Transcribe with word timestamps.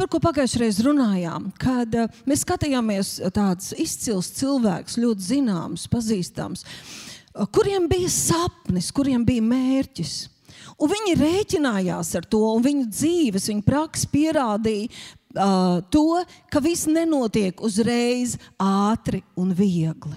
par 0.00 0.08
ko 0.08 0.20
pagājušajā 0.24 0.62
reizē 0.62 0.84
runājām, 0.86 1.50
kad 1.60 1.92
uh, 1.98 2.20
mēs 2.28 2.46
skatījāmies 2.46 3.12
tādus 3.36 3.74
izcils 3.76 4.30
cilvēkus, 4.38 4.96
ļoti 5.02 5.26
zināmus, 5.26 5.84
pazīstamus, 5.92 6.64
uh, 6.64 7.44
kuriem 7.52 7.84
bija 7.90 8.08
sapnis, 8.12 8.88
kuriem 8.96 9.26
bija 9.28 9.44
mērķis. 9.44 10.14
Un 10.80 10.88
viņi 10.88 11.18
rēķinājās 11.20 12.14
ar 12.16 12.28
to, 12.32 12.40
un 12.54 12.64
viņu 12.64 12.86
dzīves, 12.88 13.50
viņu 13.52 13.66
praksa 13.66 14.08
pierādīja 14.08 14.88
uh, 14.88 15.82
to, 15.92 16.22
ka 16.48 16.64
viss 16.64 16.88
nenotiek 16.88 17.60
uzreiz, 17.60 18.38
ātri 18.56 19.20
un 19.36 19.52
viegli. 19.52 20.16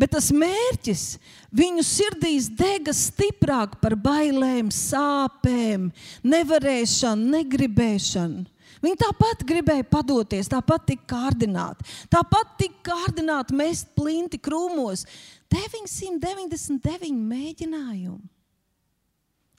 Bet 0.00 0.14
tas 0.14 0.30
mērķis 0.32 1.04
viņu 1.52 1.84
sirdīs 1.84 2.48
dega 2.56 2.94
stiprāk 2.96 3.76
par 3.82 3.98
bailēm, 4.00 4.72
sāpēm, 4.72 5.90
nevarēšanu, 6.24 7.32
negribēšanu. 7.36 8.53
Viņi 8.84 9.00
tāpat 9.00 9.46
gribēja 9.48 9.86
padoties, 9.88 10.50
tāpat 10.52 10.84
tika 10.90 11.06
kārdināti, 11.14 11.86
tāpat 12.12 12.58
tika 12.60 12.90
kārdināti 12.90 13.56
mest 13.56 13.94
plinti 13.96 14.40
krūmos. 14.42 15.06
999 15.54 17.14
mēģinājumi. 17.14 18.30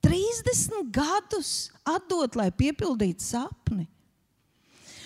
30 0.06 0.92
gadus 0.94 1.52
atdot, 1.88 2.36
lai 2.38 2.52
piepildītu 2.54 3.26
sapni. 3.26 3.88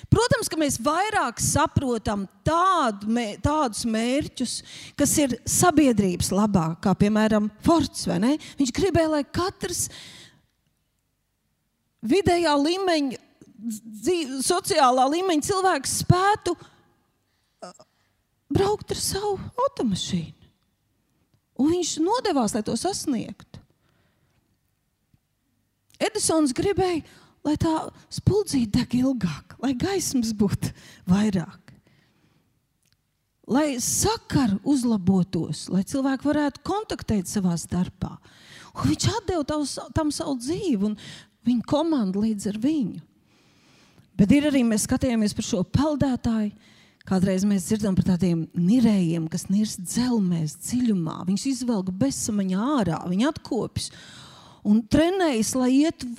Protams, 0.09 0.49
ka 0.49 0.57
mēs 0.57 0.79
vairāk 0.81 1.37
saprotam 1.43 2.25
tādu, 2.47 3.13
tādus 3.45 3.85
mērķus, 3.85 4.55
kas 4.97 5.13
ir 5.21 5.37
sabiedrības 5.45 6.31
labā, 6.33 6.71
kā 6.81 6.95
piemēram 6.97 7.51
Forts. 7.63 8.07
Viņš 8.09 8.73
gribēja, 8.73 9.11
lai 9.13 9.23
katrs 9.23 9.85
vidējā 12.01 12.55
līmeņa, 12.57 13.21
dzīv, 13.67 14.39
sociālā 14.45 15.05
līmeņa 15.13 15.47
cilvēks 15.49 15.95
spētu 16.03 16.55
uh, 16.55 17.73
braukt 18.51 18.93
ar 18.95 19.01
savu 19.01 19.37
automašīnu. 19.67 20.35
Un 21.59 21.73
viņš 21.73 21.95
nodevās, 22.03 22.55
lai 22.55 22.63
to 22.63 22.75
sasniegtu. 22.79 23.59
Edisons 25.99 26.53
gribēja, 26.55 27.03
lai 27.43 27.55
tā 27.59 27.73
spuldzīte 28.13 28.79
deg 28.79 28.95
ilgāk, 29.01 29.57
lai 29.59 29.73
gaismas 29.75 30.31
būtu 30.35 30.71
vairāk. 31.09 31.57
Lai 33.49 33.79
sakari 33.81 34.59
uzlabotos, 34.63 35.65
lai 35.73 35.81
cilvēki 35.83 36.27
varētu 36.29 36.63
kontaktēt 36.63 37.27
savā 37.27 37.57
starpā. 37.59 38.13
Un 38.77 38.91
viņš 38.91 39.07
deva 39.27 39.43
tam 39.95 40.11
savu 40.13 40.37
dzīvi 40.39 40.91
un 40.91 40.95
viņa 41.49 41.65
komandu 41.67 42.23
līdz 42.23 42.51
ar 42.53 42.59
viņu. 42.61 43.01
Bet 44.19 44.33
ir 44.35 44.49
arī 44.49 44.65
mēs 44.67 44.83
skatījāmies 44.83 45.35
par 45.35 45.47
šo 45.47 45.63
peldētāju. 45.63 46.51
Kādreiz 47.09 47.45
mēs 47.47 47.65
dzirdam 47.65 47.95
par 47.97 48.05
tādiem 48.11 48.43
nirējiem, 48.53 49.29
kas 49.31 49.47
nirst 49.49 49.79
dzelzmēs, 49.81 50.57
dziļumā. 50.67 51.23
Viņš 51.25 51.45
izvelk 51.49 51.89
bezsamaņā 51.97 52.65
ārā, 52.75 52.99
viņi 53.09 53.29
atkopjas 53.31 53.87
un 54.67 54.83
trenējas, 54.91 55.55
lai 55.57 55.71
ietu 55.79 56.09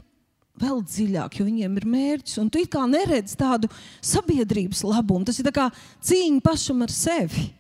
vēl 0.61 0.81
dziļāk, 0.83 1.39
jo 1.39 1.47
viņiem 1.47 1.77
ir 1.79 1.87
mērķis. 1.95 2.41
Un 2.43 2.51
tu 2.53 2.65
kā 2.73 2.83
neredzi 2.91 3.37
tādu 3.39 3.71
sabiedrības 4.03 4.83
labumu. 4.89 5.29
Tas 5.29 5.39
ir 5.41 5.53
cīņa 5.53 6.43
pašam 6.45 6.83
ar 6.87 6.95
sevi. 6.95 7.51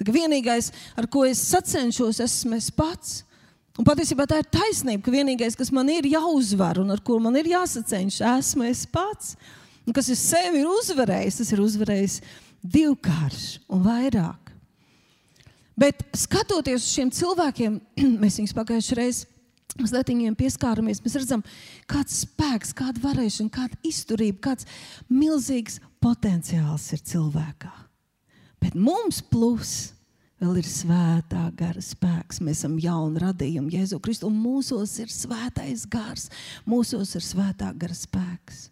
Vienīgais, 0.00 0.70
ar 0.96 1.06
ko 1.12 1.26
es 1.28 1.42
sacenšos, 1.52 2.22
esmu 2.24 2.56
es 2.56 2.70
pats. 2.72 3.20
Un 3.78 3.86
patiesībā 3.86 4.26
tā 4.28 4.40
ir 4.40 4.48
taisnība, 4.50 5.04
ka 5.04 5.12
vienīgais, 5.12 5.56
kas 5.56 5.70
man 5.72 5.88
ir 5.92 6.08
jāuzvar 6.08 6.80
un 6.82 6.90
ar 6.92 7.00
ko 7.04 7.20
man 7.22 7.36
ir 7.38 7.52
jāsacenšas, 7.52 8.24
esmu 8.40 8.66
es 8.68 8.86
pats. 8.88 9.36
Un 9.90 9.96
kas 9.96 10.06
ir 10.12 10.18
sevi 10.20 10.62
ir 10.62 10.70
uzvarējis, 10.70 11.40
tas 11.40 11.50
ir 11.50 11.64
uzvarējis 11.64 12.20
divkārši 12.62 13.64
un 13.74 13.82
vairāk. 13.82 14.52
Bet 15.80 16.04
skatoties 16.14 16.84
uz 16.84 16.92
šiem 16.92 17.10
cilvēkiem, 17.10 17.80
mēs 18.22 18.38
viņus 18.38 18.54
pagājušajā 18.54 18.98
reizē 19.00 19.28
mazliet 19.80 20.10
viņiem 20.10 20.36
pieskāramies, 20.38 21.00
mēs 21.04 21.16
redzam, 21.20 21.44
kāds 21.90 22.22
spēks, 22.24 22.74
kāda 22.76 23.02
varēšana, 23.02 23.52
kāda 23.54 23.78
izturība, 23.86 24.50
kāds 24.50 24.68
milzīgs 25.10 25.78
potenciāls 26.02 26.88
ir 26.96 27.02
cilvēkā. 27.12 27.72
Bet 28.60 28.76
mums 28.76 29.22
plus 29.24 29.74
vēl 30.40 30.60
ir 30.60 30.68
svētā 30.68 31.46
gara 31.56 31.80
spēks. 31.84 32.40
Mēs 32.44 32.62
esam 32.62 32.76
jauni 32.80 33.22
radījumi 33.22 33.76
Jēzu 33.76 34.00
Kristu, 34.04 34.28
un 34.28 34.36
mūsos 34.40 34.98
ir 35.00 35.12
svētais 35.12 35.86
gars, 35.90 36.28
mūsos 36.68 37.14
ir 37.16 37.24
svētā 37.24 37.72
gara 37.76 37.96
spēks. 37.96 38.69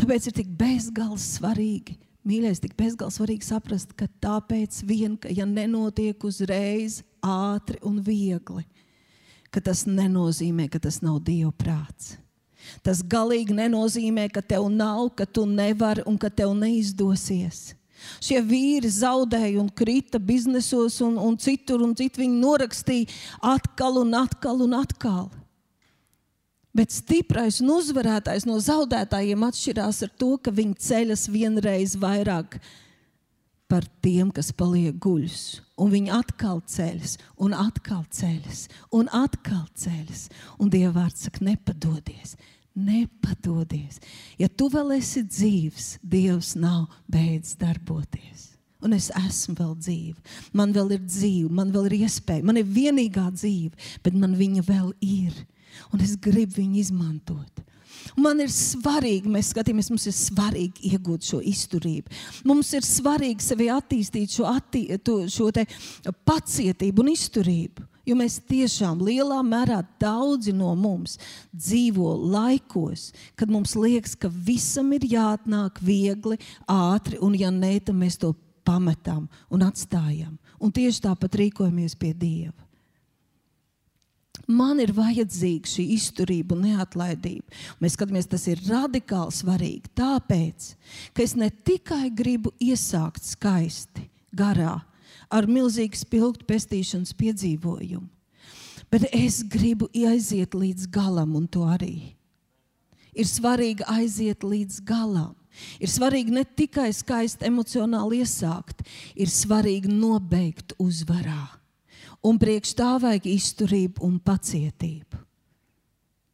Tāpēc 0.00 0.28
ir 0.28 0.36
tik 0.40 0.50
bezgalīgi 0.58 1.22
svarīgi, 1.24 1.98
mīļais, 2.26 2.62
tik 2.62 2.74
bezgalīgi 2.78 3.18
svarīgi 3.18 3.46
saprast, 3.46 3.94
ka 3.98 4.08
tāpēc 4.22 4.82
vien, 4.88 5.16
ka 5.20 5.30
ja 5.32 5.46
nenotiek 5.48 6.24
uzreiz, 6.26 7.02
ātri 7.22 7.78
un 7.86 8.00
viegli, 8.02 8.64
ka 9.54 9.62
tas 9.62 9.84
nenozīmē, 9.86 10.68
ka 10.72 10.80
tas 10.82 11.00
nav 11.04 11.20
Dieva 11.26 11.52
prāts. 11.54 12.16
Tas 12.82 13.02
galīgi 13.02 13.54
nenozīmē, 13.56 14.28
ka 14.32 14.42
tev 14.42 14.68
nav, 14.70 15.08
ka 15.18 15.26
tu 15.26 15.44
nevari 15.46 16.04
un 16.06 16.18
ka 16.18 16.30
tev 16.30 16.54
neizdosies. 16.58 17.72
Šie 18.22 18.40
vīri 18.42 18.90
zaudēja 18.90 19.60
un 19.62 19.68
krita 19.70 20.18
biznesos, 20.18 20.98
un, 21.04 21.18
un 21.18 21.36
citur, 21.38 21.82
un 21.84 21.94
citur 21.98 22.24
viņi 22.24 22.40
norakstīja 22.42 23.10
atkal 23.52 24.00
un 24.02 24.14
atkal 24.18 24.64
un 24.64 24.74
atkal. 24.78 25.28
Bet 26.72 26.94
stiprais 26.94 27.58
un 27.60 27.74
uzvarētājs 27.74 28.46
no 28.48 28.56
zaudētājiem 28.62 29.42
atšķirās 29.44 30.06
ar 30.06 30.12
to, 30.16 30.30
ka 30.40 30.54
viņi 30.56 30.78
ceļas 30.80 31.26
vienreiz 31.28 31.98
vairāk 32.00 32.56
par 33.68 33.84
tiem, 34.04 34.30
kas 34.32 34.50
paliek 34.56 34.96
guļus. 35.00 35.60
Un 35.80 35.92
viņi 35.92 36.12
atkal 36.16 36.62
ceļas, 36.68 37.18
un 37.40 37.52
atkal 37.56 38.02
ceļas, 38.12 38.66
un 38.92 39.08
atkal 39.16 39.66
ceļas. 39.84 40.26
Un 40.60 40.72
Dieva 40.72 40.94
vārds 41.02 41.26
saka, 41.26 41.44
nepadodies, 41.44 42.36
nepadodies. 42.72 44.00
Ja 44.40 44.48
tu 44.48 44.68
vēl 44.72 44.96
esi 44.96 45.24
dzīves, 45.28 45.94
Dievs 46.00 46.54
nav 46.60 46.88
beidzis 47.12 47.56
darboties. 47.60 48.48
Un 48.82 48.96
es 48.96 49.12
esmu 49.14 49.54
vēl 49.60 49.74
dzīva. 49.78 50.36
Man 50.58 50.72
vēl 50.74 50.96
ir 50.96 51.04
dzīve, 51.04 51.52
man 51.54 51.70
vēl 51.74 51.90
ir 51.90 52.00
iespēja, 52.02 52.44
man 52.44 52.58
ir 52.58 52.68
vienīgā 52.68 53.28
dzīve, 53.36 53.76
bet 54.04 54.16
man 54.18 54.34
viņa 54.40 54.64
vēl 54.66 54.90
ir. 55.06 55.36
Un 55.92 56.04
es 56.04 56.16
gribu 56.20 56.60
viņu 56.60 56.80
izmantot. 56.82 57.62
Man 58.18 58.42
ir 58.42 58.50
svarīgi, 58.52 59.30
mēs 59.30 59.52
skatāmies, 59.52 59.88
mums 59.92 60.08
ir 60.10 60.16
svarīgi 60.16 60.92
iegūt 60.92 61.28
šo 61.30 61.38
izturību. 61.52 62.12
Mums 62.48 62.72
ir 62.76 62.84
svarīgi 62.86 63.44
sevi 63.44 63.70
attīstīt 63.72 64.36
šo, 64.36 64.48
attī, 64.50 64.84
šo 65.32 65.48
pacietību 66.26 67.04
un 67.04 67.12
izturību. 67.14 67.86
Jo 68.02 68.16
mēs 68.18 68.40
tiešām 68.50 69.04
lielā 69.06 69.38
mērā 69.46 69.78
daudzi 70.02 70.50
no 70.56 70.72
mums 70.74 71.20
dzīvo 71.54 72.16
laikos, 72.32 73.12
kad 73.38 73.52
mums 73.52 73.76
liekas, 73.78 74.16
ka 74.18 74.26
visam 74.26 74.90
ir 74.96 75.06
jāatnāk 75.06 75.78
viegli, 75.86 76.40
ātri, 76.66 77.20
un 77.22 77.36
ja 77.38 77.52
nē, 77.54 77.76
tad 77.86 77.94
mēs 78.00 78.18
to 78.18 78.32
pametam 78.66 79.28
un 79.54 79.62
atstājam. 79.68 80.34
Un 80.58 80.74
tieši 80.74 81.06
tāpat 81.06 81.38
rīkojamies 81.38 81.94
pie 81.98 82.10
Dieva. 82.14 82.61
Man 84.52 84.80
ir 84.82 84.92
vajadzīga 84.96 85.70
šī 85.70 85.84
izturība 85.94 86.56
un 86.56 86.66
neatlaidība. 86.66 87.46
Mēs 87.80 87.96
skatāmies, 87.96 88.28
tas 88.28 88.44
ir 88.50 88.60
radikāli 88.66 89.34
svarīgi. 89.34 89.92
Tāpēc, 89.96 90.72
ka 91.14 91.24
es 91.24 91.36
ne 91.38 91.48
tikai 91.50 92.10
gribu 92.12 92.52
iesākt 92.60 93.24
skaisti, 93.24 94.08
garā, 94.34 94.80
ar 95.32 95.48
milzīgu 95.48 95.96
spilgtu 95.96 96.48
pestīšanas 96.48 97.14
piedzīvojumu, 97.16 98.08
bet 98.92 99.06
es 99.16 99.40
gribu 99.48 99.88
aiziet 99.94 100.56
līdz 100.58 100.90
galam, 100.92 101.36
un 101.38 101.46
to 101.48 101.64
arī. 101.64 102.12
Ir 103.12 103.28
svarīgi 103.28 103.86
aiziet 103.92 104.44
līdz 104.44 104.82
galam. 104.88 105.36
Ir 105.84 105.90
svarīgi 105.92 106.32
ne 106.32 106.46
tikai 106.48 106.88
skaisti 106.96 107.44
emocionāli 107.44 108.22
iesākt, 108.24 108.86
ir 109.12 109.28
svarīgi 109.28 109.92
nobeigt 109.92 110.72
uzvarā 110.80 111.61
un 112.26 112.38
priekš 112.38 112.74
tā 112.78 112.94
vajag 113.02 113.26
izturību 113.32 114.04
un 114.06 114.18
pacietību. 114.22 115.20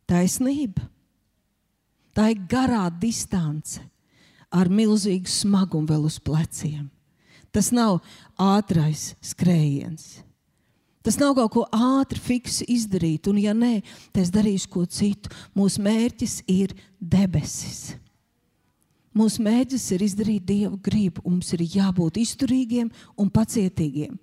Taisnība. 0.09 0.87
Tā 2.17 2.31
ir 2.33 2.41
garā 2.51 2.87
distance 2.91 3.83
ar 4.51 4.71
milzīgu 4.73 5.29
smagumu 5.29 5.91
vēl 5.91 6.07
uz 6.09 6.17
pleciem. 6.25 6.89
Tas 7.53 7.71
nav 7.73 8.01
ātrais 8.41 9.13
skrējiens. 9.25 10.19
Tas 11.05 11.17
nav 11.21 11.37
kaut 11.39 11.53
ko 11.55 11.63
ātri, 11.73 12.21
fiksi 12.21 12.67
izdarīt, 12.75 13.31
un, 13.31 13.39
ja 13.41 13.55
nē, 13.57 13.79
tad 14.13 14.25
es 14.27 14.33
darīšu 14.35 14.69
ko 14.73 14.83
citu. 14.85 15.31
Mūsu 15.57 15.81
mērķis 15.85 16.43
ir 16.53 16.75
debesis. 17.01 17.95
Mūsu 19.19 19.43
mēģis 19.43 19.85
ir 19.97 20.05
izdarīt 20.07 20.45
dievu 20.47 20.79
gribu. 20.85 21.25
Mums 21.27 21.51
ir 21.57 21.65
jābūt 21.67 22.21
izturīgiem 22.23 22.91
un 23.19 23.31
pacietīgiem. 23.35 24.15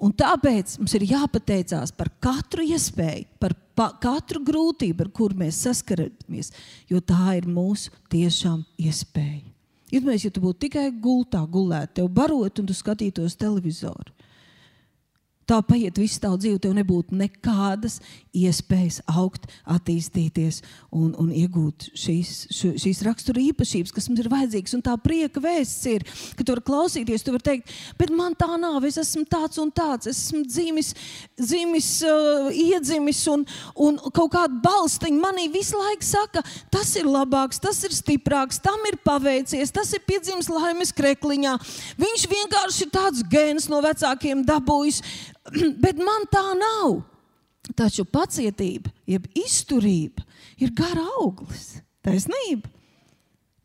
Un 0.00 0.14
tāpēc 0.16 0.78
mums 0.80 0.94
ir 0.96 1.04
jāpateicās 1.10 1.92
par 1.96 2.08
katru 2.24 2.64
iespēju, 2.64 3.26
par 3.42 3.54
pa, 3.76 3.90
katru 4.00 4.40
grūtību, 4.46 5.04
ar 5.04 5.12
kuru 5.16 5.42
mēs 5.42 5.60
saskaramies, 5.66 6.52
jo 6.88 7.02
tā 7.04 7.36
ir 7.36 7.50
mūsu 7.50 7.92
tiešām 8.12 8.62
iespēja. 8.80 9.44
Iedomājieties, 9.90 10.28
ja 10.28 10.32
tu 10.32 10.44
būtu 10.44 10.68
tikai 10.68 10.88
gultā, 11.02 11.42
gulēt, 11.50 11.96
tev 11.98 12.08
barot 12.14 12.62
un 12.62 12.70
tu 12.70 12.76
skatītos 12.76 13.36
televizoru 13.36 14.14
tā 15.50 15.58
paiet 15.66 15.98
visu 15.98 16.20
tavu 16.22 16.38
dzīvi, 16.40 16.60
tev 16.62 16.74
nebūtu 16.78 17.16
nekādas 17.18 17.98
iespējas 18.36 19.00
augt, 19.10 19.46
attīstīties 19.70 20.60
un, 20.94 21.12
un 21.18 21.30
iegūt 21.34 21.90
šīs, 21.98 22.50
šīs 22.52 23.02
rakstura 23.06 23.42
īpašības, 23.42 23.92
kas 23.94 24.08
mums 24.10 24.22
ir 24.22 24.30
vajadzīgas. 24.32 24.76
Un 24.76 24.84
tā 24.86 24.94
prieka 25.02 25.42
vēsts 25.42 25.88
ir, 25.90 26.04
ka 26.38 26.44
tu 26.44 26.54
vari 26.54 26.64
klausīties, 26.66 27.24
tu 27.26 27.34
vari 27.34 27.46
teikt, 27.46 27.74
bet 27.98 28.12
man 28.14 28.36
tā 28.38 28.48
nav, 28.60 28.84
es 28.86 29.00
esmu 29.02 29.24
tāds 29.30 29.60
un 29.62 29.72
tāds, 29.74 30.10
es 30.10 30.20
esmu 30.26 30.44
dzimis, 30.46 30.92
dzimis 31.40 31.90
uh, 32.06 32.50
iedzimis 32.54 33.24
un, 33.32 33.44
un 33.74 33.98
kaut 34.10 34.32
kāda 34.36 34.62
balstiņa 34.64 35.20
manī 35.20 35.48
visu 35.52 35.78
laiku 35.80 36.06
saka, 36.06 36.44
tas 36.72 36.94
ir 37.00 37.10
labāks, 37.10 37.60
tas 37.62 37.82
ir 37.86 37.96
stiprāks, 37.96 38.62
tam 38.62 38.78
ir 38.90 39.00
paveicies, 39.06 39.74
tas 39.74 39.90
ir 39.96 40.04
piedzimis 40.06 40.50
laimes 40.52 40.94
krekliņā. 40.96 41.56
Viņš 42.00 42.30
vienkārši 42.30 42.86
ir 42.86 42.94
tāds 42.94 43.26
gēns 43.30 43.70
no 43.72 43.82
vecākiem 43.84 44.46
dabūjis 44.46 45.02
bet 45.84 45.98
man 46.00 46.26
tā 46.30 46.44
nav. 46.58 47.00
Taču 47.76 48.06
pacietība, 48.08 48.90
jeb 49.08 49.26
izturība, 49.36 50.24
ir 50.58 50.72
gara 50.74 51.04
auglis. 51.20 51.80
Taisnība, 52.04 52.70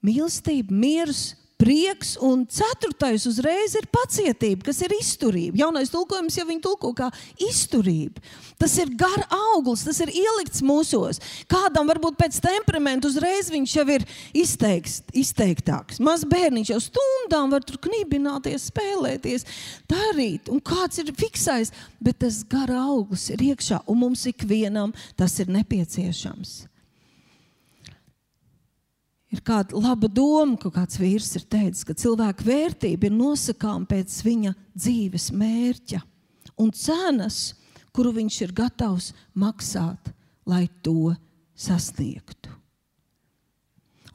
mīlestība, 0.05 0.75
miers, 0.75 1.33
prieks, 1.57 2.15
un 2.21 2.43
ceturtais 2.51 3.25
uzreiz 3.29 3.75
ir 3.79 3.87
pacietība, 3.93 4.67
kas 4.67 4.81
ir 4.83 4.95
izturība. 4.97 5.59
Jaunais 5.63 5.91
tulkojums 5.93 6.35
jau 6.35 6.45
viņa 6.49 6.63
tulko 6.63 6.91
kā 6.97 7.07
izturība. 7.41 8.23
Tas 8.59 8.75
ir 8.79 8.91
gar 8.99 9.25
auglis, 9.53 9.85
tas 9.87 9.99
ir 10.03 10.11
ielikts 10.15 10.63
mūsos. 10.65 11.21
Kādam 11.51 11.87
varbūt 11.91 12.19
pēc 12.19 12.41
temperamenta 12.43 13.09
uzreiz 13.09 13.49
viņš 13.53 13.77
jau 13.79 13.87
ir 13.95 14.05
izteikts, 14.35 15.01
izteiktāks. 15.15 15.99
Mazs 16.03 16.27
bērniņš 16.31 16.73
jau 16.75 16.81
stundām 16.83 17.55
var 17.55 17.65
tur 17.67 17.79
knībināties, 17.87 18.69
spēlēties, 18.71 19.47
darīt, 19.91 20.51
un 20.51 20.63
kāds 20.63 21.03
ir 21.03 21.15
fiksējis, 21.15 21.73
bet 22.03 22.23
tas 22.23 22.43
gar 22.51 22.71
auglis 22.85 23.29
ir 23.31 23.43
iekšā, 23.51 23.83
un 23.91 24.03
mums 24.05 24.27
ikvienam 24.31 24.95
tas 25.19 25.39
ir 25.43 25.51
nepieciešams 25.55 26.63
ir 29.33 29.41
kāda 29.45 29.77
laba 29.79 30.09
doma, 30.11 30.57
ka 30.59 30.71
kāds 30.73 30.99
vīrs 31.01 31.31
ir 31.39 31.45
teicis, 31.49 31.85
ka 31.87 31.95
cilvēka 31.97 32.45
vērtība 32.45 33.09
ir 33.09 33.15
nosakām 33.15 33.87
pēc 33.89 34.19
viņa 34.25 34.53
dzīves 34.75 35.31
mērķa 35.35 36.01
un 36.61 36.71
cenas, 36.75 37.55
kuru 37.95 38.13
viņš 38.15 38.41
ir 38.45 38.53
gatavs 38.55 39.11
maksāt, 39.35 40.11
lai 40.45 40.67
to 40.83 41.15
sasniegtu. 41.55 42.51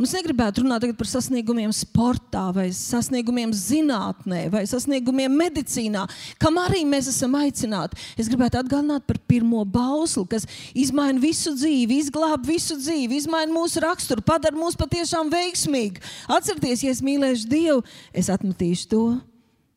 Un 0.01 0.07
es 0.09 0.15
negribētu 0.17 0.63
runāt 0.63 0.87
par 0.97 1.09
sasniegumiem 1.11 1.75
sportā, 1.77 2.47
vai 2.57 2.71
sasniegumiem 2.73 3.51
zinātnē, 3.53 4.47
vai 4.49 4.63
sasniegumiem 4.65 5.35
medicīnā, 5.37 6.07
kam 6.41 6.57
arī 6.57 6.87
mēs 6.89 7.11
esam 7.13 7.35
aicināti. 7.37 8.01
Es 8.17 8.31
gribētu 8.33 8.63
atgādināt 8.63 9.05
par 9.05 9.19
pirmo 9.29 9.61
bausli, 9.69 10.25
kas 10.33 10.47
izmaina 10.73 11.21
visu 11.21 11.53
dzīvi, 11.53 11.99
izglāb 12.01 12.49
visu 12.49 12.79
dzīvi, 12.81 13.19
izmaina 13.21 13.53
mūsu 13.53 13.83
raksturu, 13.85 14.25
padara 14.25 14.57
mūs 14.57 14.79
patiešām 14.81 15.29
veiksmīgi. 15.35 16.01
Atcerieties, 16.33 16.87
ja 16.87 16.95
es 16.97 17.05
mīlēšu 17.05 17.51
Dievu, 17.53 17.85
es 18.17 18.33
atmetīšu 18.33 18.89
to. 18.95 19.03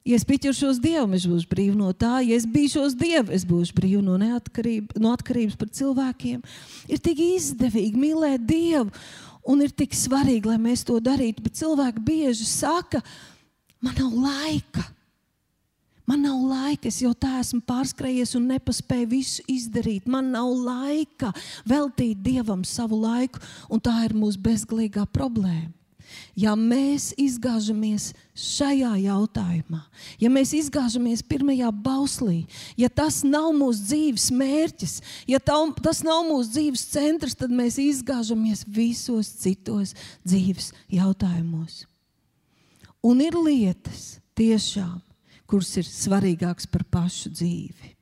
Ja 0.08 0.16
es 0.16 0.24
pieķeršos 0.28 0.80
Dievam, 0.84 1.18
es 1.20 1.28
būšu 1.28 1.52
brīva 1.52 1.76
no 1.80 1.92
tā. 1.96 2.22
Ja 2.24 2.40
es 2.40 2.48
bīšos 2.48 2.96
Dievu, 3.00 3.32
es 3.36 3.44
būšu 3.48 3.76
brīva 3.76 4.02
no, 4.04 4.16
no 4.16 5.12
atkarības 5.16 5.60
par 5.60 5.70
cilvēkiem. 5.72 6.42
Ir 6.92 7.04
tik 7.04 7.20
izdevīgi 7.28 8.00
mīlēt 8.00 8.44
Dievu 8.48 8.92
un 9.50 9.62
ir 9.66 9.74
tik 9.76 9.96
svarīgi, 9.98 10.48
lai 10.50 10.60
mēs 10.62 10.86
to 10.88 11.00
darītu. 11.04 11.44
Bet 11.46 11.60
cilvēki 11.60 12.04
bieži 12.06 12.48
saka, 12.48 13.04
man 13.84 13.96
nav 14.00 14.14
laika. 14.26 14.86
Man 16.08 16.26
nav 16.26 16.42
laika, 16.44 16.90
es 16.90 17.00
jau 17.00 17.14
tā 17.16 17.38
esmu 17.40 17.62
pārskrējies 17.68 18.36
un 18.36 18.50
nepaspēju 18.52 19.08
visu 19.14 19.46
izdarīt. 19.48 20.08
Man 20.08 20.34
nav 20.36 20.50
laika 20.52 21.32
veltīt 21.70 22.20
dievam 22.26 22.66
savu 22.68 23.00
laiku, 23.06 23.40
un 23.72 23.80
tā 23.80 23.96
ir 24.04 24.16
mūsu 24.18 24.42
bezgalīgā 24.44 25.06
problēma. 25.16 25.72
Ja 26.38 26.56
mēs 26.58 27.12
izgāžamies 27.20 28.12
šajā 28.34 28.92
jautājumā, 29.04 29.82
ja 30.22 30.32
mēs 30.34 30.54
izgāžamies 30.58 31.22
pirmajā 31.30 31.70
bauslī, 31.86 32.44
ja 32.80 32.90
tas 32.90 33.22
nav 33.28 33.52
mūsu 33.58 33.86
dzīves 33.86 34.28
mērķis, 34.34 34.96
ja 35.30 35.38
tā, 35.38 35.60
tas 35.86 36.02
nav 36.06 36.24
mūsu 36.30 36.56
dzīves 36.56 36.86
centrs, 36.96 37.38
tad 37.38 37.54
mēs 37.54 37.78
izgāžamies 37.82 38.66
visos 38.66 39.30
citos 39.44 39.94
dzīves 40.26 40.72
jautājumos. 40.92 41.84
Un 43.04 43.22
ir 43.22 43.38
lietas, 43.38 44.18
tiešām, 44.40 45.02
kuras 45.50 45.74
ir 45.78 45.86
svarīgākas 45.86 46.70
par 46.72 46.86
pašu 46.90 47.34
dzīvi. 47.36 47.94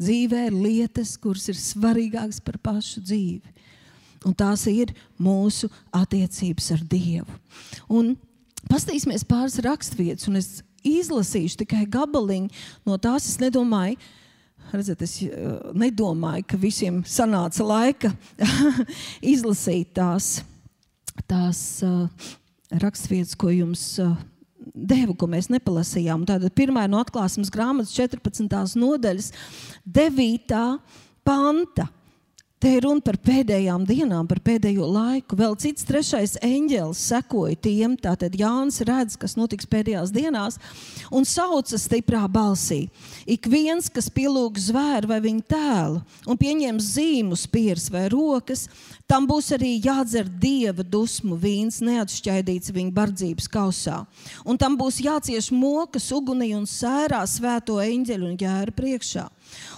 Dzīvē 0.00 0.48
ir 0.48 0.56
lietas, 0.58 1.14
kuras 1.22 1.46
ir 1.52 1.58
svarīgākas 1.60 2.40
par 2.42 2.58
pašu 2.58 3.04
dzīvi 3.04 3.54
un 4.24 4.36
tās 4.36 4.66
ir 4.70 4.94
mūsu 5.20 5.70
attiecības 5.94 6.70
ar 6.76 6.86
Dievu. 6.90 7.40
Un 7.92 8.14
Pastāvēsimies 8.70 9.26
pāris 9.28 9.58
raksturvietas, 9.64 10.28
un 10.30 10.38
es 10.40 10.48
izlasīšu 10.84 11.60
tikai 11.62 11.84
gabaliņu 11.90 12.48
no 12.88 12.98
tās. 13.00 13.28
Es 13.28 13.40
nedomāju, 13.42 13.98
Redzat, 14.72 15.02
es 15.04 15.18
uh, 15.22 15.58
nedomāju, 15.76 16.46
ka 16.48 16.58
visiem 16.58 17.02
sanāca 17.06 17.62
laika 17.62 18.10
izlasīt 19.34 19.92
tās, 19.94 20.38
tās 21.30 21.60
uh, 21.84 22.30
raksturvietas, 22.82 23.36
ko 23.38 23.52
jums 23.52 23.84
uh, 24.02 24.16
devu, 24.74 25.14
ko 25.20 25.28
mēs 25.30 25.50
nepalasījām. 25.52 26.24
Tātad 26.26 26.56
pirmā 26.56 26.88
no 26.90 26.98
atklāsmes 27.04 27.52
grāmatas 27.54 27.92
14. 27.94 28.48
nodaļas, 28.80 29.30
9. 29.84 30.64
panta. 31.28 31.86
Te 32.64 32.70
ir 32.78 32.86
runa 32.86 33.04
par 33.04 33.18
pēdējām 33.20 33.82
dienām, 33.84 34.24
par 34.24 34.38
pēdējo 34.40 34.86
laiku. 34.88 35.36
Vēl 35.36 35.52
cits 35.60 35.84
trešais 35.84 36.38
eņģēlis 36.40 37.02
sekoja 37.10 37.58
tiem. 37.60 37.92
Tātad 38.00 38.32
Jānis 38.40 38.78
redz, 38.88 39.18
kas 39.20 39.34
notiks 39.36 39.68
pēdējās 39.68 40.08
dienās, 40.14 40.56
un 41.12 41.28
sauca 41.28 41.76
stiprā 41.76 42.22
balsī. 42.24 42.86
Ik 43.28 43.50
viens, 43.52 43.90
kas 43.92 44.08
pielūg 44.08 44.56
zvēru 44.56 45.12
vai 45.12 45.20
viņa 45.26 45.44
tēlu 45.52 46.00
un 46.24 46.40
pieņem 46.40 46.80
zīmu, 46.80 47.36
spīrs 47.36 47.90
vai 47.92 48.06
rokas, 48.08 48.64
tam 49.04 49.28
būs 49.28 49.52
arī 49.58 49.74
jādzer 49.84 50.32
dieva 50.32 50.88
dusmu 50.88 51.36
vīns, 51.36 51.82
neatšķaidīts 51.84 52.72
viņa 52.72 52.96
bardzības 52.96 53.52
kausā. 53.52 54.06
Un 54.48 54.56
tam 54.56 54.80
būs 54.80 55.04
jācieš 55.04 55.52
mokas, 55.52 56.08
ugunī 56.16 56.54
un 56.56 56.64
sērā 56.64 57.26
svēto 57.28 57.76
eņģeļu 57.84 58.32
un 58.32 58.40
ģēra 58.40 58.72
priekšā 58.80 59.28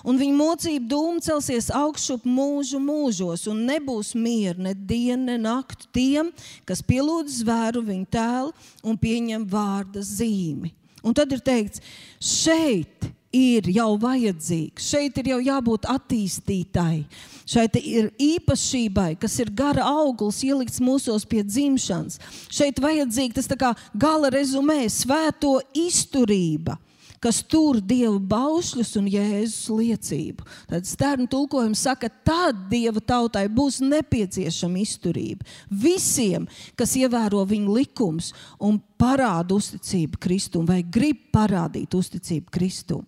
un 0.05 0.21
viņa 0.21 0.37
mocība 0.37 0.91
dūma 0.93 1.23
celsies 1.25 1.71
augšup 1.75 2.27
mūžu 2.29 2.81
mūžos, 2.83 3.47
un 3.51 3.65
nebūs 3.69 4.15
miera 4.19 4.69
ne 4.69 4.75
diena, 4.75 5.33
ne 5.33 5.39
nakti 5.49 5.91
tiem, 5.97 6.33
kas 6.69 6.85
pielūdz 6.87 7.43
zvēru 7.43 7.85
viņa 7.87 8.09
tēlu 8.17 8.55
un 8.87 8.99
pieņem 9.01 9.47
vārda 9.51 10.05
zīmi. 10.05 10.73
Un 11.07 11.15
tad 11.15 11.31
ir 11.35 11.43
teikts, 11.45 11.83
šeit 12.19 13.11
ir 13.37 13.69
jau 13.71 13.93
vajadzīgs, 14.01 14.89
šeit 14.91 15.19
ir 15.21 15.31
jau 15.35 15.39
jābūt 15.45 15.87
attīstītai. 15.91 17.05
Šeit 17.47 17.77
ir 17.79 18.09
īpašībai, 18.23 19.13
kas 19.23 19.37
ir 19.43 19.53
gara 19.55 19.85
auglis, 19.87 20.43
ielikts 20.47 20.83
mūsos 20.83 21.27
pie 21.29 21.45
dzimšanas. 21.47 22.19
Šeit 22.51 22.81
vajadzīga 22.83 23.39
tas 23.39 23.77
gala 23.95 24.33
rezumē, 24.35 24.81
svēto 24.91 25.61
izturība 25.77 26.79
kas 27.23 27.43
tur 27.47 27.81
dievu 27.81 28.19
baušļus 28.31 28.93
un 29.01 29.09
jēzus 29.11 29.71
liecību. 29.73 30.47
Tad 30.71 30.89
stērnu 30.89 31.29
tulkojums 31.33 31.87
saka, 31.89 32.11
tad 32.27 32.67
dieva 32.71 33.01
tautai 33.01 33.47
būs 33.53 33.81
nepieciešama 33.85 34.83
izturība. 34.83 35.47
Visiem, 35.71 36.47
kas 36.79 36.97
ievēro 37.01 37.45
viņa 37.49 37.77
likumus 37.81 38.33
un 38.61 38.81
parāda 39.01 39.57
uzticību 39.57 40.23
Kristum 40.23 40.67
vai 40.69 40.83
grib 40.83 41.29
parādīt 41.35 41.95
uzticību 41.97 42.53
Kristum. 42.53 43.05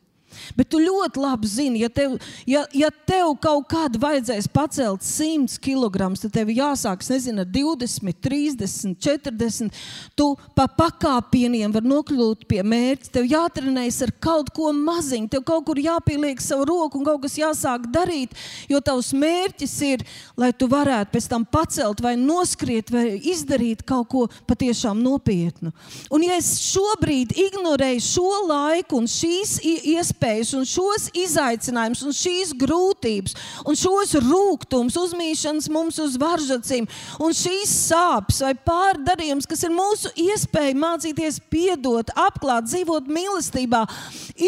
Bet 0.56 0.70
tu 0.72 0.80
ļoti 0.82 1.20
labi 1.22 1.48
zini, 1.48 1.82
ja 1.82 1.88
tev, 1.92 2.16
ja, 2.48 2.64
ja 2.76 2.90
tev 3.08 3.34
kaut 3.42 3.68
kādā 3.70 4.00
vajadzēs 4.02 4.48
pacelt 4.52 5.04
100 5.06 5.58
kg, 5.62 6.10
tad 6.20 6.34
tev 6.34 6.52
jāsāk 6.52 7.04
nezinu, 7.08 7.44
ar 7.44 7.50
20, 7.54 8.18
30, 8.24 8.96
40. 9.04 9.78
Tu 10.18 10.26
pa 10.56 10.66
pakāpieniem 10.78 11.72
vari 11.74 11.90
nokļūt 11.90 12.46
pie 12.50 12.62
mērķa. 12.66 13.12
Tev 13.14 13.28
jātrenējas 13.30 14.00
ar 14.06 14.12
kaut 14.22 14.52
ko 14.54 14.72
maziņu, 14.76 15.30
tev 15.32 15.44
kaut 15.48 15.66
kur 15.68 15.80
jāpieliek 15.80 16.42
savu 16.42 16.66
roku 16.68 17.00
un 17.00 17.06
kaut 17.08 17.22
kas 17.24 17.38
jāsāk 17.40 17.88
darīt. 17.94 18.36
Jo 18.70 18.82
tavs 18.84 19.12
mērķis 19.16 19.76
ir, 19.88 20.04
lai 20.38 20.52
tu 20.52 20.68
varētu 20.70 21.14
pēc 21.14 21.28
tam 21.30 21.46
pacelt 21.48 22.02
vai 22.04 22.14
noskriet 22.20 22.92
vai 22.94 23.06
izdarīt 23.18 23.84
kaut 23.88 24.08
ko 24.12 24.26
patiešām 24.48 25.00
nopietnu. 25.02 25.72
Un 26.14 26.24
ja 26.26 26.38
es 26.38 26.52
šobrīd 26.68 27.34
ignorēju 27.38 28.04
šo 28.04 28.28
laiku 28.48 29.00
un 29.00 29.08
šīs 29.10 29.58
iespējas 29.64 30.17
un 30.58 30.66
šos 30.68 31.08
izaicinājumus 31.16 32.02
un 32.06 32.16
šīs 32.16 32.54
grūtības 32.58 33.36
un 33.68 33.78
šos 33.78 34.16
rūkumus, 34.24 34.96
uzmīšanas 34.98 35.68
mums 35.72 35.98
uz 36.02 36.16
varžacīm 36.20 36.88
un 37.22 37.36
šīs 37.36 37.74
sāpes 37.88 38.42
vai 38.44 38.54
pārdarījums, 38.54 39.48
kas 39.48 39.64
ir 39.66 39.74
mūsu 39.74 40.12
iespēja 40.18 40.76
mācīties 40.78 41.40
piedot, 41.50 42.10
apklāt, 42.16 42.68
dzīvot 42.68 43.08
mīlestībā, 43.12 43.84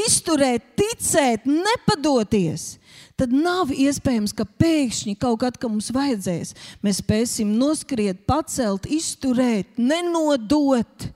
izturēt, 0.07 0.75
ticēt, 0.81 1.47
nepadoties 1.47 2.77
tad 3.21 3.35
nav 3.37 3.69
iespējams, 3.75 4.33
ka 4.33 4.47
pēkšņi 4.49 5.13
kaut 5.21 5.43
kad, 5.43 5.59
kad 5.61 5.69
mums 5.69 5.91
vajadzēs, 5.93 6.55
mēs 6.81 7.03
spēsim 7.03 7.53
noskriet, 7.61 8.23
pacelt, 8.25 8.89
izturēt, 8.89 9.77
nenodot, 9.77 11.11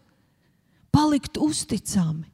palikt 0.93 1.41
uzticami. 1.41 2.34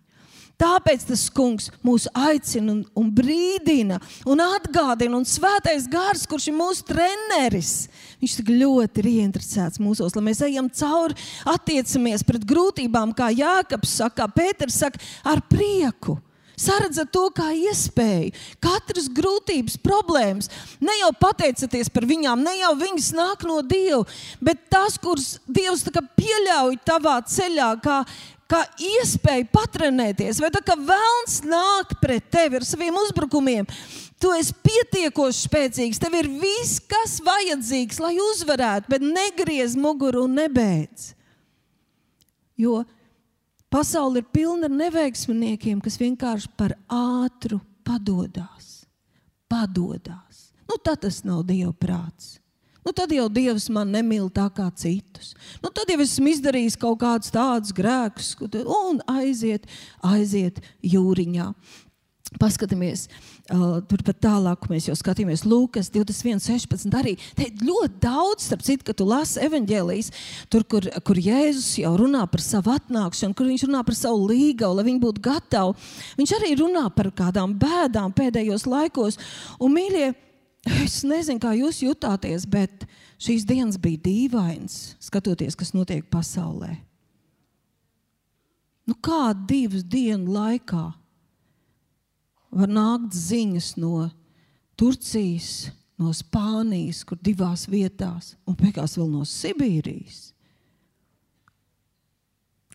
Tāpēc 0.61 1.07
tas 1.09 1.25
kungs 1.33 1.71
mūs 1.87 2.07
aicina 2.13 2.75
un, 2.75 2.81
un 2.99 3.11
brīdina 3.17 4.01
un 4.29 4.43
atgādina, 4.45 5.17
un 5.17 5.27
svētais 5.29 5.89
gars, 5.91 6.27
kurš 6.29 6.51
ir 6.51 6.59
mūsu 6.59 6.85
treneris, 6.91 7.75
viņš 8.21 8.39
tik 8.41 8.53
ļoti 8.53 9.01
ir 9.01 9.13
ieinteresēts 9.15 9.81
mūsos, 9.81 10.17
lai 10.17 10.27
mēs 10.29 10.43
ejam 10.45 10.69
cauri, 10.69 11.17
attiecamies 11.49 12.27
pret 12.29 12.45
grūtībām, 12.49 13.15
kā 13.17 13.31
Jākaps 13.33 14.01
saka, 14.03 14.21
kā 14.21 14.33
Pēters 14.41 14.77
saka, 14.83 15.01
ar 15.25 15.41
prieku. 15.49 16.19
Saredzat 16.61 17.09
to 17.09 17.23
kā 17.33 17.47
iespēju. 17.57 18.35
Katras 18.61 19.07
grūtības, 19.17 19.79
problēmas, 19.81 20.51
ne 20.85 20.93
jau 20.99 21.09
pateicaties 21.17 21.89
par 21.93 22.05
viņām, 22.11 22.43
ne 22.45 22.59
jau 22.59 22.75
viņas 22.77 23.15
nāk 23.17 23.47
no 23.49 23.63
Dieva, 23.65 24.03
bet 24.45 24.67
tas, 24.73 24.99
kuras 25.01 25.39
Dievs 25.49 25.87
pieļauj 25.89 26.77
tavā 26.85 27.17
ceļā, 27.25 27.71
kā, 27.81 28.03
kā 28.51 28.65
iespēju 28.83 29.49
patrenēties, 29.55 30.41
vai 30.43 30.51
tā 30.55 30.63
kā 30.67 30.77
vēlns 30.77 31.41
nāk 31.47 31.95
pret 32.03 32.27
tevi 32.33 32.59
ar 32.59 32.67
saviem 32.67 32.97
uzbrukumiem. 33.05 33.69
Tu 34.21 34.33
esi 34.37 34.53
pietiekoši 34.67 35.47
spēcīgs, 35.47 36.01
tev 36.03 36.17
ir 36.19 36.29
viss, 36.43 36.81
kas 36.91 37.19
vajadzīgs, 37.25 38.01
lai 38.03 38.17
uzvarētu, 38.21 38.91
bet 38.93 39.07
negriez 39.07 39.79
muguru 39.81 40.27
un 40.27 40.37
nebeidz. 40.43 41.15
Jo 42.61 42.83
pasaule 43.73 44.21
ir 44.21 44.29
pilna 44.35 44.69
ar 44.69 44.75
neveiksminiekiem, 44.77 45.81
kas 45.81 45.97
vienkārši 46.01 46.51
par 46.59 46.75
ātru 46.93 47.63
padodas. 47.87 48.83
Padodās. 49.51 50.51
Nu, 50.69 50.77
tad 50.79 51.01
tas 51.07 51.23
nav 51.27 51.47
Dieva 51.49 51.73
prāts. 51.75 52.40
Nu, 52.85 52.95
tad 52.97 53.13
jau 53.13 53.29
Dievs 53.29 53.69
man 53.73 53.93
nemīl 53.93 54.31
tā 54.33 54.47
kā 54.57 54.71
citus. 54.73 55.35
Nu, 55.61 55.69
tad 55.69 55.91
jau 55.93 56.01
esmu 56.01 56.33
izdarījis 56.33 56.79
kaut 56.81 57.03
kādus 57.03 57.35
tādus 57.35 57.75
grēkus, 57.77 58.33
un 58.65 59.03
aiziet, 59.11 59.69
aiziet 60.01 60.63
jūriņā. 60.81 61.51
Paskatāmies, 62.39 63.09
uh, 63.51 63.81
turpat 63.91 64.21
tālāk, 64.23 64.69
mēs 64.71 64.85
jau 64.87 64.95
skatījāmies 64.95 65.43
Lūkas 65.51 65.89
21, 65.91 66.39
16. 66.45 66.95
Arī 66.95 67.17
te 67.35 67.49
ļoti 67.59 67.99
daudz, 68.05 68.47
starp 68.47 68.63
citu, 68.63 68.87
kad 68.87 69.01
tu 69.01 69.07
lasi 69.09 69.43
evanģēlijas, 69.49 70.13
tur, 70.53 70.63
kur, 70.63 70.87
kur 71.05 71.19
Jēzus 71.19 71.73
jau 71.83 71.91
runā 71.99 72.23
par 72.31 72.45
savu 72.45 72.71
atnākšanu, 72.77 73.35
kur 73.35 73.51
viņš 73.51 73.67
runā 73.67 73.83
par 73.85 73.99
savu 73.99 74.31
līgavu, 74.31 74.79
lai 74.79 74.87
viņi 74.87 75.03
būtu 75.03 75.25
gatavi. 75.27 75.91
Viņš 76.23 76.37
arī 76.39 76.55
runā 76.63 76.87
par 76.95 77.11
kādām 77.19 77.59
bēdām 77.59 78.15
pēdējos 78.15 78.69
laikos. 78.71 79.19
Un, 79.59 79.75
mīļie, 79.75 80.13
Es 80.67 81.01
nezinu, 81.09 81.41
kā 81.41 81.55
jūs 81.57 81.81
jutāties, 81.81 82.45
bet 82.45 82.85
šīs 83.21 83.47
dienas 83.49 83.79
bija 83.81 84.03
dīvainas, 84.05 84.97
skatoties, 85.01 85.57
kas 85.57 85.73
notiek 85.73 86.05
pasaulē. 86.13 86.75
Nu, 88.85 88.97
kā 89.01 89.31
divas 89.33 89.85
dienu 89.87 90.35
laikā 90.35 90.85
var 92.51 92.73
nākt 92.73 93.15
ziņas 93.15 93.77
no 93.81 94.09
Turcijas, 94.77 95.71
no 96.01 96.13
Spānijas, 96.17 97.05
kur 97.07 97.21
divās 97.21 97.67
vietās, 97.71 98.35
un 98.49 98.57
beigās 98.59 98.97
vēl 98.99 99.09
no 99.13 99.25
Sibīrijas. 99.29 100.31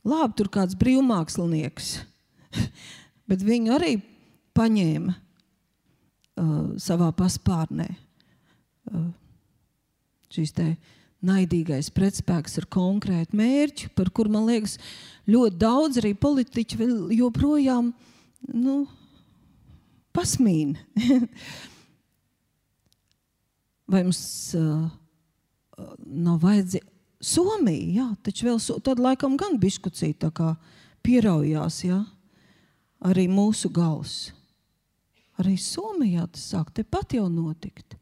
Labi, 0.06 0.36
tur 0.38 0.52
kāds 0.54 0.78
brīvmākslinieks, 0.78 1.96
bet 3.30 3.46
viņu 3.46 3.74
arī 3.76 3.96
paņēma 4.56 5.18
uh, 6.40 6.76
savā 6.82 7.12
paspārnē. 7.16 7.88
Uh, 8.92 9.10
šīs 10.34 10.54
naidīgais 11.26 11.90
pretspēks 11.96 12.60
ar 12.62 12.68
konkrētu 12.72 13.38
mērķi, 13.40 13.90
par 13.98 14.12
kuru 14.14 14.36
man 14.36 14.46
liekas, 14.50 14.78
ļoti 15.30 15.58
daudz 15.62 16.02
arī 16.02 16.14
politiķi 16.14 16.90
joprojām 17.18 17.94
nu, 18.54 18.76
pasmīna. 20.16 20.78
Vai 23.92 24.02
mums 24.02 24.22
uh, 24.58 24.86
nav 26.06 26.42
vajadzīga 26.46 26.94
Somija? 27.26 27.86
Jā, 27.96 28.08
taču 28.26 28.46
vēl 28.50 28.60
so, 28.62 28.78
tad 28.84 29.00
laikam 29.02 29.38
gan 29.40 29.58
kā 30.36 30.52
pieraujās, 31.06 31.84
jā, 31.88 32.02
arī 33.06 33.28
mūsu 33.32 33.72
gals. 33.74 34.34
Arī 35.42 35.58
Somijā 35.60 36.28
tas 36.32 36.46
sāk 36.54 36.72
tepat 36.76 37.18
jau 37.18 37.28
notikt. 37.32 37.98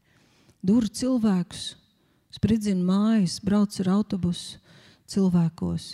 Dur 0.64 0.86
cilvēkus, 0.86 1.74
spridzina 2.32 2.84
mājas, 2.86 3.40
brauc 3.44 3.74
ar 3.82 3.90
autobusu 3.96 4.60
cilvēkos. 5.10 5.88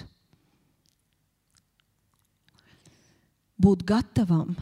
Būt 3.61 3.83
gatavam, 3.89 4.55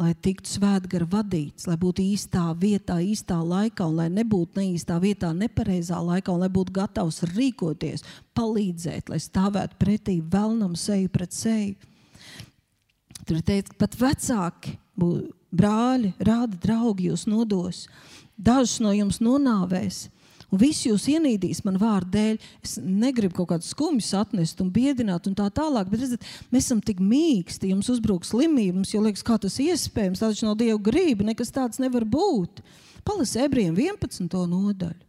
lai 0.00 0.12
tiktu 0.14 0.48
svētgara 0.54 1.06
vadīts, 1.10 1.66
lai 1.68 1.76
būtu 1.80 2.04
īstā 2.12 2.44
vietā, 2.56 3.00
īstā 3.02 3.40
laikā, 3.42 3.88
un 3.90 3.98
lai 4.00 4.08
nebūtu 4.12 4.60
neīstā 4.60 5.00
vietā, 5.02 5.32
nepareizā 5.36 5.98
laikā, 5.98 6.32
un 6.32 6.44
lai 6.44 6.50
būtu 6.52 6.74
gatavs 6.78 7.22
rīkoties, 7.34 8.06
palīdzēt, 8.38 9.10
lai 9.12 9.18
stāvētu 9.20 9.78
pretī 9.82 10.20
vēlnam 10.22 10.76
seju 10.78 11.10
pret 11.12 11.36
seju. 11.36 11.89
Tur 13.26 13.40
ir 13.40 13.44
teikts, 13.46 13.76
pat 13.78 13.96
vecāki 14.00 14.76
brāļi, 15.50 16.14
rāda 16.20 16.56
draugi 16.62 17.10
jūs 17.10 17.26
nodos, 17.30 17.84
dažus 18.38 18.80
no 18.84 18.94
jums 18.94 19.20
nonāvēs. 19.24 20.08
Un 20.50 20.58
visi 20.58 20.88
jūs 20.88 21.04
ienīdīs 21.12 21.62
man 21.62 21.76
vārdu 21.78 22.10
dēļ. 22.16 22.38
Es 22.66 22.72
negribu 22.82 23.36
kaut 23.38 23.52
kādus 23.52 23.70
skumjus 23.70 24.10
atnest 24.18 24.58
un 24.62 24.72
biedināt, 24.74 25.28
un 25.30 25.36
tā 25.38 25.46
tālāk. 25.54 25.90
Bet 25.92 26.02
redziet, 26.02 26.26
mēs 26.50 26.66
esam 26.66 26.80
tik 26.82 26.98
mīksti, 26.98 27.70
jums 27.70 27.90
uzbrūk 27.94 28.26
slimība. 28.26 28.80
Mums 28.80 28.90
jau 28.90 29.02
liekas, 29.04 29.22
kā 29.26 29.38
tas 29.38 29.60
iespējams. 29.62 30.18
Tā 30.18 30.32
taču 30.32 30.48
nav 30.48 30.58
Dieva 30.58 30.80
grība, 30.90 31.28
nekas 31.28 31.54
tāds 31.54 31.78
nevar 31.82 32.02
būt. 32.02 32.64
Palasi 33.06 33.44
ebrejiem 33.44 33.78
11. 33.78 34.26
nodaļu, 34.50 35.06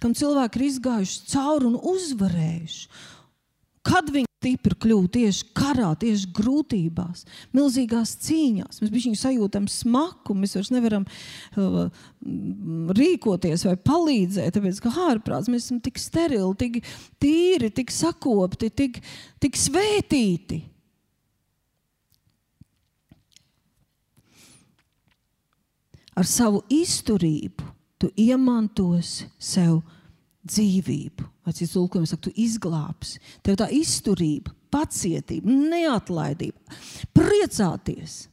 kam 0.00 0.16
cilvēki 0.16 0.58
ir 0.58 0.66
izgājuši 0.70 1.20
cauri 1.34 1.68
un 1.68 1.76
uzvarējuši. 1.92 2.88
Kad 3.88 4.08
viņi 4.14 4.27
stipri 4.38 4.76
kļūt 4.78 5.10
tieši 5.16 5.46
karā, 5.56 5.90
tieši 5.98 6.28
grūtībās, 6.36 7.24
milzīgās 7.56 8.14
cīņās. 8.22 8.80
Mēs 8.82 8.92
viņu 8.94 9.18
sajūtam 9.18 9.66
smaku, 9.70 10.36
mēs 10.38 10.54
vairs 10.54 10.70
nevaram 10.74 11.06
uh, 11.58 11.88
rīkoties 12.98 13.66
vai 13.66 13.74
palīdzēt, 13.82 14.54
tāpēc 14.54 14.80
ka 14.84 14.94
ārprāts 15.08 15.50
mēs 15.50 15.66
esam 15.66 15.82
tik 15.82 15.98
sterili, 15.98 16.54
tik 16.58 16.80
tīri, 17.22 17.72
tik 17.74 17.90
sakopti, 17.94 18.70
tik, 18.70 19.00
tik 19.42 19.58
svētīti. 19.58 20.62
Ar 26.18 26.26
savu 26.26 26.64
izturību 26.74 27.66
tu 27.98 28.10
iemantosi 28.18 29.26
sev 29.38 29.80
dzīvību. 30.46 31.26
Vai 31.48 31.54
cits 31.56 31.72
tulkojums 31.72 32.10
saka, 32.12 32.26
tu 32.26 32.30
izglābsi. 32.36 33.22
Tev 33.40 33.54
tā 33.56 33.70
izturība, 33.72 34.52
pacietība, 34.68 35.48
neatlaidība, 35.48 36.76
priecāties. 37.16 38.26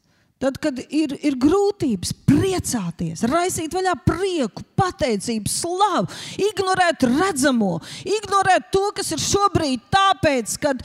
Tad, 0.44 0.58
kad 0.60 0.82
ir, 0.92 1.14
ir 1.24 1.38
grūtības, 1.40 2.12
priecāties, 2.28 3.24
raisīt 3.32 3.72
vaļā 3.72 3.94
prieku, 4.04 4.66
pateicību, 4.76 5.48
slavu, 5.48 6.12
ignorēt 6.44 7.08
redzamo, 7.08 7.78
ignorēt 8.04 8.68
to, 8.76 8.84
kas 9.00 9.14
ir 9.16 9.24
šobrīd, 9.24 9.88
tāpēc, 9.96 10.58
ka 10.60 10.76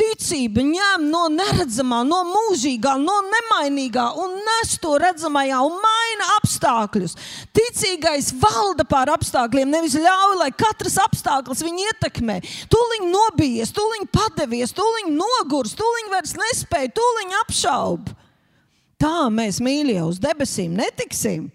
ticība 0.00 0.62
ņem 0.64 1.06
no 1.12 1.26
neredzamā, 1.34 2.00
no 2.08 2.22
mūžīgā, 2.28 2.94
no 3.00 3.18
nemainīgā 3.26 4.06
un 4.22 4.38
nes 4.46 4.76
to 4.80 4.96
redzamajā 5.00 5.60
un 5.66 5.76
maina 5.82 6.28
apstākļus. 6.38 7.16
Ticīgais 7.56 8.32
valda 8.40 8.86
pār 8.88 9.12
apstākļiem, 9.16 9.70
nevis 9.74 9.98
ļauj, 10.00 10.38
lai 10.40 10.50
katrs 10.56 10.96
apstākļus 11.04 11.64
viņu 11.66 11.86
ietekmē. 11.90 12.40
Tūliņ 12.72 13.06
nobijies, 13.12 13.74
tūliņ 13.76 14.08
padevies, 14.14 14.74
tūliņ 14.76 15.12
nogurs, 15.18 15.76
tūliņ 15.78 16.12
vairs 16.14 16.36
nespēja, 16.40 16.94
tūliņ 16.96 17.38
apšauba. 17.44 18.18
Tā 19.00 19.30
mēs 19.32 19.62
mīļie 19.64 20.00
uz 20.04 20.20
debesīm 20.20 20.76
netiksim. 20.76 21.48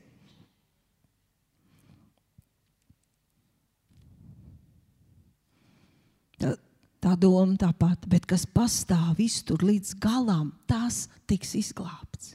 Tā 7.06 7.14
doma 7.20 7.54
tāpat, 7.62 8.08
bet 8.10 8.26
kas 8.30 8.48
pastāv 8.50 9.20
iztur 9.22 9.62
līdz 9.66 9.94
galam, 10.02 10.50
tas 10.66 11.06
tiks 11.30 11.54
izglābts. 11.60 12.34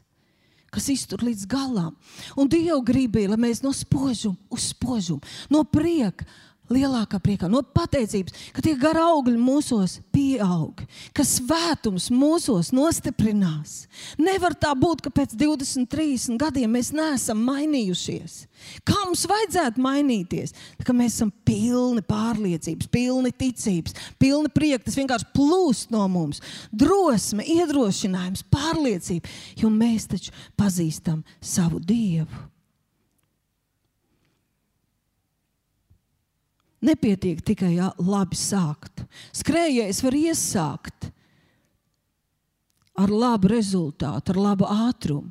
Kas 0.71 0.87
iztur 0.93 1.25
līdz 1.27 1.49
galam. 1.51 1.97
Un 2.39 2.47
Dieva 2.51 2.79
gribīja, 2.87 3.33
lai 3.33 3.41
mēs 3.49 3.65
no 3.65 3.73
spožuma 3.75 4.39
uz 4.55 4.69
spožumu, 4.71 5.19
no 5.51 5.65
prieka 5.67 6.29
lielākā 6.71 7.19
priekā, 7.23 7.49
no 7.51 7.63
pateicības, 7.63 8.35
ka 8.55 8.63
tie 8.65 8.75
gara 8.79 9.03
augļi 9.11 9.37
mūsos 9.41 9.99
pieaug, 10.15 10.83
ka 11.17 11.25
svētums 11.27 12.09
mūsos 12.15 12.71
nostiprinās. 12.77 13.85
Nevar 14.21 14.55
tā 14.59 14.73
būt, 14.79 15.03
ka 15.05 15.13
pēc 15.15 15.35
20, 15.39 15.89
30 15.91 16.39
gadiem 16.41 16.77
mēs 16.77 16.93
neesam 16.97 17.43
mainījušies. 17.47 18.45
Kā 18.87 18.99
mums 19.07 19.25
vajadzētu 19.31 19.83
mainīties? 19.83 20.55
Ka 20.85 20.95
mēs 20.97 21.17
esam 21.19 21.33
pilni 21.47 22.05
pārliecības, 22.07 22.91
pilni 22.93 23.33
ticības, 23.33 23.97
pilni 24.21 24.53
prieka. 24.53 24.85
Tas 24.87 24.99
vienkārši 24.99 25.31
plūst 25.37 25.95
no 25.95 26.07
mums. 26.13 26.43
Drosme, 26.71 27.47
iedrošinājums, 27.57 28.47
pārliecība, 28.53 29.37
jo 29.61 29.73
mēs 29.75 30.09
taču 30.11 30.35
pazīstam 30.61 31.25
savu 31.41 31.81
Dievu. 31.81 32.50
Nepietiek 36.81 37.43
tikai 37.45 37.75
jā, 37.77 37.91
labi 38.01 38.39
sākt. 38.41 39.05
Skrējējs 39.37 40.01
var 40.05 40.17
iesākt 40.17 41.11
ar 43.01 43.13
labu 43.13 43.51
rezultātu, 43.53 44.33
ar 44.33 44.41
labu 44.41 44.69
ātrumu. 44.89 45.31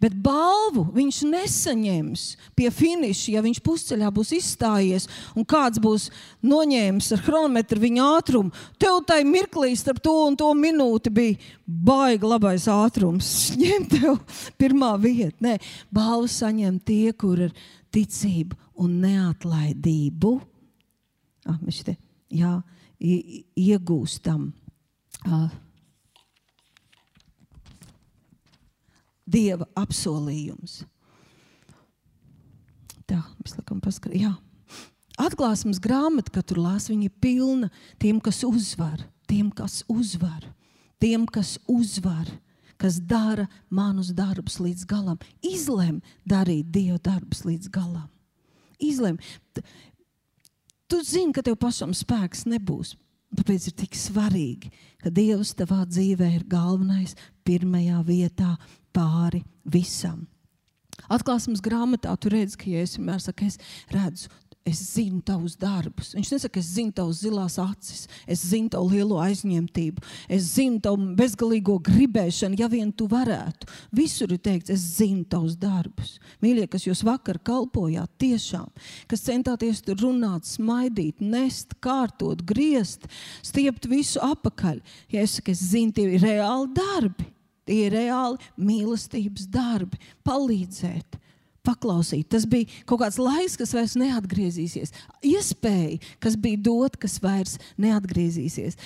Bet 0.00 0.12
balvu 0.20 0.82
viņš 0.92 1.20
nesaņems 1.30 2.24
pie 2.58 2.68
finiša, 2.74 3.30
ja 3.32 3.42
viņš 3.44 3.60
pusceļā 3.64 4.10
būs 4.12 4.32
izstājies 4.36 5.06
un 5.32 5.46
kāds 5.48 5.80
būs 5.80 6.08
noņēmis 6.44 7.08
ar 7.16 7.22
chronometru 7.24 7.80
viņa 7.80 8.08
ātrumu. 8.18 8.52
Tev 8.80 9.00
tai 9.08 9.22
mirklī 9.24 9.72
starp 9.78 10.02
to 10.04 10.12
un 10.26 10.36
to 10.36 10.50
minūti 10.58 11.12
bija 11.14 11.38
baigi 11.64 12.28
labais 12.28 12.68
ātrums. 12.70 13.32
Ņem 13.62 13.88
tev 13.94 14.20
pirmā 14.60 14.94
vieta. 15.00 15.38
Nē, 15.48 15.56
balvu 15.88 16.28
saņem 16.28 16.80
tie, 16.84 17.14
kur 17.16 17.46
ar 17.48 17.56
ticību 17.94 18.58
un 18.84 19.00
neatlaidību 19.04 20.36
ah, 21.46 21.58
mēs 21.62 21.82
te 21.86 21.96
jā, 22.30 22.58
iegūstam. 23.00 24.50
Uh, 25.26 25.50
Dieva 29.30 29.68
apsolījums. 29.78 30.80
Tā, 33.06 33.20
mēs 33.42 33.54
laikam 33.58 33.82
paskatām. 33.82 34.38
Atklāsmes 35.20 35.80
grāmata, 35.82 36.32
kad 36.34 36.46
tur 36.48 36.62
lāsa, 36.62 36.90
viņa 36.92 37.06
ir 37.06 37.16
pilna 37.22 37.68
tiem, 38.00 38.20
kas 38.24 38.40
uzvar, 38.46 39.02
tiem, 39.28 39.50
kas 39.52 39.82
uzvar, 39.90 40.46
tiem, 41.02 41.26
kas 41.28 41.58
uzvar, 41.68 42.30
kas 42.80 42.96
dara 43.04 43.44
manus 43.68 44.14
darbus 44.16 44.56
līdz 44.62 44.86
galam. 44.88 45.20
Izlem 45.44 46.00
darīt 46.24 46.72
Dieva 46.72 46.98
darbus 47.04 47.44
līdz 47.44 47.68
galam. 47.74 48.08
Izlem. 48.80 49.20
Tu 50.90 50.98
zini, 51.06 51.30
ka 51.34 51.44
tev 51.46 51.54
pašam 51.60 51.94
spēks 51.94 52.48
nebūs. 52.50 52.96
Tāpēc 53.38 53.68
ir 53.70 53.74
tik 53.78 53.94
svarīgi, 53.94 54.72
ka 54.98 55.12
Dievs 55.14 55.52
tavā 55.54 55.84
dzīvē 55.86 56.32
ir 56.34 56.46
galvenais, 56.50 57.14
pirmajā 57.46 58.00
vietā, 58.08 58.56
pāri 58.90 59.44
visam. 59.62 60.24
Atklāsmes 61.06 61.62
grāmatā 61.62 62.10
tu 62.18 62.32
redz, 62.34 62.56
ka 62.58 62.66
Jēzus 62.66 62.98
vienmēr 62.98 63.22
saka, 63.22 63.46
es 63.46 63.60
redzu 63.94 64.32
es 64.64 64.80
zinu 64.94 65.22
tavus 65.24 65.56
darbus. 65.58 66.12
Viņš 66.14 66.30
nesaka, 66.34 66.60
es 66.60 66.68
zinu 66.74 66.92
tavus 66.96 67.22
zilās 67.22 67.56
acis, 67.62 68.04
es 68.28 68.42
zinu 68.50 68.70
tavu 68.74 68.90
lielo 68.92 69.16
aizņemtību, 69.22 70.04
es 70.28 70.50
zinu 70.54 70.82
tavu 70.84 71.08
bezgalīgo 71.16 71.78
gribēšanu, 71.86 72.58
ja 72.60 72.68
vien 72.70 72.92
tu 72.92 73.08
varētu. 73.10 73.68
Visur 73.96 74.34
ir 74.34 74.42
teikts, 74.44 74.72
es 74.74 74.84
zinu 74.98 75.24
tavus 75.30 75.56
darbus. 75.60 76.18
Mīļie, 76.44 76.68
kas 76.70 76.84
jūs 76.86 77.02
vakar 77.08 77.40
kalpojāt, 77.46 78.12
tiešām, 78.20 78.68
kas 79.10 79.24
centāties 79.26 79.80
tur 79.86 79.98
runāt, 80.04 80.48
smaidīt, 80.48 81.24
nest, 81.24 81.78
kārtot, 81.80 82.44
griezt, 82.46 83.08
stiept 83.46 83.88
visu 83.90 84.20
apakaļ. 84.24 84.82
Ja 85.12 85.24
es 85.24 85.38
saku, 85.38 85.56
es 85.56 85.64
zinu, 85.72 85.96
tie 85.96 86.10
ir 86.18 86.26
reāli 86.26 86.72
darbi. 86.76 87.30
Tie 87.68 87.84
ir 87.86 87.92
reāli 87.94 88.40
mīlestības 88.58 89.44
darbi, 89.52 90.00
palīdzēt 90.26 91.20
paklausīt. 91.66 92.28
Tas 92.32 92.46
bija 92.48 92.68
kaut 92.88 93.02
kāds 93.02 93.18
laiks, 93.20 93.56
kas 93.60 93.74
vairs 93.76 93.96
neatgriezīsies. 94.00 94.94
Iespēja, 95.26 95.98
kas 96.22 96.38
bija 96.40 96.60
dot, 96.70 96.98
kas 97.00 97.18
vairs 97.22 97.58
neatgriezīsies. 97.80 98.78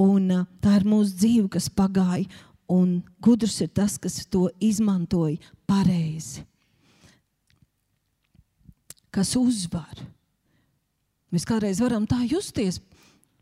Un, 0.00 0.30
uh, 0.32 0.46
tā 0.62 0.78
ir 0.78 0.86
mūsu 0.88 1.16
dzīve, 1.18 1.48
kas 1.56 1.68
pagāja, 1.72 2.28
un 2.70 3.00
gudrs 3.22 3.58
ir 3.64 3.72
tas, 3.74 3.98
kas 4.00 4.22
to 4.30 4.46
izmantoja 4.62 5.40
pareizi. 5.68 6.46
Kas 9.10 9.34
uzvar? 9.36 10.04
Mēs 11.34 11.44
kādreiz 11.46 11.80
varam 11.82 12.06
tā 12.10 12.22
justies 12.30 12.78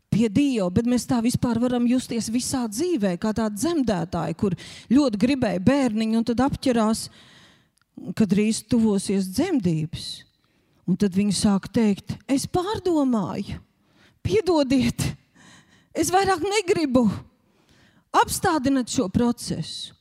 pie 0.09 0.25
Dieva, 0.33 0.71
bet 0.73 0.87
mēs 0.89 1.05
tā 1.05 1.19
vispār 1.21 1.59
varam 1.61 1.85
justies 1.85 2.31
visā 2.33 2.63
dzīvē, 2.65 3.13
kā 3.21 3.29
tādi 3.37 3.61
zemdētāji, 3.61 4.37
kur 4.41 4.55
ļoti 4.89 5.21
gribēja 5.21 5.61
bērniņu 5.61 6.17
un 6.17 6.25
tad 6.25 6.41
apķerās 6.47 7.03
uh, 7.05 7.19
kad 8.15 8.29
drīz 8.31 8.63
tuvosies 8.69 9.29
dzemdības. 9.31 10.07
Un 10.89 10.97
tad 10.97 11.13
viņi 11.13 11.35
sāk 11.37 11.67
teikt, 11.69 12.15
es 12.25 12.47
pārdomāju, 12.49 13.59
piedodiet, 14.25 15.03
es 15.93 16.09
vairāk 16.13 16.41
negribu. 16.41 17.05
Apstādināt 18.09 18.89
šo 18.89 19.05
procesu. 19.13 19.93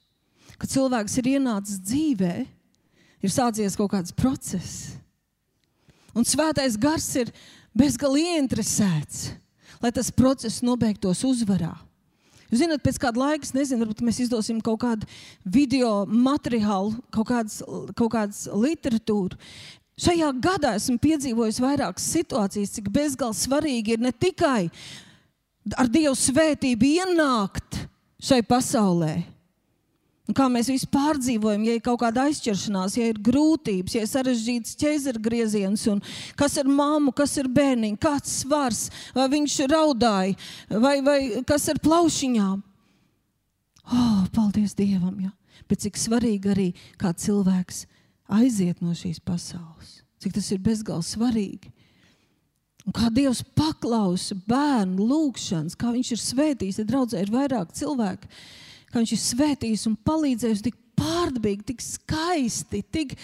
Kad 0.58 0.72
cilvēks 0.72 1.18
ir 1.20 1.34
ienācis 1.36 1.82
dzīvē, 1.84 2.32
ir 3.22 3.30
sācies 3.30 3.76
kaut 3.78 3.92
kāds 3.92 4.14
process. 4.16 4.96
Un 6.16 6.26
svētais 6.26 6.78
gars 6.80 7.06
ir 7.20 7.30
bezgalīgi 7.76 8.38
ieinteresēts, 8.38 9.28
lai 9.82 9.92
tas 9.94 10.10
process 10.10 10.64
nobeigtos 10.66 11.20
uzvarā. 11.28 11.74
Jūs 12.48 12.62
zināt, 12.62 12.80
pēc 12.84 13.00
kāda 13.02 13.20
laika, 13.20 13.50
nezinu, 13.52 13.82
varbūt 13.82 14.04
mēs 14.06 14.22
izdosim 14.24 14.62
kaut 14.64 14.80
kādu 14.84 15.08
video 15.44 16.06
materiālu, 16.08 16.94
kaut 17.12 17.28
kādas, 17.28 17.58
kaut 17.98 18.12
kādas 18.14 18.46
literatūru. 18.48 19.36
Šajā 19.98 20.30
gadā 20.38 20.76
esmu 20.78 20.96
piedzīvojis 21.02 21.58
vairākas 21.60 22.06
situācijas, 22.14 22.76
cik 22.76 22.88
bezgalīgi 22.94 23.42
svarīgi 23.42 23.96
ir 23.96 24.04
ne 24.06 24.12
tikai 24.14 24.68
ar 25.76 25.90
Dievu 25.90 26.14
svētību 26.16 26.92
ienākt 27.02 27.82
šai 28.22 28.40
pasaulē, 28.46 29.18
Un 30.28 30.36
kā 30.36 30.44
mēs 30.52 30.68
visi 30.68 30.84
pārdzīvojam, 30.92 31.62
ja 31.64 31.74
ir 31.78 31.84
kaut 31.84 32.02
kāda 32.02 32.26
aizķeršanās, 32.28 32.98
ja 32.98 33.06
ir 33.08 33.20
grūtības, 33.24 33.94
ja 33.96 34.02
ir 34.04 34.10
sarežģīts 34.10 34.76
ķēzara 34.76 35.22
grieziens, 35.24 35.86
un 35.88 36.02
kas 36.36 36.58
ir 36.60 36.68
mamma, 36.68 37.14
kas 37.16 37.38
ir 37.40 37.48
bērniņš, 37.48 38.00
kāds 38.02 38.34
svars, 38.42 38.82
vai 39.16 39.24
viņš 39.32 39.56
raudāja, 39.72 40.36
vai, 40.84 40.98
vai 41.06 41.18
kas 41.48 41.70
ir 41.72 41.80
plaušiņām. 41.80 42.60
Oh, 43.88 44.20
paldies 44.36 44.76
Dievam! 44.76 45.16
Ja. 45.24 45.32
Bet 45.68 45.80
cik 45.86 45.96
svarīgi 45.96 46.52
arī 46.52 46.68
kā 47.00 47.14
cilvēks 47.16 47.86
aiziet 48.36 48.84
no 48.84 48.92
šīs 48.92 49.24
pasaules, 49.24 50.02
cik 50.20 50.36
tas 50.36 50.52
ir 50.52 50.60
bezgalīgi 50.60 51.08
svarīgi. 51.08 51.72
Un 52.84 52.94
kā 52.96 53.08
Dievs 53.12 53.40
paklausa 53.56 54.36
bērnu 54.48 55.08
lūgšanas, 55.08 55.76
kā 55.76 55.96
viņš 55.96 56.14
ir 56.14 56.24
svētījis, 56.24 56.82
tad 56.82 56.92
draudzē 56.92 57.24
ir 57.24 57.32
vairāk 57.32 57.72
cilvēku 57.76 58.28
ka 58.92 59.02
Viņš 59.02 59.14
ir 59.14 59.22
svētījis 59.22 59.86
un 59.90 59.96
palīdzējis 60.08 60.64
tik 60.64 60.76
pārdabīgi, 60.98 61.66
tik 61.72 61.82
skaisti, 61.84 62.82
tik 62.82 63.14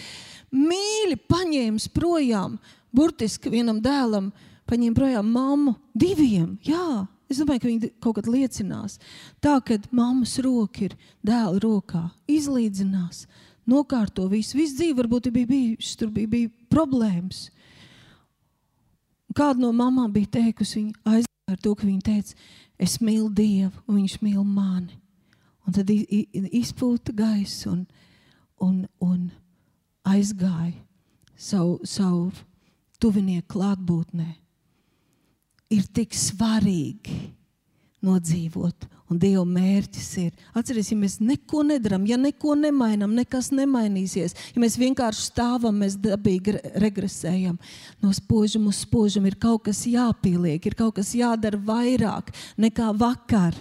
mīļi 0.55 1.19
paņēmis 1.31 1.89
projām. 1.95 2.59
Burtiski 2.95 3.51
vienam 3.51 3.81
dēlam 3.83 4.31
paņēma 4.71 4.97
projām 4.97 5.33
mammu, 5.35 5.75
diviem. 5.97 6.55
Jā, 6.65 7.05
es 7.31 7.41
domāju, 7.41 7.65
ka 7.65 7.71
viņi 7.71 7.91
kaut 8.03 8.21
kad 8.21 8.31
liecinās. 8.31 9.01
Tā, 9.43 9.59
kad 9.67 9.89
mammas 9.95 10.37
roka 10.45 10.87
ir 10.87 10.95
dēla 11.27 11.59
rokā, 11.65 12.07
izlīdzinās, 12.31 13.25
nokārto 13.71 14.29
visu. 14.31 14.59
Visu 14.61 14.79
dzīvi 14.79 14.99
varbūt 15.03 15.33
bija 15.35 15.51
bijušas, 15.51 15.99
tur 16.01 16.15
bija, 16.15 16.31
bija 16.37 16.53
problēmas. 16.73 17.49
Kāda 19.35 19.59
no 19.65 19.73
mamām 19.75 20.13
bija 20.15 20.37
teikusi, 20.39 20.85
viņa 20.85 21.17
aiz 21.17 21.27
ar 21.51 21.59
to, 21.59 21.75
ka 21.75 21.89
viņa 21.89 22.05
teica, 22.07 22.37
es 22.79 23.01
mīlu 23.03 23.33
Dievu, 23.35 23.75
un 23.89 23.99
Viņš 23.99 24.21
mīl 24.23 24.45
mani. 24.47 25.04
Un 25.65 25.73
tad 25.73 25.91
izpūta 25.91 27.15
gaisu 27.17 27.71
un, 27.73 27.85
un, 28.61 28.83
un 29.01 29.21
aizgāja 30.05 30.77
savu, 31.37 31.79
savu 31.89 32.31
tuvinieku 33.01 33.57
klātbūtnē. 33.57 34.29
Ir 35.75 35.87
tik 35.97 36.13
svarīgi 36.15 37.17
nodzīvot. 38.05 38.91
Un 39.13 39.19
Dieva 39.21 39.45
mērķis 39.45 40.07
ir, 40.23 40.31
atcerieties, 40.57 40.91
ja 40.95 40.97
mēs 40.97 41.15
neko 41.21 41.61
nedarām, 41.69 42.07
ja 42.09 42.17
neko 42.21 42.55
nemainām, 42.57 43.13
nekas 43.17 43.51
nemainīsies. 43.53 44.33
Ja 44.55 44.63
mēs 44.63 44.79
vienkārši 44.81 45.27
stāvam, 45.29 45.77
mēs 45.83 45.99
dabīgi 46.01 46.57
regresējam. 46.81 47.59
No 48.01 48.15
spožuma 48.17 48.73
uz 48.73 48.81
spožumu 48.87 49.29
ir 49.29 49.37
kaut 49.41 49.67
kas 49.69 49.85
jāpieliek, 49.89 50.65
ir 50.65 50.77
kaut 50.79 50.97
kas 50.97 51.13
jādara 51.17 51.61
vairāk 51.61 52.33
nekā 52.61 52.91
vakar. 52.97 53.57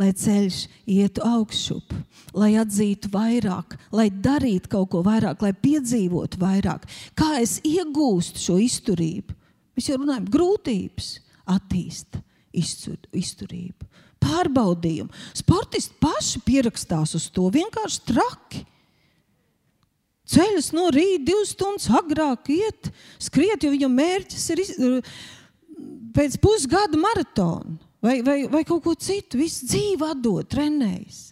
Lai 0.00 0.08
ceļš 0.16 0.58
ietu 0.88 1.20
augšup, 1.26 1.92
lai 2.32 2.54
atzītu 2.56 3.10
vairāk, 3.12 3.76
lai 3.92 4.08
darītu 4.10 4.70
kaut 4.72 4.88
ko 4.94 5.02
vairāk, 5.04 5.42
lai 5.44 5.52
piedzīvotu 5.52 6.40
vairāk. 6.40 6.86
Kā 7.18 7.36
es 7.42 7.58
iegūstu 7.66 8.40
šo 8.40 8.56
izturību? 8.64 9.36
Mēs 9.76 9.88
jau 9.90 9.98
runājam, 10.00 10.30
grūtības 10.32 11.12
iztur, 12.52 12.98
izturību, 13.16 13.86
pārbaudījumu. 14.22 15.12
Sportisti 15.36 15.96
paši 16.00 16.42
pierakstās 16.46 17.14
uz 17.18 17.28
to 17.32 17.48
vienkārši 17.52 18.02
traki. 18.08 18.64
Ceļas 20.32 20.70
no 20.72 20.88
rīta, 20.94 21.26
divas 21.28 21.52
stundas 21.52 21.90
agrāk 21.92 22.48
iet, 22.54 22.92
skriet, 23.20 23.64
jo 23.64 23.72
viņam 23.74 23.96
mērķis 23.98 24.44
ir 24.54 24.62
pēc 26.16 26.38
pusgada 26.40 27.00
maratona 27.00 27.91
vai, 28.02 28.20
vai, 28.26 28.38
vai 28.50 28.64
kaut 28.68 28.82
ko 28.84 28.94
citu. 28.98 29.40
Visu 29.40 29.68
dzīvi 29.70 30.08
atdot, 30.10 30.48
trenējas. 30.52 31.30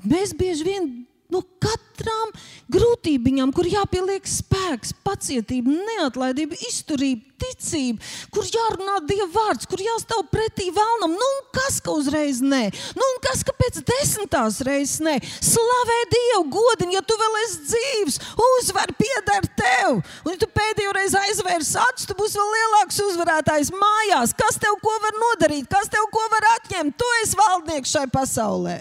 Mēs 0.00 0.32
bieži 0.36 0.64
vien 0.64 0.90
no 1.32 1.42
katrām 1.62 2.34
grūtībām, 2.70 3.52
kur 3.54 3.68
jāpieliek 3.68 4.26
spēks, 4.28 4.94
pacietība, 5.04 5.72
neatlaidība, 5.72 6.58
izturība, 6.68 7.30
ticība, 7.40 8.04
kur 8.34 8.44
jārunā 8.44 8.98
Dieva 9.08 9.28
vārds, 9.32 9.68
kur 9.68 9.80
jāstāv 9.82 10.26
pretī 10.32 10.68
vēlnam. 10.74 11.14
Nu, 11.16 11.28
kas 11.56 11.78
ka 11.84 11.94
uzreiz 11.96 12.42
nē, 12.44 12.62
nu, 12.98 13.08
kas 13.24 13.44
ka 13.46 13.54
pēc 13.56 13.80
desmitās 13.88 14.60
reizes 14.66 15.00
nē, 15.04 15.16
slavē 15.24 15.98
Dievu, 16.12 16.44
godini, 16.52 16.98
ja 16.98 17.04
tu 17.06 17.16
vēl 17.20 17.38
esi 17.44 17.64
dzīves, 17.70 18.20
uzvar 18.50 18.92
pieder 18.98 19.48
tev. 19.56 20.02
Un, 20.24 20.34
ja 20.34 20.38
tu 20.42 20.50
pēdējo 20.52 20.94
reizi 20.96 21.20
aizvērs 21.22 21.72
acis, 21.86 22.10
tu 22.10 22.18
būsi 22.18 22.40
vēl 22.40 22.54
lielāks 22.58 23.02
uzvarētājs 23.08 23.72
mājās. 23.74 24.36
Kas 24.36 24.60
tev 24.60 24.78
ko 24.84 24.94
var 25.02 25.18
nodarīt, 25.24 25.68
kas 25.70 25.90
tev 25.92 26.06
ko 26.12 26.26
var 26.32 26.52
atņemt? 26.58 26.96
Tu 27.00 27.16
esi 27.22 27.40
valdnieks 27.40 27.96
šai 27.96 28.06
pasaulē. 28.12 28.80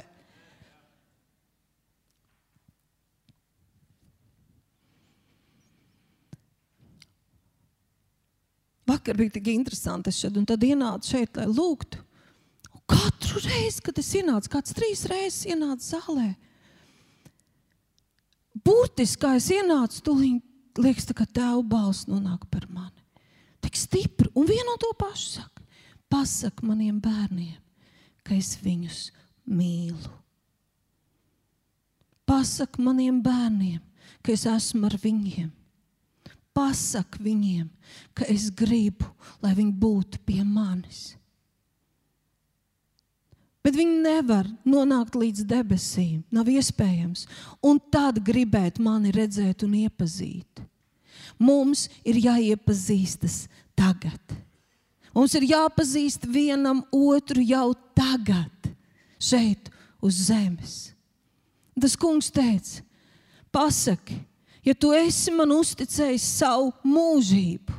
Vakar 8.90 9.18
bija 9.18 9.38
tik 9.38 9.48
interesanti. 9.54 10.10
Es 10.10 10.20
šeit 10.22 10.38
un 10.40 10.48
tad 10.50 10.64
ienācu 10.66 11.14
šeit, 11.14 11.38
lai 11.38 11.48
lūgtu. 11.50 12.02
Un 12.74 12.84
katru 12.90 13.42
reizi, 13.46 13.84
kad 13.86 14.00
es 14.02 14.10
ienācu, 14.18 14.50
kāds 14.56 14.74
trīs 14.78 15.06
reizes 15.10 15.46
ienācu 15.52 15.86
zālē, 15.86 16.30
burtiski 18.66 19.22
kā 19.22 19.36
es 19.38 19.50
ienācu, 19.54 20.02
tūlīt 20.06 20.82
liekas, 20.82 21.10
ka 21.14 21.28
tev 21.30 21.62
balss 21.70 22.08
nonāk 22.10 22.48
par 22.52 22.66
mani. 22.74 23.06
Tik 23.62 23.78
stipri 23.78 24.32
un 24.34 24.48
vienu 24.50 24.78
to 24.82 24.92
pašu 24.98 25.36
saka. 25.38 25.66
Pasak 26.10 26.64
maniem 26.66 26.98
bērniem, 27.04 27.60
ka 28.26 28.34
es 28.34 28.56
viņus 28.64 29.12
mīlu. 29.46 30.16
Pasak 32.26 32.80
maniem 32.82 33.22
bērniem, 33.22 33.82
ka 34.26 34.34
es 34.34 34.48
esmu 34.50 34.90
ar 34.90 34.98
viņiem 35.02 35.59
pasak 36.60 37.16
viņiem, 37.24 37.70
ka 38.12 38.28
es 38.28 38.50
gribu, 38.52 39.08
lai 39.40 39.54
viņi 39.56 39.74
būtu 39.80 40.20
pie 40.28 40.44
manis. 40.44 41.14
Bet 43.64 43.76
viņi 43.76 44.02
nevar 44.04 44.48
nonākt 44.68 45.18
līdz 45.20 45.44
debesīm. 45.48 46.24
Nav 46.32 46.48
iespējams. 46.52 47.26
Un 47.64 47.80
tad 47.92 48.22
gribēt 48.26 48.80
mani 48.82 49.12
redzēt 49.14 49.66
un 49.68 49.76
iepazīt. 49.82 50.64
Mums 51.40 51.88
ir 52.08 52.20
jāiepazīstas 52.24 53.44
tagad. 53.78 54.20
Mums 55.16 55.36
ir 55.36 55.48
jāpazīst 55.50 56.28
vienam 56.32 56.82
otru 56.96 57.44
jau 57.44 57.74
tagad, 57.98 58.72
šeit 59.20 59.68
uz 60.02 60.18
zemes. 60.30 60.76
Tas 61.80 61.96
kungs 62.00 62.32
teica, 62.32 62.84
pasaki, 63.52 64.20
ja 64.70 64.76
tu 64.78 64.92
esi 64.94 65.34
man 65.34 65.50
uzticējis 65.56 66.26
savu 66.40 66.70
mūžību, 66.86 67.78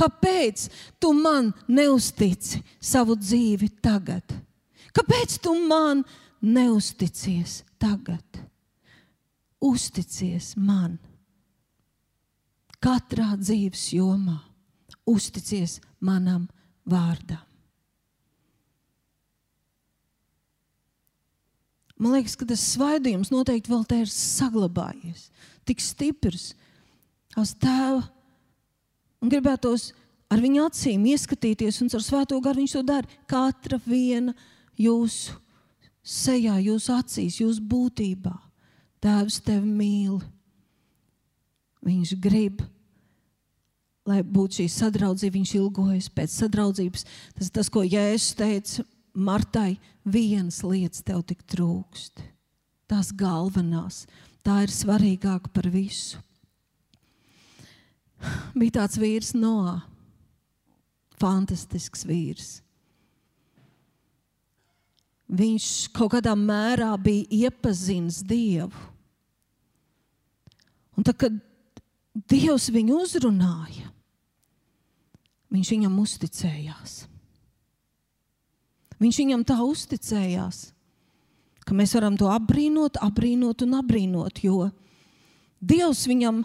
kāpēc 0.00 0.68
tu 1.02 1.12
man 1.16 1.52
neustici 1.68 2.62
savu 2.80 3.18
dzīvi 3.20 3.68
tagad? 3.84 4.24
Kāpēc 4.96 5.36
tu 5.44 5.52
man 5.68 6.02
neusticies 6.40 7.60
tagad? 7.78 8.24
Uzticies 9.60 10.54
man 10.56 10.96
katrā 12.80 13.34
dzīves 13.36 13.90
jomā, 13.92 14.38
uzticies 15.04 15.78
manam 16.00 16.48
vārdam. 16.88 17.44
Man 22.00 22.14
liekas, 22.16 22.32
ka 22.40 22.46
tas 22.48 22.62
svaidījums 22.72 23.28
noteikti 23.28 23.68
vēl 23.68 23.82
te 23.84 23.98
ir 24.00 24.08
saglabājies 24.08 25.26
tik 25.68 25.82
stiprs 25.82 26.52
uz 27.38 27.54
tēva. 27.60 28.02
Un 29.20 29.30
gribētos 29.32 29.90
ar 30.32 30.40
viņa 30.40 30.66
acīm 30.70 31.04
ieskatīties, 31.12 31.82
un 31.82 31.92
ar 31.92 32.04
svēto 32.04 32.38
garu 32.40 32.62
viņš 32.62 32.76
to 32.78 32.82
dara. 32.86 33.20
Katra 33.28 33.80
viena 33.84 34.34
jūsu 34.80 35.36
sejā, 36.02 36.56
jūsu 36.64 36.94
acīs, 36.96 37.40
jūsu 37.42 37.64
būtībā. 37.68 38.34
Tēvs 39.00 39.40
tevi 39.44 39.68
mīl. 39.68 40.20
Viņš 41.84 42.14
grib, 42.20 42.60
lai 44.08 44.20
būtu 44.24 44.60
šī 44.60 44.66
sadraudzība, 44.72 45.38
viņš 45.38 45.54
ilgojas 45.56 46.10
pēc 46.12 46.34
sadraudzības. 46.42 47.06
Tas 47.36 47.48
ir 47.48 47.54
tas, 47.56 47.70
ko 47.72 47.84
Jēzus 47.84 48.36
teica 48.36 48.84
Martai. 49.14 49.78
Vienas 50.04 50.62
lietas 50.64 51.04
tev 51.04 51.22
tik 51.28 51.42
trūkst. 51.48 52.22
Tās 52.90 53.12
galvenās 53.14 54.04
tā 54.50 54.64
ir 54.66 54.72
svarīgāka 54.74 55.50
par 55.54 55.68
visu. 55.70 56.18
Bija 58.58 58.80
tāds 58.80 58.98
vīrs, 59.00 59.32
Noā. 59.38 59.78
Fantastisks 61.20 62.02
vīrs. 62.08 62.50
Viņš 65.30 65.66
kaut 65.94 66.16
kādā 66.16 66.32
mērā 66.34 66.90
bija 66.98 67.46
iepazinis 67.46 68.18
Dievu. 68.26 68.88
Un 70.98 71.06
tad, 71.06 71.20
kad 71.20 71.36
Dievs 72.28 72.66
viņu 72.74 72.96
uzrunāja, 73.04 73.86
viņš 75.54 75.70
viņam 75.76 75.94
uzticējās. 76.02 76.96
Viņš 79.00 79.20
viņam 79.22 79.44
tā 79.48 79.60
uzticējās, 79.62 80.64
ka 81.66 81.76
mēs 81.76 81.94
varam 81.96 82.16
to 82.18 82.28
apbrīnot, 82.32 83.00
apbrīnot 83.02 83.64
un 83.66 83.76
apbrīnot, 83.80 84.44
jo 84.44 84.70
Dievs 85.60 86.06
viņam 86.08 86.40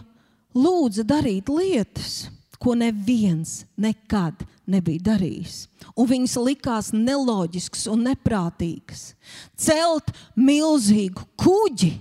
lūdza 0.56 1.04
darīt 1.08 1.48
lietas, 1.48 2.26
ko 2.60 2.74
neviens 2.76 3.62
nekad 3.80 4.42
nebija 4.68 5.12
darījis. 5.12 5.66
Un 5.96 6.08
viņas 6.10 6.36
likās 6.44 6.90
neloģiskas 6.92 7.86
un 7.92 8.04
neprātīgas. 8.10 9.14
Celt 9.56 10.12
milzīgu 10.36 11.24
kuģi 11.40 11.94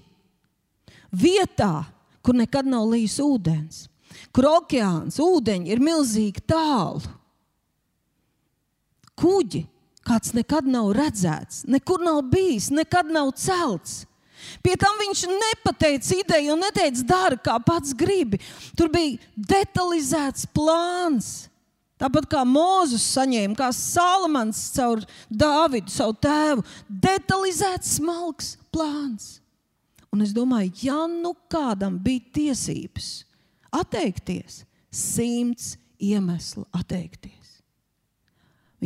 vietā, 1.16 1.86
kur 2.26 2.36
nekad 2.36 2.68
nav 2.68 2.90
līdz 2.92 3.20
ūdens, 3.24 3.86
kur 4.36 4.50
okeāns, 4.58 5.22
ūdeņi 5.22 5.72
ir 5.72 5.84
milzīgi 5.84 6.44
tālu. 6.50 7.04
Kuģi 9.16 9.64
kāds 10.06 10.34
nekad 10.38 10.68
nav 10.70 10.92
redzēts, 10.96 11.64
nekur 11.70 12.04
nav 12.04 12.22
bijis, 12.32 12.70
nekad 12.74 13.10
nav 13.12 13.34
celts. 13.40 14.04
Pie 14.62 14.76
tam 14.78 14.98
viņš 15.00 15.26
nepateica 15.32 16.20
ideju 16.20 16.54
un 16.54 16.62
neteica, 16.62 17.04
dari, 17.10 17.38
kā 17.42 17.56
pats 17.66 17.96
gribi. 17.98 18.40
Tur 18.78 18.92
bija 18.94 19.18
detalizēts 19.36 20.46
plāns. 20.54 21.48
Tāpat 22.02 22.28
kā 22.28 22.42
Mozus 22.44 23.06
saņēma, 23.16 23.56
kā 23.56 23.70
Salamans 23.74 24.60
caur 24.76 25.02
Dāvidu, 25.32 25.94
savu 25.94 26.18
tēvu, 26.26 26.66
detalizēts, 26.90 27.96
smalks 28.02 28.56
plāns. 28.74 29.38
Un 30.12 30.24
es 30.26 30.36
domāju, 30.36 30.74
ja 30.84 31.06
nu 31.12 31.34
kādam 31.52 31.96
bija 32.04 32.24
tiesības 32.36 33.24
atteikties, 33.76 34.64
simts 34.92 35.74
iemeslu 36.00 36.68
atteikties. 36.76 37.45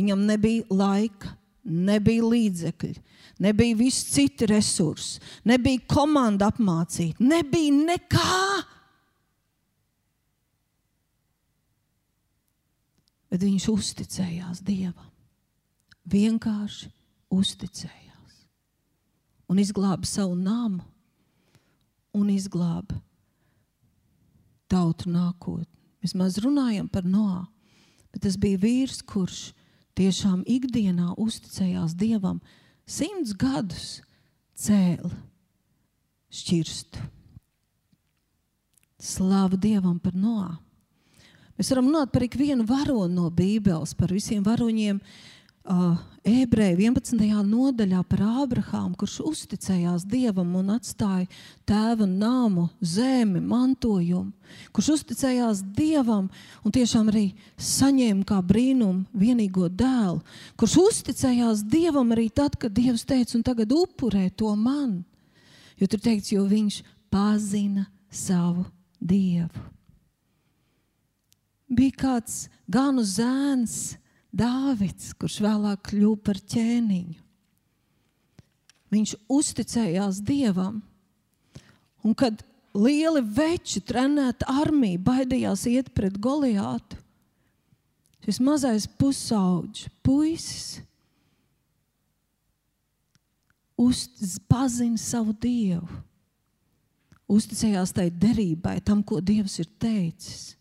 Viņam 0.00 0.22
nebija 0.24 0.64
laika, 0.72 1.34
nebija 1.68 2.24
līdzekļi, 2.24 2.94
nebija 3.44 3.76
visi 3.76 4.06
citi 4.14 4.48
resursi, 4.48 5.20
nebija 5.44 5.82
komanda 5.90 6.48
apmācīta, 6.48 7.20
nebija 7.20 7.74
nekā. 7.76 8.38
Bet 13.30 13.44
viņš 13.44 13.68
uzticējās 13.70 14.64
Dievam. 14.64 15.12
Vienkārši 16.10 16.88
uzticējās. 17.36 18.40
Un 19.52 19.60
izglāba 19.60 20.08
savu 20.08 20.34
namu 20.34 20.82
un 22.16 22.32
izglāba 22.32 22.96
tautu 24.70 25.12
nākotni. 25.12 25.68
Mēs 26.00 26.16
maz 26.16 26.40
runājam 26.40 26.88
par 26.88 27.04
Noā, 27.04 27.44
bet 28.10 28.24
tas 28.24 28.38
bija 28.40 28.58
vīrs, 28.62 29.02
kurš 29.04 29.50
tiešām 30.00 30.42
ikdienā 30.48 31.14
uzticējās 31.20 31.94
Dievam, 32.00 32.40
simts 32.88 33.34
gadus 33.36 34.00
cēla 34.58 35.12
šķirstu. 36.32 37.04
Slāva 39.00 39.56
Dievam 39.60 39.98
par 40.00 40.16
Noā. 40.16 40.54
Mēs 41.56 41.70
varam 41.72 41.88
runāt 41.90 42.12
par 42.12 42.24
ikvienu 42.24 42.64
varoni 42.68 43.16
no 43.16 43.28
Bībeles, 43.32 43.92
par 43.96 44.12
visiem 44.12 44.44
varoņiem, 44.44 45.00
uh, 45.00 45.39
ebreju 46.24 46.78
11. 46.80 47.20
nodaļā 47.44 48.00
par 48.08 48.22
Ābrahāmu, 48.24 48.96
kurš 48.96 49.18
uzticējās 49.28 50.06
Dievam 50.08 50.54
un 50.56 50.72
atstāja 50.72 51.28
tēva 51.68 52.06
nāmu, 52.08 52.68
zemi, 52.80 53.42
mantojumu, 53.44 54.32
kurš 54.72 54.88
uzticējās 54.96 55.62
Dievam 55.76 56.30
un 56.64 56.72
tiešām 56.72 57.12
arī 57.12 57.26
saņēma 57.60 58.24
kā 58.24 58.40
brīnumu 58.40 59.04
vienīgo 59.12 59.68
dēlu, 59.68 60.22
kurš 60.56 60.78
uzticējās 60.86 61.64
Dievam 61.68 62.16
arī 62.16 62.30
tad, 62.32 62.56
kad 62.56 62.72
Dievs 62.72 63.04
teica, 63.04 63.36
un 63.36 63.44
tagad 63.44 63.72
upurē 63.72 64.30
to 64.32 64.54
man. 64.56 65.02
Jo 65.80 65.88
tur 65.88 66.00
teikts, 66.00 66.32
jo 66.32 66.44
viņš 66.48 66.82
pazina 67.12 67.86
savu 68.10 68.64
Dievu. 69.00 69.68
Bija 71.70 71.94
kāds 72.00 72.48
ganu 72.66 73.04
zēns, 73.06 73.99
Dāvids, 74.30 75.10
kurš 75.18 75.40
vēlāk 75.42 75.90
kļuva 75.90 76.20
par 76.28 76.38
ķēniņu. 76.52 77.18
Viņš 78.90 79.14
uzticējās 79.30 80.20
Dievam. 80.26 80.80
Un 82.06 82.14
kad 82.18 82.42
lieli 82.74 83.22
veči, 83.22 83.82
trenēta 83.82 84.48
armija, 84.50 85.00
baidījās 85.02 85.66
iet 85.70 85.90
pret 85.94 86.16
Goliātu, 86.22 86.98
šis 88.24 88.38
mazais 88.42 88.86
pusauģis, 89.00 89.90
puisis, 90.06 90.80
pazina 94.50 95.00
savu 95.00 95.34
Dievu. 95.40 95.88
Uzticējās 97.30 97.94
tai 97.94 98.08
derībai, 98.10 98.80
tam, 98.82 99.04
ko 99.06 99.20
Dievs 99.22 99.60
ir 99.62 99.68
teicis. 99.78 100.56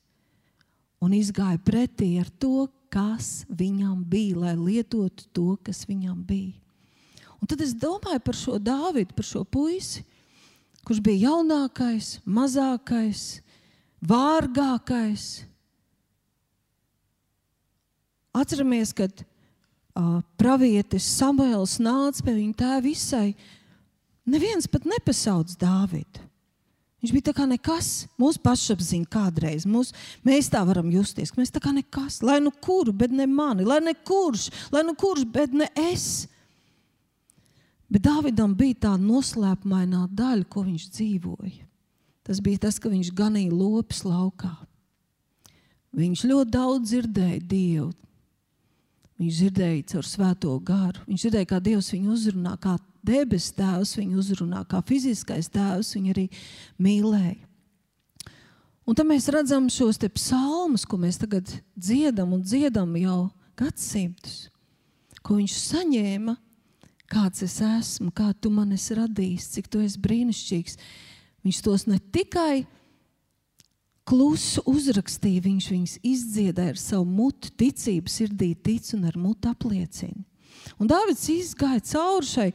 Un 1.02 1.16
izgāja 1.18 1.58
pretī 1.66 2.12
ar 2.22 2.30
to, 2.30 2.68
kas 2.94 3.44
viņam 3.50 4.02
bija, 4.10 4.38
lai 4.46 4.56
lietotu 4.58 5.28
to, 5.34 5.54
kas 5.64 5.86
viņam 5.90 6.18
bija. 6.26 6.56
Un 7.40 7.48
tad 7.48 7.62
es 7.64 7.76
domāju 7.78 8.20
par 8.24 8.36
šo 8.36 8.58
Dāvidu, 8.60 9.16
par 9.16 9.28
šo 9.28 9.46
puisi, 9.48 10.04
kurš 10.84 11.00
bija 11.04 11.30
jaunākais, 11.30 12.18
mazākais, 12.28 13.26
vārgākais. 14.04 15.28
Atceramies, 18.36 18.92
kad 18.96 19.24
uh, 19.24 20.20
pravietis 20.40 21.08
Samuēls 21.18 21.80
nāca 21.84 22.26
pie 22.26 22.36
viņa 22.36 22.58
tēva 22.60 22.82
visai. 22.86 23.28
Neviens 24.30 24.68
pat 24.70 24.86
nepasauc 24.88 25.56
Dāvidu. 25.60 26.29
Viņš 27.00 27.14
bija 27.16 27.30
tā 27.30 27.34
kā 27.36 27.46
nekas. 27.48 27.90
Mūsu 28.20 28.42
pašapziņa 28.44 29.08
kādreiz, 29.12 29.64
mūs, 29.70 29.94
mēs 30.28 30.50
tā 30.52 30.66
varam 30.68 30.90
justies, 30.92 31.32
ka 31.32 31.40
mēs 31.40 31.54
tā 31.56 31.62
kā 31.64 31.72
nekas. 31.76 32.20
Lai 32.26 32.40
nu 32.44 32.52
kur, 32.52 32.92
bet 32.92 33.14
ne 33.16 33.28
mani, 33.30 33.68
lai 33.68 33.80
ne 33.84 33.94
kurš, 33.96 34.50
lai 34.74 34.84
nu 34.88 34.96
kurš, 35.00 35.24
bet 35.32 35.56
ne 35.56 35.70
es. 35.90 36.28
Bet 37.90 38.04
Dāvidam 38.06 38.52
bija 38.58 38.84
tā 38.86 38.92
noslēpumainā 39.02 40.04
daļa, 40.14 40.46
ko 40.52 40.66
viņš 40.68 40.90
dzīvoja. 40.98 41.64
Tas 42.28 42.44
bija 42.46 42.68
tas, 42.68 42.78
ka 42.78 42.92
viņš 42.92 43.14
ganīja 43.18 43.56
lopus 43.56 44.04
laukā. 44.06 44.52
Viņš 45.98 46.28
ļoti 46.30 46.54
daudz 46.54 46.92
dzirdēja 46.92 47.40
Dievu. 47.50 47.90
Viņš 49.20 49.40
dzirdēja 49.40 49.88
caur 49.94 50.06
svēto 50.06 50.52
garu. 50.62 51.02
Viņš 51.08 51.24
dzirdēja, 51.26 51.48
kā 51.50 51.58
Dievs 51.64 51.90
viņu 51.96 52.14
uzrunā, 52.14 52.54
kā 52.62 52.76
debesu 53.06 53.54
tēvs 53.58 53.96
viņu 54.00 54.20
uzrunā, 54.22 54.64
kā 54.70 54.82
fiziskais 54.86 55.52
tēvs 55.54 55.94
viņu 55.98 56.14
arī 56.16 56.26
mīlēja. 56.82 57.38
Un 58.90 58.98
tad 58.98 59.06
mēs 59.06 59.28
redzam 59.30 59.68
šos 59.70 60.00
psalmus, 60.16 60.86
ko 60.90 60.98
mēs 60.98 61.20
tagad 61.22 61.46
dziedam 61.78 62.32
un 62.34 62.42
dziedam 62.42 62.96
jau 62.98 63.30
gadsimtus, 63.60 64.48
ko 65.22 65.38
viņš 65.38 65.58
saņēma. 65.62 66.36
Kāds 67.10 67.42
es 67.46 67.60
esmu, 67.66 68.12
kā 68.14 68.32
tu 68.38 68.52
man 68.54 68.74
esi 68.74 68.98
radījis, 68.98 69.48
cik 69.56 69.70
tu 69.70 69.82
esi 69.82 70.02
brīnišķīgs. 70.02 70.78
Viņš 71.46 71.62
tos 71.66 71.86
ne 71.90 71.98
tikai 72.14 72.66
klusu 74.10 74.64
uzrakstīja, 74.70 75.46
viņš 75.46 75.70
viņus 75.74 75.96
izdziedāja 76.06 76.74
ar 76.74 76.82
savu 76.82 77.06
mutu, 77.06 77.54
ticību, 77.62 78.10
sirdī 78.10 78.56
tic 78.58 78.90
un 78.98 79.06
ar 79.10 79.18
mutu 79.22 79.50
apliecina. 79.50 80.26
Un 80.82 80.90
Dārvids 80.90 81.28
izgāja 81.34 81.82
cauri 81.92 82.30
šai 82.30 82.50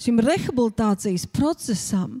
šim 0.00 0.20
rehabilitācijas 0.24 1.26
procesam. 1.32 2.20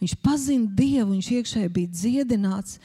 Viņš 0.00 0.16
pazina 0.24 0.68
Dievu, 0.76 1.12
viņš 1.12 1.30
iekšēji 1.36 1.72
bija 1.76 1.92
dziedināts. 1.92 2.80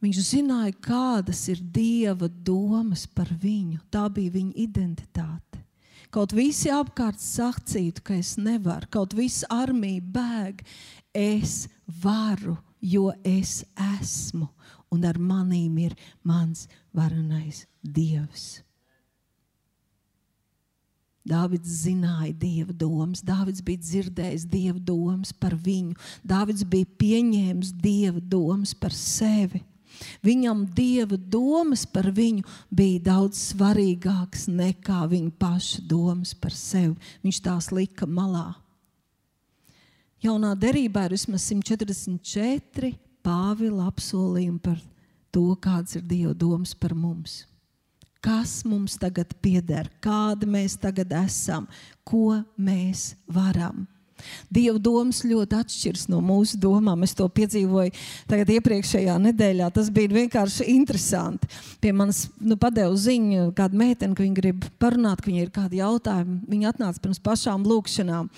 Viņš 0.00 0.20
zināja, 0.24 0.72
kādas 0.80 1.42
ir 1.52 1.58
Dieva 1.60 2.30
domas 2.30 3.04
par 3.10 3.28
viņu. 3.42 3.82
Tā 3.92 4.06
bija 4.08 4.32
viņa 4.38 4.54
identitāte. 4.56 5.60
Kaut 6.10 6.32
visi 6.34 6.70
apkārt 6.74 7.20
sacītu, 7.22 8.02
ka 8.02 8.16
es 8.18 8.34
nevaru, 8.40 8.88
kaut 8.90 9.12
visa 9.14 9.46
armija 9.54 10.02
bēg, 10.02 10.64
es 11.14 11.68
varu, 12.02 12.56
jo 12.82 13.12
es 13.22 13.60
esmu, 14.00 14.48
un 14.90 15.06
ar 15.06 15.20
manīm 15.22 15.76
ir 15.84 15.94
mans 16.26 16.66
varenais 16.96 17.62
Dievs. 17.82 18.64
Dāvids 21.20 21.68
zināja 21.82 22.32
Dieva 22.32 22.72
domas, 22.72 23.20
Dāvids 23.20 23.60
bija 23.64 23.82
dzirdējis 23.82 24.46
Dieva 24.48 24.80
domas 24.80 25.34
par 25.36 25.52
viņu, 25.52 25.92
Dāvids 26.24 26.64
bija 26.64 26.88
pieņēmis 27.00 27.74
Dieva 27.76 28.22
domas 28.24 28.72
par 28.72 28.96
sevi. 28.96 29.60
Viņam 30.24 30.64
Dieva 30.72 31.18
domas 31.20 31.84
par 31.84 32.08
viņu 32.16 32.46
bija 32.72 33.02
daudz 33.10 33.42
svarīgākas 33.50 34.46
nekā 34.48 35.02
viņa 35.10 35.34
paša 35.36 35.84
domas 35.90 36.32
par 36.32 36.56
sevi. 36.56 36.96
Viņš 37.26 37.42
tās 37.44 37.68
lika 37.74 38.08
malā. 38.08 38.54
Jaunā 40.24 40.54
derībā 40.56 41.04
ir 41.08 41.18
vismaz 41.18 41.44
144 41.50 42.94
pāvila 43.24 43.90
apsolījumi 43.92 44.60
par 44.64 44.80
to, 45.32 45.46
kādas 45.60 46.00
ir 46.00 46.08
Dieva 46.08 46.32
domas 46.32 46.72
par 46.72 46.96
mums 46.96 47.42
kas 48.24 48.60
mums 48.68 48.98
tagad 49.00 49.32
pieder, 49.42 49.88
kāda 50.04 50.48
mēs 50.48 50.76
tagad 50.80 51.12
esam, 51.24 51.68
ko 52.04 52.42
mēs 52.60 53.14
varam. 53.30 53.86
Dieva 54.52 54.78
domas 54.82 55.22
ļoti 55.24 55.56
atšķiras 55.56 56.06
no 56.12 56.20
mūsu 56.24 56.58
domām. 56.60 57.04
Es 57.06 57.14
to 57.16 57.26
piedzīvoju 57.32 57.94
tagad 58.28 58.52
iepriekšējā 58.56 59.16
nedēļā. 59.24 59.70
Tas 59.74 59.90
bija 59.94 60.12
vienkārši 60.12 60.66
interesanti. 60.74 61.48
Pie 61.80 61.94
manis 61.96 62.26
nu, 62.36 62.58
padeva 62.60 62.92
ziņu, 63.00 63.50
kāda 63.56 63.80
meitene, 63.80 64.16
ka 64.16 64.24
viņa 64.24 64.36
grib 64.36 64.68
parunāt, 64.82 65.22
ka 65.22 65.30
viņai 65.30 65.46
ir 65.46 65.54
kādi 65.54 65.80
jautājumi. 65.80 66.38
Viņa 66.52 66.74
atnāca 66.74 67.04
pirms 67.06 67.22
pašām 67.24 67.66
lūkšanām. 67.68 68.30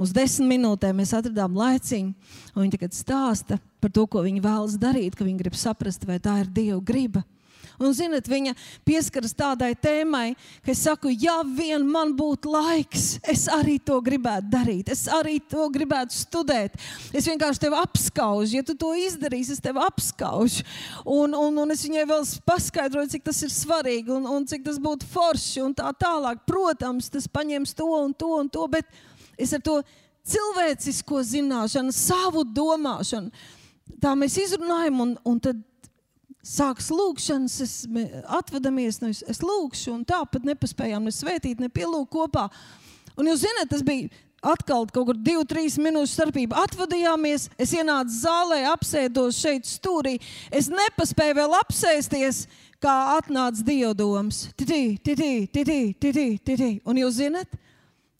Uz 0.00 0.16
desmit 0.16 0.54
minūtēm 0.56 1.00
mēs 1.02 1.12
atradām 1.16 1.56
laiciņu, 1.58 2.34
un 2.54 2.64
viņa 2.64 2.76
tagad 2.78 2.96
stāsta 2.96 3.60
par 3.82 3.92
to, 3.92 4.06
ko 4.10 4.24
viņa 4.24 4.44
vēlas 4.44 4.80
darīt, 4.80 5.16
ka 5.18 5.26
viņa 5.26 5.44
grib 5.44 5.58
saprast, 5.58 6.08
vai 6.08 6.20
tā 6.22 6.40
ir 6.42 6.52
Dieva 6.52 6.80
griba. 6.80 7.26
Un, 7.76 7.92
zinot, 7.96 8.28
viņa 8.28 8.54
pieskaras 8.86 9.34
tādai 9.36 9.74
tēmai, 9.76 10.34
ka 10.64 10.72
es 10.72 10.82
saku, 10.86 11.10
ja 11.12 11.42
vien 11.44 11.84
man 11.88 12.14
būtu 12.16 12.52
laiks, 12.52 13.18
es 13.28 13.46
arī 13.52 13.76
to 13.82 13.98
gribētu 14.04 14.48
darīt. 14.52 14.92
Es 14.92 15.04
arī 15.12 15.36
to 15.44 15.66
gribētu 15.72 16.16
studēt. 16.16 16.78
Es 17.12 17.28
vienkārši 17.28 17.66
tevi 17.66 17.80
apskaužu. 17.80 18.56
Ja 18.58 18.64
tu 18.66 18.76
to 18.78 18.94
izdarīsi, 18.96 19.58
es 19.58 19.62
tevi 19.64 19.82
apskaužu. 19.84 20.64
Un, 21.04 21.36
un, 21.36 21.60
un 21.64 21.74
es 21.74 21.84
viņai 21.84 22.06
vēl 22.08 22.24
paskaidroju, 22.48 23.12
cik 23.12 23.26
tas 23.28 23.42
ir 23.44 23.52
svarīgi 23.52 24.14
un, 24.16 24.26
un 24.30 24.48
cik 24.48 24.64
tas 24.66 24.80
būtu 24.82 25.08
forši 25.12 25.66
un 25.66 25.76
tā 25.76 25.92
tālāk. 26.00 26.46
Protams, 26.48 27.10
tas 27.12 27.28
paņems 27.28 27.76
to 27.76 27.90
un 28.00 28.16
to 28.16 28.32
un 28.40 28.50
to, 28.52 28.64
bet 28.72 28.88
es 29.36 29.52
ar 29.56 29.62
to 29.64 29.80
cilvēcisko 30.26 31.22
zināšanu, 31.22 31.94
savu 31.94 32.44
domāšanu. 32.56 33.30
Tā 34.02 34.16
mēs 34.18 34.34
izrunājam, 34.42 34.98
un, 35.04 35.12
un 35.28 35.38
tad 35.42 35.60
sāks 36.46 36.90
lūkšanas, 36.94 37.56
es 37.64 37.72
atvadamies, 38.38 39.00
nu, 39.02 39.10
es, 39.14 39.22
es 39.26 39.42
lūkšu, 39.42 39.96
un 39.96 40.04
tāpat 40.06 40.46
nepaspējām 40.46 41.06
ne 41.06 41.14
svētīt, 41.14 41.62
ne 41.62 41.70
pielūgt 41.72 42.12
kopā. 42.12 42.46
Un 43.16 43.30
jūs 43.30 43.42
zināt, 43.46 43.70
tas 43.72 43.82
bija 43.86 44.10
atkal 44.46 44.86
kaut 44.92 45.10
kur 45.10 45.18
divu, 45.18 45.44
trīs 45.48 45.78
minūšu 45.80 46.12
starpība. 46.12 46.60
Atvadījāmies, 46.66 47.48
es 47.58 47.72
ienācu 47.74 48.14
zālē, 48.20 48.62
apsēdos 48.70 49.40
šeit 49.40 49.66
stūrī. 49.68 50.16
Es 50.54 50.70
nepaspēju 50.70 51.38
vēl 51.40 51.58
apsēsties, 51.62 52.44
kā 52.82 52.96
atnāca 53.16 53.64
diodoms. 53.66 54.46
Titī, 54.58 54.98
titī, 55.02 55.32
titī, 55.50 55.80
titī, 55.98 56.26
titī. 56.44 56.72
Un 56.86 57.00
jūs 57.00 57.18
zinat, 57.22 57.58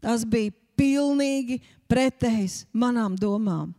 tas 0.03 0.25
bija 0.29 0.55
pilnīgi 0.79 1.61
pretējs 1.91 2.65
manām 2.75 3.19
domām. 3.21 3.75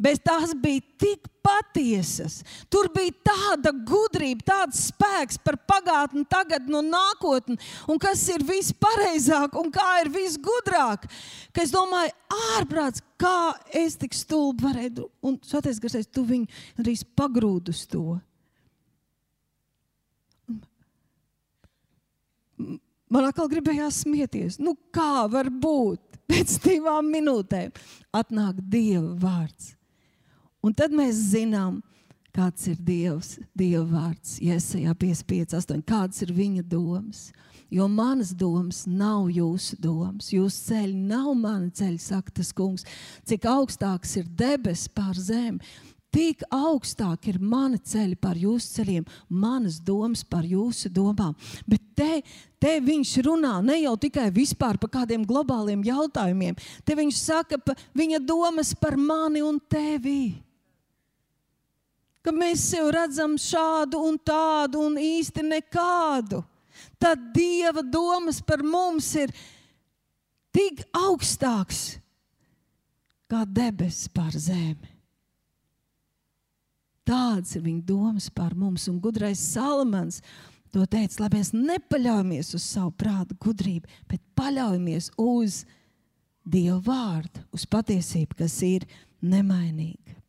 Bet 0.00 0.22
tās 0.24 0.54
bija 0.58 0.80
tik 1.00 1.28
patiesas. 1.42 2.40
Tur 2.72 2.88
bija 2.94 3.12
tāda 3.26 3.72
gudrība, 3.74 4.44
tāds 4.52 4.86
spēks 4.88 5.40
par 5.42 5.58
pagātni, 5.68 6.24
tagad 6.30 6.68
no 6.70 6.80
nākotnes, 6.86 7.60
un 7.90 8.00
kas 8.02 8.22
ir 8.32 8.44
vispareizāk 8.46 9.58
un 9.58 9.70
kā 9.74 9.88
ir 10.04 10.12
visgudrāk. 10.14 11.08
Ka 11.52 11.64
es 11.64 11.74
domāju, 11.74 12.14
ārprāts, 12.56 13.04
kā 13.20 13.52
es 13.68 13.98
tik 14.00 14.16
stulbi 14.16 14.68
varēju, 14.68 15.08
un 15.26 15.38
kas 15.42 15.98
es 15.98 16.10
tu 16.10 16.24
viņu 16.26 16.46
arī 16.82 16.96
pagrūdu 17.18 17.74
uz 17.74 17.86
to. 17.90 18.20
Man 23.12 23.26
atkal 23.28 23.50
gribējās 23.50 24.06
smieties. 24.06 24.56
Nu, 24.62 24.72
kā 24.94 25.26
var 25.28 25.50
būt? 25.52 26.00
Pēc 26.32 26.54
divām 26.64 27.10
minūtēm 27.12 27.74
atnāk 28.16 28.62
Dieva 28.72 29.10
vārds. 29.20 29.74
Un 30.62 30.74
tad 30.78 30.92
mēs 30.94 31.18
zinām, 31.32 31.80
kāds 32.32 32.68
ir 32.70 32.78
Dievs, 32.80 33.36
Dieva 33.58 33.84
vārds, 33.88 34.36
Iesajā 34.40 34.94
55, 34.94 35.56
8, 35.58 35.82
kādas 35.86 36.22
ir 36.24 36.32
viņa 36.36 36.62
domas. 36.70 37.30
Jo 37.72 37.88
manas 37.88 38.34
domas 38.36 38.82
nav 38.86 39.30
jūsu 39.32 39.78
domas, 39.80 40.28
jūsu 40.32 40.68
ceļi 40.68 41.06
nav 41.08 41.30
mani 41.40 41.70
ceļi, 41.72 41.98
saka 42.00 42.34
tas 42.36 42.52
kungs. 42.52 42.84
Cik 43.28 43.48
augstāks 43.48 44.12
ir 44.20 44.28
debesis 44.28 44.90
pār 44.92 45.16
zemi, 45.16 45.58
tik 46.12 46.44
augstāk 46.52 47.30
ir 47.32 47.40
mani 47.40 47.80
ceļi 47.80 48.20
par 48.20 48.36
jūsu 48.36 48.76
ceļiem, 48.76 49.08
manas 49.32 49.80
domas 49.80 50.22
par 50.22 50.44
jūsu 50.44 50.92
domām. 50.92 51.32
Bet 51.66 51.82
te, 51.96 52.20
te 52.60 52.76
viņš 52.84 53.16
runā 53.26 53.56
ne 53.64 53.80
jau 53.80 53.96
tikai 53.96 54.28
vispār 54.36 54.78
par 54.78 54.92
kādiem 55.00 55.24
globāliem 55.26 55.82
jautājumiem, 55.88 56.60
te 56.84 56.96
viņš 56.98 57.24
saka 57.24 57.60
viņa 57.96 58.20
domas 58.28 58.76
par 58.76 59.00
mani 59.00 59.42
un 59.42 59.60
tevi 59.64 60.36
ka 62.22 62.32
mēs 62.34 62.62
sev 62.70 62.90
redzam 62.94 63.34
šādu 63.40 64.00
un 64.08 64.18
tādu 64.18 64.84
un 64.86 64.98
īsti 65.00 65.44
nekādu. 65.46 66.42
Tad 67.02 67.32
Dieva 67.34 67.82
domas 67.82 68.40
par 68.44 68.62
mums 68.62 69.10
ir 69.18 69.34
tik 70.54 70.84
augstāks 70.94 71.98
kā 73.30 73.42
debesis 73.48 74.10
pār 74.12 74.36
zemi. 74.36 74.90
Tādas 77.02 77.56
ir 77.58 77.64
viņa 77.64 77.82
domas 77.86 78.28
par 78.30 78.54
mums, 78.54 78.86
un 78.88 79.00
gudrais 79.02 79.40
Salamans 79.40 80.20
to 80.72 80.84
teica, 80.86 81.24
lai 81.24 81.30
mēs 81.34 81.50
nepaļaujamies 81.56 82.54
uz 82.56 82.64
savu 82.64 82.92
prātu 82.96 83.36
gudrību, 83.42 83.90
bet 84.08 84.22
paļaujamies 84.38 85.10
uz 85.20 85.64
Dieva 86.42 86.78
vārdu, 86.82 87.42
uz 87.54 87.66
patiesību, 87.70 88.34
kas 88.40 88.56
ir 88.66 88.86
nemainīga. 89.22 90.21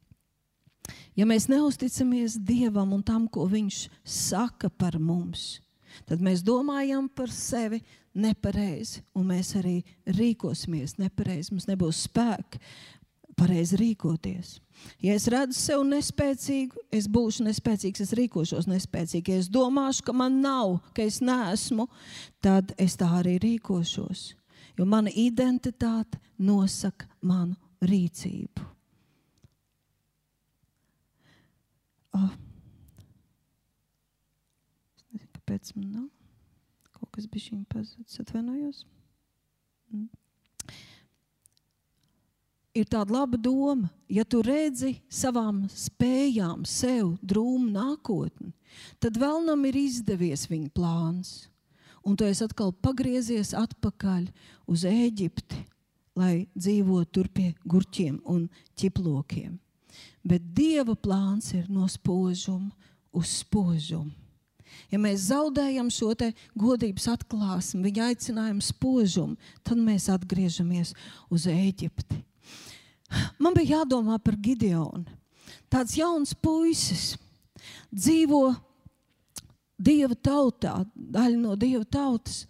Ja 1.17 1.27
mēs 1.29 1.45
neusticamies 1.51 2.39
Dievam 2.41 2.95
un 2.95 3.03
tam, 3.05 3.27
ko 3.29 3.45
Viņš 3.49 3.87
saka 4.03 4.69
par 4.69 4.97
mums, 4.99 5.61
tad 6.09 6.23
mēs 6.25 6.41
domājam 6.45 7.09
par 7.09 7.29
sevi 7.29 7.83
nepareizi, 8.13 9.03
un 9.17 9.29
mēs 9.29 9.53
arī 9.59 9.79
rīkosimies 10.09 10.97
nepareizi. 11.01 11.53
Mums 11.53 11.69
nebūs 11.69 12.03
spēka 12.07 12.61
pareizi 13.37 13.77
rīkoties. 13.81 14.57
Ja 15.01 15.15
es 15.17 15.27
redzu 15.31 15.57
sevi 15.57 15.87
nespēcīgu, 15.91 16.85
es 16.93 17.07
būšu 17.09 17.45
nespēcīgs, 17.47 18.03
es 18.05 18.13
rīkošos 18.17 18.69
nespēcīgi. 18.69 19.33
Ja 19.33 19.43
es 19.43 19.49
domāšu, 19.53 20.07
ka 20.07 20.17
man 20.17 20.41
nav, 20.43 20.79
ka 20.97 21.05
es 21.05 21.21
neesmu, 21.23 21.87
tad 22.43 22.73
es 22.81 22.97
tā 22.99 23.09
arī 23.21 23.37
rīkošos. 23.43 24.31
Jo 24.77 24.89
mana 24.89 25.13
identitāte 25.13 26.17
nosaka 26.41 27.09
manu 27.21 27.57
rīcību. 27.85 28.72
Oh. 32.13 32.33
Es 34.97 35.05
nezinu, 35.09 35.29
kāpēc 35.37 35.71
man 35.77 35.87
nav. 35.91 36.09
Kaut 36.93 37.09
kas 37.15 37.29
bija 37.29 37.49
šīm 37.49 37.63
pazudis. 37.69 38.19
Atvainojos. 38.21 38.83
Mm. 39.93 40.09
Ir 42.73 42.87
tāda 42.89 43.13
laba 43.13 43.37
doma, 43.37 43.85
ja 44.09 44.23
tu 44.25 44.39
redzi 44.41 44.95
savām 45.05 45.59
spējām, 45.69 46.63
sev 46.65 47.11
drūmu 47.21 47.69
nākotni, 47.69 48.49
tad 48.97 49.19
vēlnam 49.21 49.67
ir 49.69 49.77
izdevies 49.77 50.47
viņa 50.49 50.71
plāns. 50.73 51.33
Un 52.03 52.17
tu 52.17 52.25
esi 52.25 52.41
atkal 52.43 52.73
pagriezies 52.73 53.53
atpakaļ 53.55 54.25
uz 54.73 54.87
Eģipti, 54.89 55.61
lai 56.17 56.47
dzīvotu 56.57 57.13
tur 57.13 57.29
pie 57.29 57.51
gurķiem 57.69 58.17
un 58.25 58.47
ķiplokiem 58.73 59.53
bet 60.23 60.43
Dieva 60.55 60.95
plāns 60.95 61.51
ir 61.57 61.69
no 61.71 61.87
spožuma 61.91 62.71
uz 63.13 63.39
spožumu. 63.43 64.11
Ja 64.89 64.97
mēs 65.01 65.27
zaudējam 65.29 65.89
šo 65.93 66.13
godības 66.57 67.07
atklāsmi, 67.13 67.83
viņa 67.85 68.09
aicinājumu 68.09 68.63
spožumu, 68.65 69.37
tad 69.65 69.77
mēs 69.77 70.09
atgriežamies 70.09 70.93
uz 71.29 71.45
Eģipti. 71.49 72.21
Man 73.37 73.53
bija 73.53 73.79
jādomā 73.79 74.17
par 74.21 74.37
Gideonu. 74.41 75.05
Tāds 75.69 75.97
jauns 75.97 76.33
puisis 76.33 77.13
dzīvo 77.93 78.53
Dieva 79.83 80.15
tautā, 80.15 80.77
daļa 80.95 81.37
no 81.37 81.55
Dieva 81.59 81.85
tautas. 81.85 82.43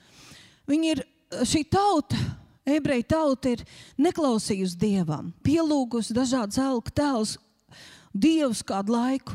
Viņa 0.69 0.91
ir 0.91 1.03
šī 1.47 1.63
tauta, 1.71 2.19
ebreju 2.65 3.08
tauta, 3.10 3.54
ir 3.54 3.63
neklausījusi 4.02 4.80
Dievam, 4.80 5.32
pielūgusi 5.45 6.15
dažādas 6.15 6.62
alku 6.63 6.93
tēlus, 6.93 7.38
Dievs 8.13 8.62
kādu 8.62 8.93
laiku. 8.93 9.34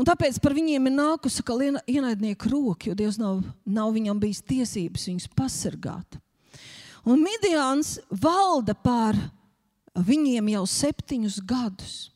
Un 0.00 0.06
tāpēc 0.08 0.38
par 0.40 0.54
viņiem 0.56 0.88
ir 0.88 0.94
nākusi 0.96 1.44
ienaidnieka 1.92 2.48
roka, 2.48 2.88
jo 2.88 2.94
Dievs 2.96 3.18
nav, 3.20 3.42
nav 3.66 3.92
viņam 3.92 4.20
bijis 4.20 4.40
tiesības 4.42 5.04
viņus 5.10 5.28
pasargāt. 5.36 6.16
Un 7.04 7.20
Midians 7.20 7.98
valda 8.08 8.72
pār 8.74 9.18
viņiem 9.94 10.48
jau 10.54 10.64
septiņus 10.66 11.38
gadus. 11.44 12.13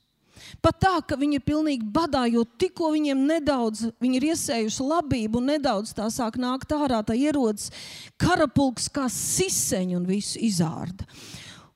Pat 0.59 0.81
tā, 0.83 0.95
ka 1.07 1.15
viņi 1.19 1.39
ir 1.39 1.45
pilnīgi 1.47 1.87
badā, 1.95 2.25
jo 2.27 2.43
tikko 2.59 2.91
viņiem 2.91 3.21
nedaudz, 3.29 3.85
viņi 4.03 4.19
ir 4.19 4.29
iesējuši 4.33 4.87
labību, 4.91 5.39
un 5.39 5.53
nedaudz 5.53 5.93
tā 5.95 6.09
sāk 6.11 6.39
nākt 6.41 6.75
ārā, 6.75 6.99
tā 7.07 7.15
ierodas 7.15 7.71
karapulks 8.19 8.89
kā 8.91 9.07
siseņi 9.13 9.95
un 10.01 10.09
visu 10.09 10.41
izārda. 10.43 11.07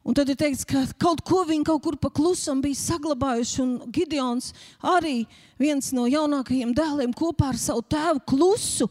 Un 0.03 0.17
tad 0.19 0.33
ir 0.33 0.39
teikts, 0.39 0.65
ka 0.67 0.83
kaut 0.99 1.21
ko 1.23 1.45
viņi 1.47 1.67
kaut 1.69 1.85
kur 1.85 1.97
pa 2.01 2.11
klusam 2.11 2.59
bija 2.63 2.75
saglabājuši. 2.75 3.59
Un 3.63 3.93
Gideons 3.95 4.51
arī 4.83 5.29
viens 5.63 5.93
no 5.95 6.09
jaunākajiem 6.11 6.73
dēliem 6.75 7.13
kopā 7.15 7.53
ar 7.53 7.61
savu 7.61 7.85
tēvu 7.87 8.25
klusu. 8.33 8.89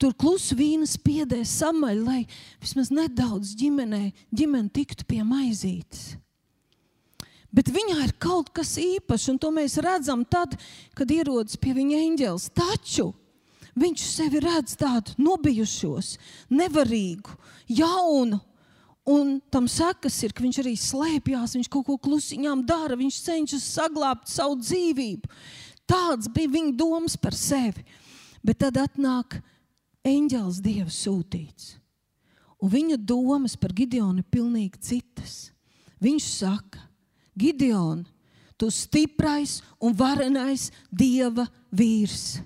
Tur 0.00 0.16
klusu 0.18 0.56
vīna 0.58 0.88
spiedē 0.90 1.44
samaļ, 1.46 2.02
lai 2.02 2.24
vismaz 2.58 2.90
nedaudz 2.90 3.52
ģimenē, 3.60 4.08
ģimene 4.34 4.72
tiktu 4.74 5.06
pie 5.06 5.20
maizītes. 5.22 6.16
Bet 7.50 7.70
viņā 7.74 7.98
ir 8.04 8.12
kaut 8.22 8.52
kas 8.54 8.76
īpašs, 8.78 9.30
un 9.32 9.40
to 9.42 9.50
mēs 9.54 9.78
redzam 9.82 10.22
tad, 10.24 10.54
kad 10.94 11.10
ierodas 11.10 11.58
pie 11.58 11.74
viņa 11.74 12.04
eņģelis. 12.04 12.50
Taču 12.54 13.08
viņš 13.80 14.04
sevi 14.06 14.42
redz 14.44 14.76
tādu 14.78 15.16
nobijušos, 15.18 16.14
nevarīgu, 16.54 17.34
jaunu, 17.66 18.40
Un 19.10 19.40
tam 19.50 19.64
sekas 19.66 20.18
ir, 20.22 20.32
ka 20.36 20.44
viņš 20.44 20.58
arī 20.60 20.74
slēpjas, 20.78 21.56
viņš 21.56 21.68
kaut 21.72 21.86
ko 21.88 21.96
klusiņām 21.98 22.62
dara, 22.68 22.98
viņš 23.00 23.20
cenšas 23.24 23.68
saglabāt 23.78 24.28
savu 24.28 24.58
dzīvību. 24.60 25.30
Tāds 25.88 26.28
bija 26.30 26.52
viņa 26.52 26.76
domas 26.78 27.16
par 27.18 27.34
sevi. 27.34 27.82
Bet 28.44 28.60
tad 28.62 28.76
atnāk 28.80 29.40
eņģēlis 30.06 30.60
Dieva 30.64 30.92
sūtīts. 30.92 31.74
Un 32.60 32.72
viņa 32.72 33.00
domas 33.00 33.56
par 33.56 33.72
Gideonu 33.72 34.20
ir 34.20 34.28
pilnīgi 34.30 34.80
citas. 34.84 35.50
Viņš 36.00 36.28
saka, 36.36 36.84
Gideon, 37.38 38.04
tu 38.58 38.70
stiprais 38.70 39.60
un 39.80 39.94
varenais 39.96 40.70
Dieva 40.90 41.46
vīrs. 41.72 42.40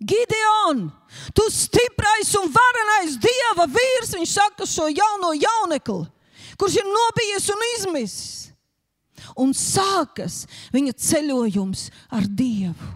Gideon, 0.00 0.88
tu 1.34 1.42
stiprais 1.52 2.34
un 2.40 2.48
varenais 2.48 3.18
dieva 3.20 3.66
vīrs, 3.68 4.14
viņš 4.16 4.30
saka 4.32 4.64
šo 4.64 4.86
jauno 4.88 5.34
jaunekli, 5.36 6.06
kurš 6.56 6.78
ir 6.80 6.88
nobijies 6.88 7.50
un 7.52 7.66
izmisis. 7.74 8.30
Un 9.36 9.52
sākas 9.52 10.46
viņa 10.72 10.94
ceļojums 10.96 11.90
ar 12.16 12.24
Dievu. 12.24 12.88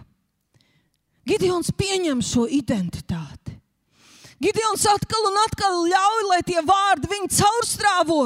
Gideons 1.25 1.69
pieņem 1.77 2.23
šo 2.25 2.47
identitāti. 2.49 3.53
Gideons 4.43 4.83
atkal 4.91 5.29
un 5.29 5.37
atkal 5.45 5.77
ļauj, 5.87 6.23
lai 6.27 6.41
tie 6.43 6.59
vārdi 6.65 7.07
viņu 7.07 7.29
caurstrāvo. 7.37 8.21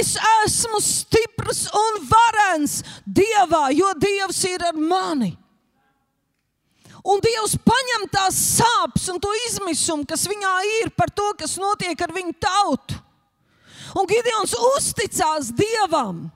Es 0.00 0.16
esmu 0.42 0.80
stiprs 0.82 1.68
un 1.70 2.00
varens 2.10 2.80
Dievā, 3.06 3.68
jo 3.76 3.92
Dievs 4.02 4.40
ir 4.50 4.64
ar 4.66 4.74
mani. 4.74 5.36
Un 7.06 7.22
Dievs 7.22 7.54
paņem 7.62 8.08
tās 8.10 8.38
sāpes 8.58 9.06
un 9.12 9.20
to 9.22 9.30
izmisumu, 9.46 10.06
kas 10.08 10.26
viņā 10.28 10.54
ir 10.80 10.90
par 10.98 11.12
to, 11.14 11.30
kas 11.38 11.54
notiek 11.60 12.00
ar 12.02 12.12
viņu 12.12 12.34
tautu. 12.42 12.98
Un 13.96 14.10
Gideons 14.10 14.52
uzticās 14.74 15.52
Dievam. 15.54 16.26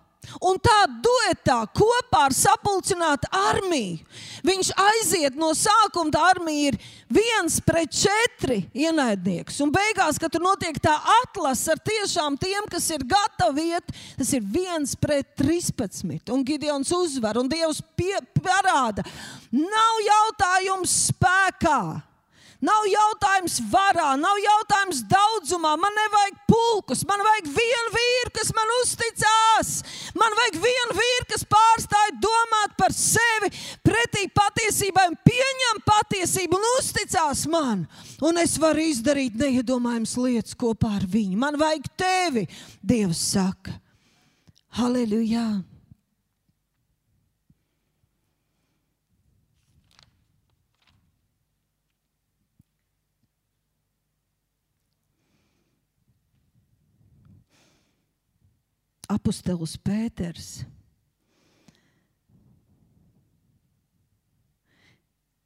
Un 0.43 0.59
tā 0.63 0.77
duetā 1.03 1.59
kopā 1.75 2.27
ar 2.29 2.35
sapulcinātu 2.35 3.29
armiju 3.35 3.99
viņš 4.47 4.71
aiziet 4.85 5.39
no 5.39 5.51
sākuma. 5.57 6.13
Tā 6.15 6.23
armija 6.31 6.73
ir 6.73 6.79
viens 7.13 7.59
pret 7.65 7.93
četri 7.95 8.63
ienaidnieks. 8.75 9.59
Un 9.65 9.73
beigās, 9.75 10.21
kad 10.23 10.33
tur 10.33 10.45
notiek 10.45 10.79
tā 10.83 10.95
atlase 11.19 11.75
ar 11.75 11.83
tiešām 11.83 12.39
tiem, 12.41 12.69
kas 12.71 12.89
ir 12.95 13.05
gatavi 13.09 13.69
iet, 13.75 13.93
tas 14.19 14.33
ir 14.37 14.47
viens 14.47 14.95
pret 14.97 15.35
13. 15.43 16.31
Un 16.33 16.47
Gideons 16.47 16.95
uzvar, 16.97 17.39
un 17.43 17.51
Dievs 17.51 17.83
pie, 17.99 18.15
parāda, 18.39 19.05
nav 19.51 20.01
jautājums 20.07 20.97
spēkā. 21.11 22.12
Nav 22.63 22.85
jautājums 22.87 23.57
varā, 23.73 24.13
nav 24.21 24.37
jautājums 24.39 25.01
daudzumā. 25.11 25.73
Man 25.83 25.97
nevajag 25.99 26.37
pulkus, 26.47 27.03
man 27.09 27.25
vajag 27.27 27.49
vienu 27.57 27.91
vīru, 27.97 28.31
kas 28.37 28.53
man 28.55 28.71
uzticās. 28.77 29.73
Man 30.15 30.37
vajag 30.39 30.61
vienu 30.63 30.97
vīru, 31.01 31.27
kas 31.33 31.43
pārstāj 31.51 32.13
domāt 32.23 32.77
par 32.79 32.95
sevi, 32.95 33.51
pretī 33.83 34.29
patiesībai, 34.31 35.09
pieņem 35.27 35.83
patiesību 35.91 36.61
un 36.61 36.69
uzticās 36.77 37.45
man. 37.51 37.83
Un 38.23 38.39
es 38.45 38.55
varu 38.63 38.87
izdarīt 38.93 39.35
neiedomājamas 39.43 40.15
lietas 40.23 40.55
kopā 40.55 40.95
ar 41.01 41.11
viņu. 41.11 41.35
Man 41.43 41.59
vajag 41.59 41.91
tevi, 41.99 42.47
Dievs 42.79 43.27
saka. 43.35 43.75
Halleluja! 44.79 45.72
Apustulis 59.13 59.77
Pēters. 59.81 60.63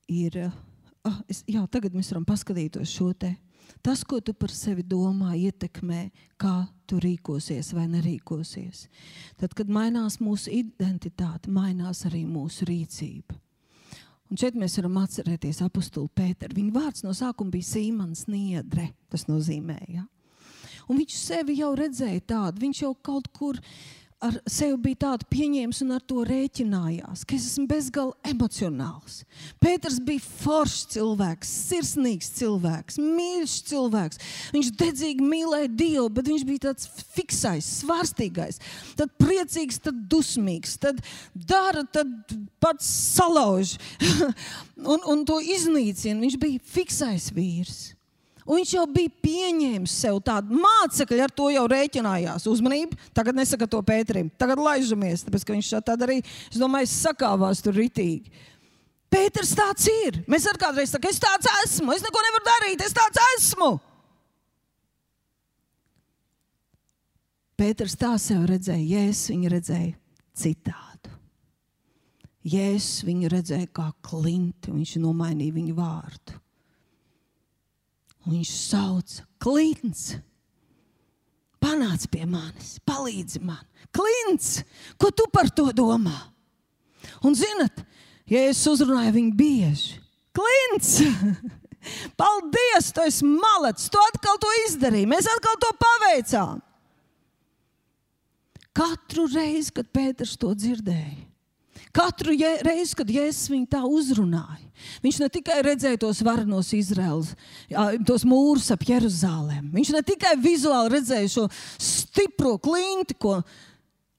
Ir, 0.07 0.39
ah, 1.03 1.19
es, 1.27 1.43
jā, 1.51 1.65
tagad 1.71 1.97
mēs 1.97 2.13
varam 2.13 2.27
paskatīties 2.29 2.93
šo 2.95 3.11
te. 3.19 3.35
Tas, 3.83 4.05
ko 4.07 4.21
tu 4.23 4.33
par 4.35 4.53
sevi 4.55 4.85
domā, 4.87 5.35
ietekmē, 5.39 6.07
kā 6.39 6.67
tu 6.87 7.01
rīkosies 7.03 7.73
vai 7.75 7.89
nerīkosies. 7.91 8.87
Tad, 9.39 9.55
kad 9.59 9.71
mainās 9.71 10.21
mūsu 10.23 10.53
identitāte, 10.55 11.51
mainās 11.51 12.05
arī 12.09 12.23
mūsu 12.27 12.67
rīcība. 12.71 13.37
Un 14.27 14.41
šeit 14.41 14.57
mēs 14.59 14.75
varam 14.81 14.99
atcerēties 15.05 15.63
apakstuli 15.63 16.11
Pēteru. 16.19 16.57
Viņa 16.59 16.75
vārds 16.75 17.05
no 17.07 17.15
sākuma 17.15 17.55
bija 17.55 17.69
Sīmans 17.69 18.25
Niedre. 18.31 18.89
Tas 19.11 19.29
nozīmē, 19.31 19.79
ja? 19.87 20.07
Un 20.87 21.01
viņš 21.03 21.19
sevi 21.19 21.61
jau 21.61 21.75
redzēja 21.79 22.25
tādu, 22.35 22.63
viņš 22.67 22.83
jau 22.85 22.93
kaut 23.07 23.31
kur 23.35 23.61
ar 24.25 24.37
sevi 24.49 24.77
bija 24.81 24.99
tādu 25.05 25.27
pieņēmis 25.29 25.83
un 25.85 25.93
ar 25.97 26.05
to 26.09 26.23
rēķinājās, 26.27 27.25
ka 27.29 27.37
es 27.37 27.49
esmu 27.51 27.67
bezgalīgi 27.69 28.33
emocionāls. 28.33 29.19
Pēters 29.61 29.99
bija 30.05 30.25
foršs 30.25 30.87
cilvēks, 30.95 31.51
sirsnīgs 31.69 32.31
cilvēks, 32.39 32.97
mīļš 33.03 33.57
cilvēks. 33.71 34.23
Viņš 34.57 34.71
dedzīgi 34.81 35.27
mīlēja 35.27 35.73
Dievu, 35.77 36.07
bet 36.17 36.31
viņš 36.33 36.47
bija 36.49 36.65
tāds 36.71 36.89
fiksais, 37.17 37.69
svārstīgais, 37.83 38.63
tad 38.97 39.13
priecīgs, 39.21 39.83
tad 39.85 40.01
dusmīgs, 40.11 40.79
tad 40.81 41.03
dara, 41.35 41.85
tad 41.85 42.37
pats 42.63 42.89
salauž 43.19 43.77
un, 44.95 45.05
un 45.05 45.27
to 45.29 45.43
iznīcina. 45.45 46.23
Viņš 46.25 46.41
bija 46.41 46.65
fiksais 46.73 47.29
vīrs. 47.37 47.96
Un 48.47 48.61
viņš 48.61 48.73
jau 48.77 48.85
bija 48.87 49.11
pieņēmis 49.27 49.95
sev 50.05 50.21
tādu 50.23 50.55
mācekli, 50.63 51.19
ar 51.25 51.33
to 51.35 51.49
jau 51.51 51.65
rēķinājās. 51.71 52.47
Uzmanību, 52.47 52.99
tagad 53.17 53.35
nesaka 53.35 53.67
to 53.71 53.81
Pēterim, 53.83 54.29
tagad 54.39 54.63
laižamies, 54.63 55.25
tāpēc 55.27 55.47
ka 55.47 55.57
viņš 55.57 55.71
tādā 55.89 56.07
arī, 56.07 56.21
es 56.23 56.61
domāju, 56.61 56.87
sakāvās 56.93 57.65
tur 57.65 57.75
ritīgi. 57.75 58.31
Pēters 59.11 59.51
tāds 59.59 59.91
ir. 59.91 60.21
Mēs 60.31 60.47
arī 60.47 60.63
kādreiz 60.63 60.95
sakām, 60.95 61.11
es 61.11 61.21
tāds 61.23 61.51
esmu, 61.65 61.95
es 61.95 62.07
neko 62.07 62.23
nevaru 62.29 62.47
darīt, 62.47 62.87
es 62.87 62.95
tāds 62.95 63.23
esmu. 63.35 63.73
Pēters 67.57 67.99
tā 67.99 68.15
sev 68.21 68.47
redzēja, 68.47 68.85
Jēzus 69.01 69.31
viņu 69.33 69.53
redzēja 69.57 69.95
citādu. 70.37 71.15
Jēzus 72.47 73.03
viņu 73.09 73.31
redzēja 73.33 73.71
kā 73.75 73.89
klinti, 74.07 74.71
viņš 74.71 74.99
nomainīja 75.03 75.57
viņu 75.57 75.79
vārdu. 75.79 76.43
Un 78.27 78.35
viņš 78.35 78.51
sauc, 78.51 79.19
klints, 79.43 80.17
panāc 81.63 82.09
pie 82.11 82.25
manis, 82.27 82.77
palīdzi 82.87 83.43
man. 83.47 83.63
Klints, 83.95 84.65
ko 84.99 85.13
tu 85.15 85.29
par 85.33 85.51
to 85.55 85.69
domā? 85.77 86.17
Un 87.23 87.37
zinat, 87.39 87.85
ja 88.27 88.43
es 88.51 88.65
uzrunāju 88.67 89.15
viņu 89.15 89.39
bieži, 89.39 90.01
klints! 90.35 90.99
Paldies, 92.19 92.91
tu 92.91 93.05
esi 93.07 93.27
malets, 93.29 93.87
tu 93.87 94.01
atkal 94.09 94.41
to 94.43 94.51
izdarīji, 94.65 95.07
mēs 95.07 95.29
atkal 95.31 95.55
to 95.63 95.71
paveicām. 95.79 96.59
Katru 98.77 99.29
reizi, 99.31 99.71
kad 99.77 99.87
Pēters 99.95 100.35
to 100.41 100.51
dzirdēja, 100.59 101.29
Katru 101.97 102.35
reizi, 102.37 102.93
kad 102.99 103.09
Jēzus 103.09 103.49
viņu 103.49 103.69
tā 103.73 103.81
uzrunāja, 103.89 104.67
viņš 105.05 105.21
ne 105.23 105.29
tikai 105.33 105.63
redzēja 105.65 106.01
tos 106.03 106.21
varenos 106.27 106.73
Izraels, 106.77 107.33
tos 108.09 108.27
mūrus 108.29 108.69
ap 108.75 108.85
Jeruzalem, 108.85 109.71
viņš 109.73 109.95
ne 109.95 110.03
tikai 110.05 110.35
vizuāli 110.37 110.93
redzēja 110.99 111.33
šo 111.33 111.47
stipro 111.81 112.57
klinti, 112.61 113.17
ko 113.17 113.39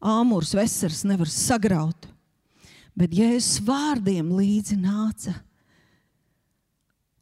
āmurs 0.01 0.55
vesels 0.57 1.03
nevar 1.05 1.29
sagraut, 1.29 2.09
bet 2.97 3.13
Jēzus 3.13 3.61
vārdiem 3.67 4.33
līdzi 4.33 4.79
nāca 4.81 5.37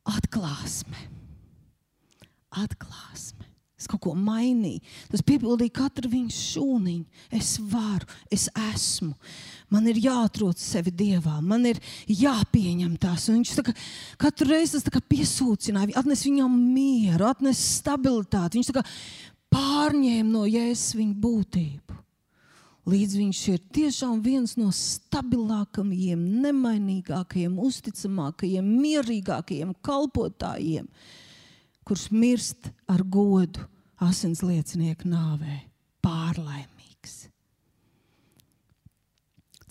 atklāsme. 0.05 1.09
Atklāsme. 2.55 3.43
Es 3.75 3.89
kaut 3.91 4.01
ko 4.05 4.13
mainīju. 4.17 4.79
Tas 5.11 5.23
piepildīja 5.25 5.73
katru 5.75 6.09
viņa 6.13 6.33
šūniņu. 6.33 7.25
Es 7.35 7.55
varu, 7.59 8.07
es 8.33 8.47
esmu. 8.71 9.11
Man 9.73 9.87
ir 9.89 9.97
jāatrod 9.97 10.59
sevi 10.61 10.93
dievā, 10.93 11.39
man 11.41 11.65
ir 11.65 11.79
jāpieņem 12.05 12.97
tās. 13.01 13.29
Un 13.31 13.39
viņš 13.39 13.53
kā, 13.65 13.73
katru 14.21 14.51
reizi 14.51 14.77
tas 14.77 15.07
piesūcināja, 15.09 15.95
atnes 15.97 16.25
viņam 16.27 16.53
mieru, 16.53 17.25
atnes 17.29 17.61
stabilitāti. 17.79 18.61
Viņš 18.61 18.71
pārņēma 19.55 20.29
no 20.29 20.45
jēzus 20.49 20.95
viņa 20.99 21.17
būtību. 21.23 22.01
Līdz 22.85 23.15
viņš 23.17 23.39
ir 23.49 23.61
tiešām 23.73 24.19
viens 24.21 24.51
no 24.59 24.67
stabilākajiem, 24.69 26.21
nemainīgākajiem, 26.43 27.55
uzticamākajiem, 27.57 28.67
mierīgākajiem 28.83 29.71
kalpotājiem, 29.85 30.85
kurš 31.81 32.05
mirst 32.13 32.69
ar 32.85 33.01
godu 33.01 33.65
asins 34.05 34.43
liecinieku 34.45 35.09
nāvē, 35.09 35.63
pārlaimīgs. 36.05 37.23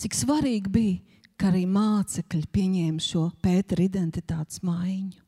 Cik 0.04 0.12
svarīgi 0.18 0.68
bija, 0.68 1.20
ka 1.40 1.46
arī 1.48 1.62
mācekļi 1.64 2.42
pieņēma 2.52 3.00
šo 3.00 3.30
Pētera 3.40 3.86
identitātes 3.86 4.60
maiņu. 4.60 5.22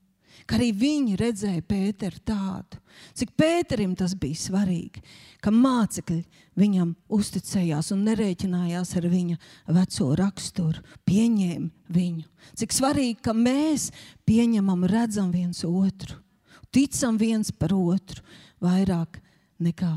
Ka 0.45 0.59
arī 0.59 0.69
viņi 0.77 1.17
redzēja 1.17 1.63
Pēteru 1.65 2.21
tādu. 2.29 2.77
Cik 3.17 3.33
Pēterim 3.41 3.95
tas 3.97 4.13
bija 4.21 4.37
svarīgi, 4.37 5.01
ka 5.41 5.49
mācekļi 5.49 6.21
viņam 6.61 6.93
uzticējās 7.09 7.89
un 7.97 8.05
nerēķinājās 8.11 8.93
ar 9.01 9.09
viņa 9.17 9.41
veco 9.79 10.13
raksturu, 10.21 10.85
pieņēma 11.09 11.97
viņu. 11.97 12.29
Cik 12.61 12.77
svarīgi, 12.77 13.17
ka 13.25 13.33
mēs 13.33 13.89
pieņemam, 14.29 14.85
redzam 14.93 15.33
viens 15.33 15.65
otru, 15.65 16.21
ticam 16.69 17.17
viens 17.17 17.49
par 17.49 17.73
otru 17.73 18.21
vairāk 18.61 19.23
nekā 19.57 19.95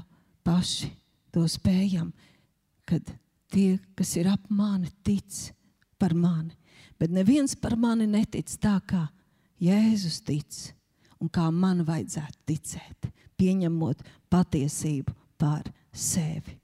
paši 0.47 0.93
to 1.35 1.43
spējam. 1.51 2.13
Kad 2.87 3.11
tie, 3.51 3.79
kas 3.95 4.15
ir 4.19 4.29
ap 4.31 4.49
mani, 4.49 4.91
tic 5.03 5.53
par 5.99 6.13
mani. 6.13 6.55
Bet 6.99 7.13
neviens 7.15 7.55
par 7.55 7.77
mani 7.79 8.07
netic 8.09 8.49
tā, 8.59 8.77
kā 8.85 9.07
Jēzus 9.59 10.21
tic 10.23 10.59
un 11.19 11.31
kā 11.31 11.49
man 11.51 11.83
vajadzētu 11.87 12.45
ticēt, 12.47 13.09
pieņemot 13.39 14.03
patiesību 14.31 15.15
par 15.39 15.67
sevi. 15.91 16.58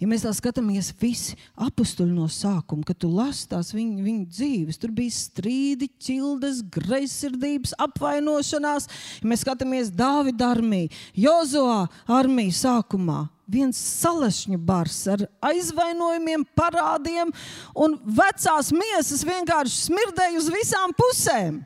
Ja 0.00 0.08
mēs 0.08 0.22
tā 0.24 0.30
skatāmies, 0.32 0.94
visi 0.96 1.34
apstuļi 1.60 2.14
no 2.16 2.24
sākuma, 2.32 2.86
kad 2.88 2.96
tu 3.02 3.10
lasi 3.12 3.44
tās 3.50 3.74
viņu, 3.76 4.00
viņu 4.00 4.22
dzīves, 4.32 4.78
tur 4.80 4.94
bija 4.96 5.12
strīdi, 5.12 5.90
ķildes, 6.00 6.62
greizsirdības, 6.72 7.74
apvainošanās. 7.84 8.88
Ja 9.20 9.28
mēs 9.28 9.44
skatāmies 9.44 9.90
Dāvida 9.92 10.54
armiju, 10.54 10.88
Jozoā 11.20 11.82
armiju 12.16 12.54
sākumā, 12.56 13.26
viens 13.50 13.76
salešņu 14.00 14.56
bars 14.64 15.02
ar 15.12 15.26
aizvainojumiem, 15.50 16.48
parādiem, 16.56 17.34
un 17.76 17.98
vecās 18.00 18.72
miesas 18.72 19.26
vienkārši 19.28 19.84
smirdēja 19.90 20.40
uz 20.40 20.48
visām 20.54 20.96
pusēm. 20.96 21.60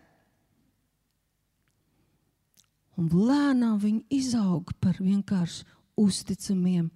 Un 2.99 3.15
lēnām 3.15 3.79
viņi 3.79 4.05
izauga 4.19 4.75
par 4.83 4.99
vienkārši 4.99 5.63
uzticamiem 6.03 6.91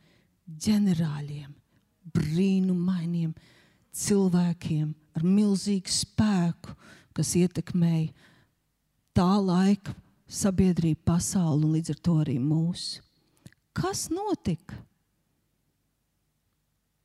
ģenerāļiem, 0.49 1.53
brīnumainiem 2.15 3.35
cilvēkiem 3.99 4.91
ar 5.19 5.27
milzīgu 5.27 5.93
spēku, 5.93 6.75
kas 7.17 7.35
ietekmēja 7.39 8.13
tā 9.17 9.31
laika 9.43 9.95
sabiedrību, 10.29 11.01
pasauli 11.09 11.67
un 11.67 11.79
līdz 11.79 11.95
ar 11.95 12.03
to 12.05 12.19
arī 12.23 12.37
mūsu. 12.43 13.03
Kas 13.77 14.09
notika? 14.13 14.77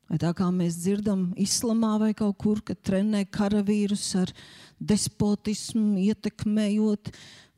Vai 0.09 0.19
tā 0.21 0.29
kā 0.37 0.49
mēs 0.53 0.75
dzirdam, 0.83 1.31
islamā 1.39 1.95
vai 2.01 2.11
kaut 2.17 2.35
kur, 2.41 2.59
kad 2.61 2.81
trenē 2.85 3.23
karavīrus 3.33 4.03
ar 4.19 4.33
despotismu, 4.77 5.95
ietekmējot, 6.03 7.09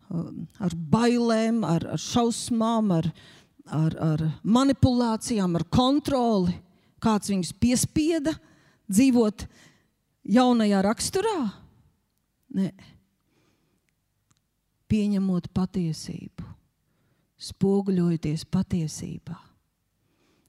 um, 0.08 0.46
ar 0.64 0.76
bailēm, 0.94 1.64
ar, 1.68 1.88
ar 1.98 2.02
šausmām, 2.02 2.94
ar, 2.96 3.10
ar, 3.74 3.95
ar 3.97 4.24
manipulācijām, 4.43 5.55
ar 5.57 5.66
kontroli, 5.74 6.55
kāds 7.01 7.32
viņus 7.32 7.53
piespieda 7.61 8.36
dzīvot 8.89 9.45
jaunajā 10.36 10.82
raksturā? 10.86 11.39
Nē, 12.55 12.70
pieņemot 14.91 15.49
patiesību, 15.55 16.45
spoguļojoties 17.49 18.45
patiesībā. 18.53 19.36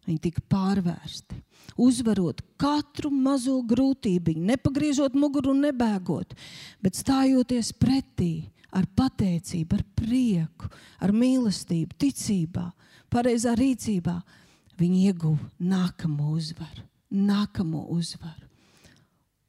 Viņi 0.06 0.20
tika 0.22 0.42
pārvērsti, 0.46 1.40
uzvarot 1.82 2.44
katru 2.62 3.10
mazo 3.10 3.56
grūtību, 3.66 4.36
nepagriežot 4.52 5.16
muguru 5.18 5.50
un 5.50 5.64
nebēgot, 5.66 6.36
bet 6.78 6.94
stājoties 6.94 7.72
pretī 7.74 8.46
ar 8.70 8.86
pateicību, 8.86 9.80
ar 9.80 9.82
prieku, 9.98 10.70
ar 11.02 11.10
mīlestību, 11.16 11.98
ticībā, 11.98 12.68
pareizā 13.12 13.54
rīcībā, 13.58 14.16
viņi 14.80 15.06
ieguva 15.10 15.50
nākamo 15.58 16.30
uzvaru, 16.36 16.84
nākamo 17.10 17.86
uzvaru. 17.96 18.46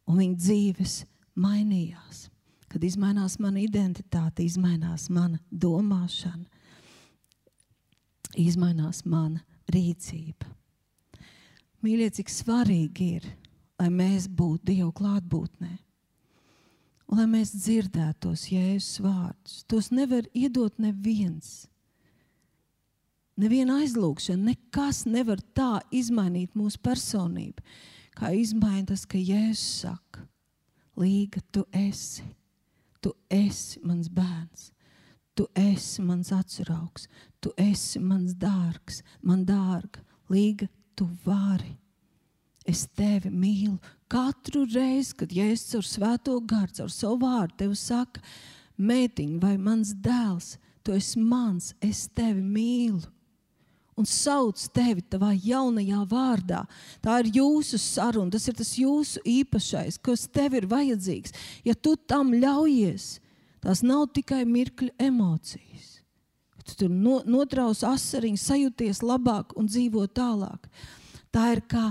Un 0.08 0.22
viņa 0.22 0.39
dzīves 0.39 1.01
mainījās. 1.36 2.28
Kad 2.68 2.84
mainās 2.99 3.38
mana 3.39 3.62
identitāte, 3.64 4.43
mainās 4.60 5.08
mana 5.10 5.39
domāšana, 5.51 6.45
mainās 8.60 9.05
mana 9.05 9.41
rīcība. 9.72 10.51
Mīļie, 11.84 12.10
cik 12.18 12.32
svarīgi 12.34 13.08
ir, 13.18 13.28
lai 13.80 13.89
mēs 13.93 14.28
būtu 14.28 14.66
Dieva 14.72 14.91
klātbūtnē. 14.91 15.78
Lai 17.08 17.26
mēs 17.32 17.53
dzirdētu 17.55 18.20
tos 18.26 18.47
jēzus 18.51 18.99
vārdus, 18.99 19.62
tos 19.70 19.91
nevar 19.95 20.28
iedot 20.36 20.76
neviens. 20.82 21.70
Neviena 23.38 23.76
aizlūgšana, 23.84 24.50
nekas 24.50 25.04
nevar 25.06 25.38
tā 25.54 25.78
izmainīt 25.94 26.56
mūsu 26.58 26.80
personību, 26.82 27.62
kā 28.18 28.32
izmainīt 28.34 28.88
tas, 28.90 29.04
ka 29.06 29.20
Jēzus 29.22 29.84
saka, 29.84 30.24
Līga, 30.98 31.44
tu 31.54 31.62
esi, 31.70 32.24
tu 32.98 33.12
esi 33.30 33.78
mans 33.86 34.08
bērns, 34.10 34.72
tu 35.38 35.46
esi 35.54 36.02
mans 36.02 36.32
atsaugs, 36.34 37.06
tu 37.38 37.52
esi 37.62 38.02
mans 38.02 38.34
dārgs, 38.42 39.04
man 39.22 39.44
dārga, 39.46 40.02
Līga, 40.34 40.66
tu 40.98 41.06
vari. 41.26 41.76
Es 42.66 42.88
tevi 42.98 43.30
mīlu. 43.30 43.78
Katru 44.10 44.64
reizi, 44.66 45.14
kad 45.20 45.36
Jēzus 45.36 45.78
ar 45.78 45.86
svēto 45.86 46.40
garu, 46.42 46.74
ar 46.88 46.90
savu 46.90 47.20
vārdu 47.22 47.60
tev 47.62 47.78
saka, 47.78 48.26
mētiņ 48.82 49.38
vai 49.46 49.54
mans 49.62 49.94
dēls, 49.94 50.56
tu 50.82 50.98
esi 50.98 51.22
mans, 51.22 51.76
es 51.86 52.08
tevi 52.18 52.42
mīlu 52.42 53.06
un 53.98 54.06
sauc 54.06 54.62
tevi 54.76 55.02
tavā 55.02 55.32
jaunajā 55.34 56.04
vārdā. 56.10 56.64
Tā 57.02 57.20
ir 57.24 57.32
jūsu 57.39 57.80
saruna, 57.82 58.32
tas 58.36 58.45
ir 58.48 58.58
tas 58.58 58.74
jūsu 58.78 59.24
īpašais, 59.26 59.98
kas 59.98 60.28
tev 60.30 60.58
ir 60.60 60.70
vajadzīgs. 60.70 61.34
Ja 61.66 61.74
tu 61.74 61.95
tam 61.98 62.32
ļaujies, 62.38 63.18
tās 63.66 63.84
nav 63.86 64.08
tikai 64.16 64.43
mirkļa 64.45 64.93
emocijas. 65.10 65.95
Tu 66.68 66.76
tur 66.84 66.91
no, 66.91 67.22
notraus 67.26 67.82
asariņu, 67.88 68.39
sajūties 68.41 69.02
labāk 69.06 69.56
un 69.58 69.70
dzīvo 69.72 70.04
tālāk. 70.12 70.68
Tā 71.32 71.54
ir 71.56 71.64
kā 71.70 71.88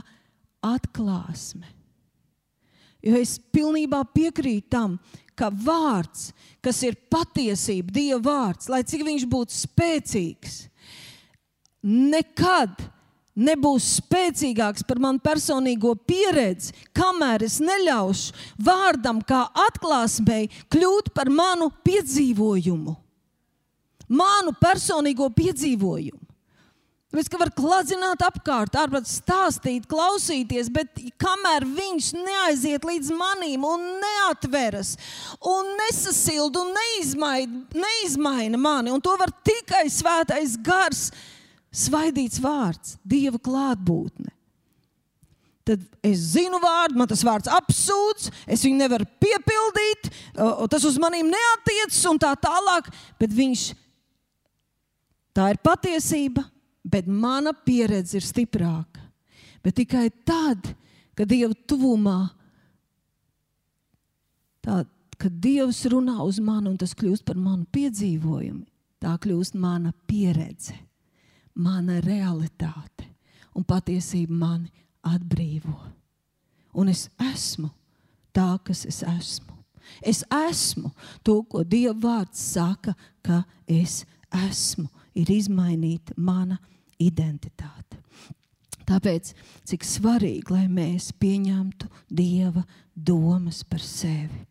atklāsme. 0.64 1.66
Jo 3.06 3.18
es 3.20 3.36
pilnībā 3.54 4.02
piekrītu 4.14 4.68
tam, 4.72 4.96
ka 5.36 5.50
vārds, 5.50 6.30
kas 6.64 6.80
ir 6.86 6.96
patiesība, 7.12 7.92
Dieva 7.94 8.22
vārds, 8.24 8.70
lai 8.72 8.82
cik 8.88 9.04
viņš 9.06 9.26
būtu 9.30 9.54
spēcīgs, 9.54 10.56
nekad 11.86 12.82
nebūs 13.36 13.86
spēcīgāks 14.00 14.84
par 14.88 15.00
manu 15.02 15.20
personīgo 15.22 15.92
pieredzi, 16.08 16.72
kamēr 16.96 17.44
es 17.46 17.60
neļaušu 17.62 18.36
vārdam, 18.66 19.20
kā 19.22 19.44
atklāsmei, 19.68 20.48
kļūt 20.72 21.12
par 21.14 21.30
manu 21.30 21.68
piedzīvojumu. 21.86 22.96
Manu 24.06 24.54
personīgo 24.60 25.28
piedzīvojumu. 25.34 26.22
Tāpēc, 27.06 27.28
ka 27.32 27.38
var 27.40 27.50
kladzināt 27.54 28.22
apkārt, 28.26 28.74
ārpus 28.76 29.14
stāstīt, 29.20 29.86
klausīties, 29.88 30.68
bet 30.74 30.98
kamēr 31.22 31.64
viņš 31.64 32.10
neaiziet 32.18 32.84
līdz 32.84 33.12
manim 33.16 33.62
un 33.64 33.86
neatveras, 34.02 34.96
un 35.40 35.70
nesasilda 35.78 36.60
un 36.60 36.74
neizmaina, 36.76 37.62
neizmaina 37.72 38.60
mani, 38.60 38.92
un 38.92 39.00
to 39.00 39.14
var 39.16 39.32
tikai 39.46 39.86
svētais 39.92 40.58
gars 40.66 41.06
svaidīts 41.76 42.40
vārds, 42.42 42.96
Dieva 43.04 43.40
klātbūtne. 43.42 44.32
Tad 45.66 45.82
es 46.06 46.20
zinu 46.36 46.60
vārdu, 46.62 46.94
man 47.00 47.08
tas 47.10 47.24
vārds 47.26 47.50
apsūdz, 47.50 48.28
es 48.54 48.62
viņu 48.62 48.78
nevaru 48.78 49.06
piepildīt, 49.18 50.12
tas 50.70 50.86
uz 50.86 50.98
maniem 51.02 51.26
neatiecas 51.32 52.04
un 52.06 52.20
tā 52.22 52.30
tālāk. 52.38 52.92
Bet 53.18 53.34
viņš, 53.34 53.64
tā 55.34 55.50
ir 55.50 55.58
patiesība, 55.66 56.46
bet 56.86 57.10
mana 57.10 57.50
pieredze 57.66 58.20
ir 58.20 58.28
stiprāka. 58.28 59.02
Bet 59.66 59.74
tikai 59.80 60.06
tad, 60.22 60.70
kad 61.18 61.26
Dieva 61.26 61.50
tuvumā, 61.66 62.20
tā, 64.62 64.84
kad 65.18 65.42
Dievs 65.42 65.82
runā 65.90 66.20
uz 66.22 66.38
mani 66.38 66.70
un 66.70 66.78
tas 66.78 66.94
kļūst 66.94 67.26
par 67.26 67.42
manu 67.42 67.66
piedzīvojumu, 67.74 68.62
tā 69.02 69.18
kļūst 69.18 69.58
mana 69.58 69.90
pieredze 70.06 70.78
mana 71.56 72.00
realitāte 72.04 73.08
un 73.56 73.64
patiesība 73.64 74.36
mani 74.36 74.72
atbrīvo. 75.06 75.76
Un 76.76 76.90
es 76.92 77.06
esmu 77.32 77.70
tā, 78.36 78.56
kas 78.64 78.84
es 78.88 79.02
esmu. 79.02 79.54
Es 80.02 80.24
esmu 80.50 80.90
to, 81.24 81.40
ko 81.48 81.62
Dieva 81.64 81.94
vārds 82.02 82.42
saka, 82.52 82.92
ka 83.22 83.44
es 83.66 84.04
esmu. 84.34 84.88
Ir 85.16 85.30
izmainīta 85.32 86.12
mana 86.20 86.58
identitāte. 87.00 87.96
Tāpēc 88.86 89.32
cik 89.66 89.86
svarīgi, 89.86 90.52
lai 90.52 90.66
mēs 90.68 91.08
pieņemtu 91.16 91.88
Dieva 92.12 92.62
domas 92.94 93.62
par 93.64 93.80
sevi. 93.82 94.44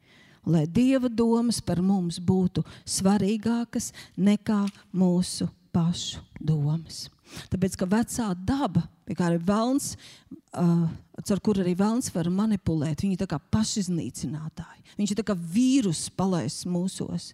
Lai 0.45 0.65
Dieva 0.65 1.09
domas 1.09 1.61
par 1.61 1.81
mums 1.81 2.17
būtu 2.21 2.65
svarīgākas 2.85 3.91
nekā 4.17 4.63
mūsu 4.93 5.47
pašu 5.75 6.23
domas. 6.39 7.05
Tāpēc, 7.51 7.75
ka 7.79 7.87
vecā 7.89 8.29
daba, 8.47 8.85
kā 9.09 9.27
arī 9.27 9.39
vēlns, 9.43 9.93
uh, 10.55 10.85
ar 11.19 11.41
kuru 11.43 11.63
arī 11.63 11.73
vēlns 11.77 12.11
var 12.15 12.29
manipulēt, 12.31 13.03
viņi 13.03 13.17
ir 13.17 13.39
pašiznīcinātāji. 13.51 14.83
Viņš 14.99 15.15
ir 15.15 15.23
kā 15.25 15.35
vīrus 15.35 16.05
palaists 16.15 16.67
mūsos, 16.69 17.31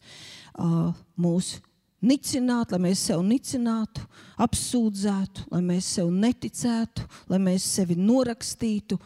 uh, 0.55 0.95
mūsu 1.19 1.61
nicināt, 2.01 2.73
lai 2.73 2.81
mēs 2.87 3.05
sevi 3.09 3.27
nicinātu, 3.29 4.05
apsūdzētu, 4.41 5.49
lai 5.53 5.61
mēs 5.65 5.91
sev 5.97 6.09
neticētu, 6.13 7.05
lai 7.29 7.41
mēs 7.43 7.67
sevi 7.77 7.97
norakstītu, 7.99 8.97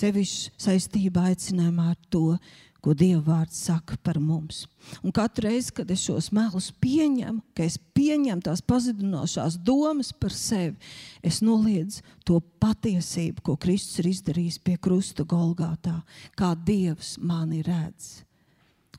sevišķi 0.00 0.54
saistībā 0.62 1.26
aicinājumā 1.32 1.90
ar 1.92 1.98
to, 2.08 2.38
ko 2.84 2.94
Dieva 2.96 3.20
vārds 3.26 3.58
saka 3.66 3.96
par 4.02 4.18
mums. 4.20 4.64
Un 5.04 5.12
katru 5.14 5.48
reizi, 5.48 5.72
kad 5.76 5.90
es 5.92 6.02
šos 6.06 6.30
melus 6.34 6.70
pieņemu, 6.82 7.42
ka 7.56 7.64
es 7.66 7.76
pieņemu 7.96 8.44
tās 8.46 8.62
pazudinošās 8.64 9.58
domas 9.64 10.12
par 10.16 10.34
sevi, 10.34 10.76
es 11.22 11.40
noliedzu 11.44 12.02
to 12.26 12.40
patiesību, 12.62 13.44
ko 13.44 13.56
Kristus 13.60 14.00
ir 14.02 14.10
izdarījis 14.14 14.58
pie 14.64 14.78
krusta 14.80 15.26
Golgātā, 15.28 16.00
kā 16.38 16.54
Dievs 16.56 17.16
mani 17.20 17.62
redz, 17.66 18.22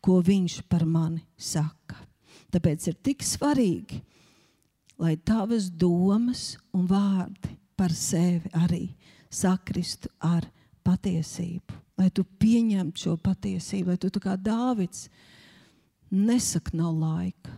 ko 0.01 0.21
Viņš 0.25 0.61
par 0.69 0.86
mani 0.86 1.25
saka. 1.38 1.97
Tāpēc 2.51 2.88
ir 2.91 2.97
tik 3.01 3.25
svarīgi, 3.25 4.01
lai 5.01 5.15
tavas 5.17 5.69
domas 5.71 6.55
un 6.77 6.86
vārdi 6.89 7.55
par 7.79 7.93
sevi 7.95 8.51
arī 8.53 8.84
sakristu 9.32 10.11
ar 10.21 10.45
patiesību 10.86 11.79
lai 12.02 12.10
tu 12.14 12.26
pieņemtu 12.26 13.06
šo 13.06 13.18
patiesību, 13.22 13.93
lai 13.93 14.02
tu 14.02 14.10
tā 14.14 14.22
kā 14.24 14.36
Dāvids 14.39 15.06
nesaki, 16.12 16.76
nav 16.80 16.95
laika. 16.97 17.54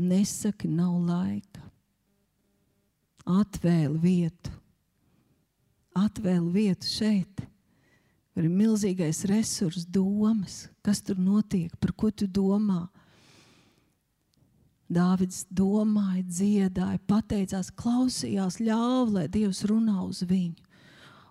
Nesaki, 0.00 0.70
nav 0.70 0.94
laika. 1.04 1.66
Atvēl 3.28 3.98
vietu. 4.00 4.54
Atvēl 5.98 6.46
vietu 6.54 6.88
šeit. 6.88 7.42
Tur 8.30 8.46
ir 8.46 8.54
milzīgais 8.54 9.24
resurs, 9.28 9.84
domas, 9.84 10.62
kas 10.86 11.02
tur 11.04 11.18
notiek, 11.20 11.74
par 11.82 11.92
ko 11.98 12.12
tu 12.14 12.30
domā. 12.30 12.86
Dāvids 14.90 15.44
domāja, 15.50 16.22
dziedāja, 16.26 16.98
pateicās, 17.10 17.68
klausījās, 17.78 18.58
ļāva, 18.62 19.18
lai 19.18 19.28
Dievs 19.30 19.64
runā 19.68 20.00
uz 20.06 20.24
viņu 20.26 20.69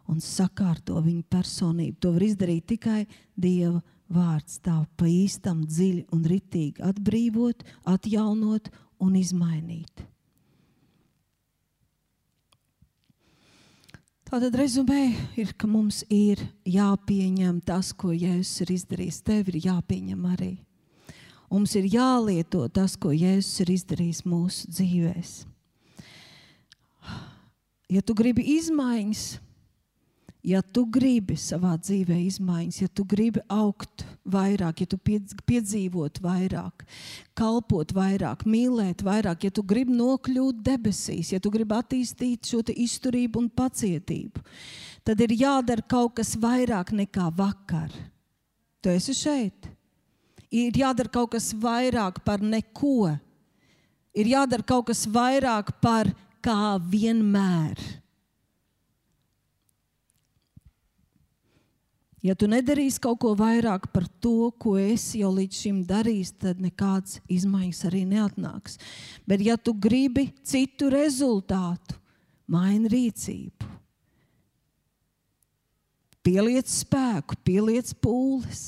un 0.10 0.20
sakārto 0.24 1.00
viņa 1.06 1.24
personību. 1.30 1.98
To 2.02 2.14
var 2.16 2.26
izdarīt 2.26 2.68
tikai 2.74 3.00
Dieva 3.38 3.80
vārds, 4.10 4.60
tā 4.66 4.82
pa 4.98 5.08
īstam, 5.10 5.64
dziļi 5.70 6.08
un 6.16 6.24
ritīgi 6.26 6.86
atbrīvot, 6.86 7.66
atjaunot 7.90 8.72
un 9.00 9.20
izmainīt. 9.20 10.06
Tātad 14.30 14.54
rezumē 14.54 15.08
ir, 15.42 15.56
ka 15.58 15.66
mums 15.66 16.04
ir 16.14 16.42
jāpieņem 16.70 17.64
tas, 17.66 17.90
ko 17.98 18.12
Jēzus 18.14 18.62
ir 18.62 18.76
izdarījis. 18.76 19.24
Tev 19.26 19.50
ir 19.50 19.58
jāpieņem 19.64 20.28
arī. 20.30 20.52
Mums 21.50 21.74
ir 21.80 21.88
jālieto 21.90 22.68
tas, 22.70 22.94
ko 22.94 23.10
Jēzus 23.10 23.64
ir 23.64 23.72
izdarījis 23.74 24.22
mūsu 24.30 24.70
dzīvēm. 24.70 25.32
Ja 27.90 28.04
tu 28.06 28.14
gribi 28.14 28.44
izmaiņas, 28.60 29.24
ja 30.46 30.62
tu 30.64 30.86
gribi 30.88 31.36
savā 31.40 31.74
dzīvē 31.80 32.16
izmaiņas, 32.26 32.82
ja 32.84 32.90
tu 32.96 33.04
gribi 33.08 33.42
augt 33.52 34.06
vairāk, 34.30 34.84
ja 34.84 34.90
tu 34.90 35.00
piedzīvot 35.04 36.22
vairāk, 36.24 36.86
kalpot 37.38 37.92
vairāk, 37.96 38.46
mīlēt 38.48 39.04
vairāk, 39.06 39.48
ja 39.48 39.52
tu 39.52 39.64
gribi 39.68 39.96
nokļūt 39.98 40.62
debesīs, 40.64 41.34
ja 41.34 41.42
tu 41.44 41.52
gribi 41.54 41.76
attīstīt 41.76 42.48
šo 42.52 42.64
izturību 42.72 43.44
un 43.44 43.50
pacietību, 43.52 44.46
tad 45.04 45.20
ir 45.26 45.36
jādara 45.36 45.84
kaut 45.84 46.16
kas 46.22 46.36
vairāk 46.40 46.94
nekā 46.96 47.30
vakar. 47.36 47.92
Tu 48.80 48.94
esi 48.96 49.14
šeit. 49.18 49.68
Ir 50.50 50.74
jādara 50.80 51.12
kaut 51.12 51.34
kas 51.36 51.52
vairāk 51.54 52.24
par 52.26 52.42
neko. 52.42 53.12
Ir 54.16 54.30
jādara 54.32 54.64
kaut 54.66 54.88
kas 54.88 55.04
vairāk 55.06 55.76
par 55.84 56.10
kā 56.42 56.80
vienmēr. 56.80 57.76
Ja 62.20 62.36
tu 62.36 62.50
nedarīsi 62.52 63.00
kaut 63.00 63.22
ko 63.24 63.32
vairāk 63.40 63.86
par 63.94 64.04
to, 64.20 64.52
ko 64.60 64.76
esi 64.80 65.22
jau 65.22 65.32
līdz 65.32 65.60
šim 65.64 65.78
darījis, 65.88 66.34
tad 66.42 66.60
nekādas 66.60 67.22
izmaiņas 67.32 67.86
arī 67.88 68.04
neatnāks. 68.10 68.76
Bet, 69.28 69.40
ja 69.46 69.56
tu 69.56 69.72
gribi 69.72 70.28
citu 70.44 70.90
rezultātu, 70.92 71.96
maini 72.52 72.92
rīcību. 72.92 73.70
Pieliec 76.28 76.68
spēku, 76.68 77.40
pieliec 77.48 77.94
pūles. 78.04 78.66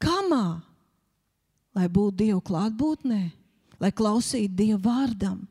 Kamā? 0.00 0.62
Lai 1.76 1.86
būtu 1.92 2.24
Dieva 2.24 2.40
klātbūtnē, 2.42 3.20
lai 3.78 3.92
klausītu 3.92 4.56
Dieva 4.56 4.80
vārdam. 4.88 5.44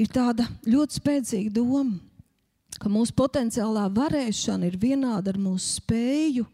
Ir 0.00 0.08
tāda 0.10 0.48
ļoti 0.66 0.96
spēcīga 0.96 1.52
doma 1.60 2.00
ka 2.80 2.90
mūsu 2.90 3.14
potenciālā 3.16 3.86
varēšana 3.94 4.68
ir 4.68 4.78
vienāda 4.80 5.34
ar 5.34 5.40
mūsu 5.40 5.80
spēju 5.80 6.46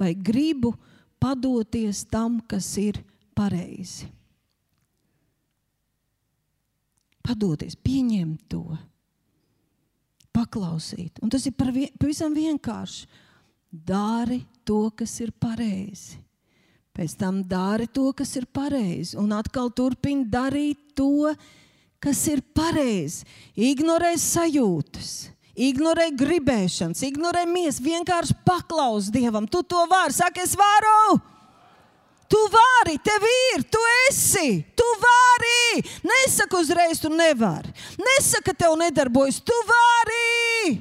vai 0.00 0.14
gribu 0.14 0.72
padoties 1.20 2.04
tam, 2.10 2.40
kas 2.48 2.72
ir 2.80 3.02
pareizi. 3.36 4.08
Padoties, 7.20 7.76
pieņemt 7.76 8.46
to, 8.50 8.64
paklausīt. 10.34 11.20
Un 11.22 11.30
tas 11.30 11.44
ir 11.46 11.54
vien, 11.74 11.92
pavisam 12.00 12.34
vienkārši. 12.34 13.06
Dari 13.70 14.40
to, 14.66 14.88
kas 14.96 15.12
ir 15.22 15.30
pareizi. 15.30 16.18
Pēc 16.96 17.12
tam 17.20 17.44
dari 17.46 17.86
to, 17.86 18.08
kas 18.16 18.32
ir 18.40 18.48
pareizi. 18.50 19.14
Un 19.20 19.30
atkal 19.36 19.70
turpini 19.70 20.26
darīt 20.26 20.96
to, 20.98 21.30
kas 22.02 22.24
ir 22.32 22.42
pareizi. 22.56 23.28
Ignorē 23.54 24.16
sajūtas 24.18 25.12
ignorē 25.60 26.10
gribēšanas, 26.16 27.02
ignorē 27.08 27.44
miesu, 27.48 27.84
vienkārši 27.84 28.36
paklaus 28.46 29.10
Dievam. 29.12 29.48
Tu 29.50 29.62
to 29.68 29.84
vari, 29.90 30.16
saki, 30.16 30.44
es 30.46 30.56
varu! 30.58 31.20
Tu 32.30 32.38
vari, 32.46 32.94
tev 33.02 33.24
ir, 33.26 33.64
tu 33.66 33.80
esi, 34.06 34.62
tu 34.78 34.86
vari. 35.02 35.82
Nesaka 36.06 36.60
uzreiz, 36.60 37.00
tu 37.02 37.10
nevari. 37.10 37.72
Nesaka, 37.98 38.54
tev 38.54 38.76
nedarbojas, 38.78 39.40
tu 39.42 39.56
vari. 39.66 40.76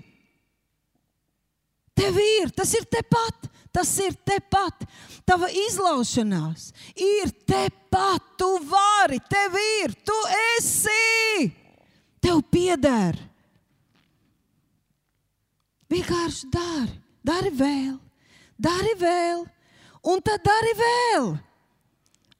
Tev 1.97 2.19
ir, 2.21 2.51
tas 2.53 2.69
ir 2.77 2.85
tepat, 2.85 3.49
tas 3.73 3.95
ir 4.05 4.13
tepat. 4.29 4.85
Tava 5.25 5.49
izlaušanās 5.65 6.69
ir 6.93 7.33
tepat, 7.49 8.29
tu 8.37 8.51
vari, 8.69 9.17
tev 9.29 9.57
ir, 9.81 9.97
tu 10.05 10.19
esi. 10.57 11.49
Tev 12.21 12.43
pieder. 12.51 13.17
Vienkārši 15.89 16.49
dari, 16.53 16.95
dari 17.25 17.49
vēl, 17.49 17.95
dari 18.57 18.95
vēl, 18.99 19.45
un 20.05 20.21
tad 20.25 20.43
dari 20.45 20.73
vēl. 20.77 21.29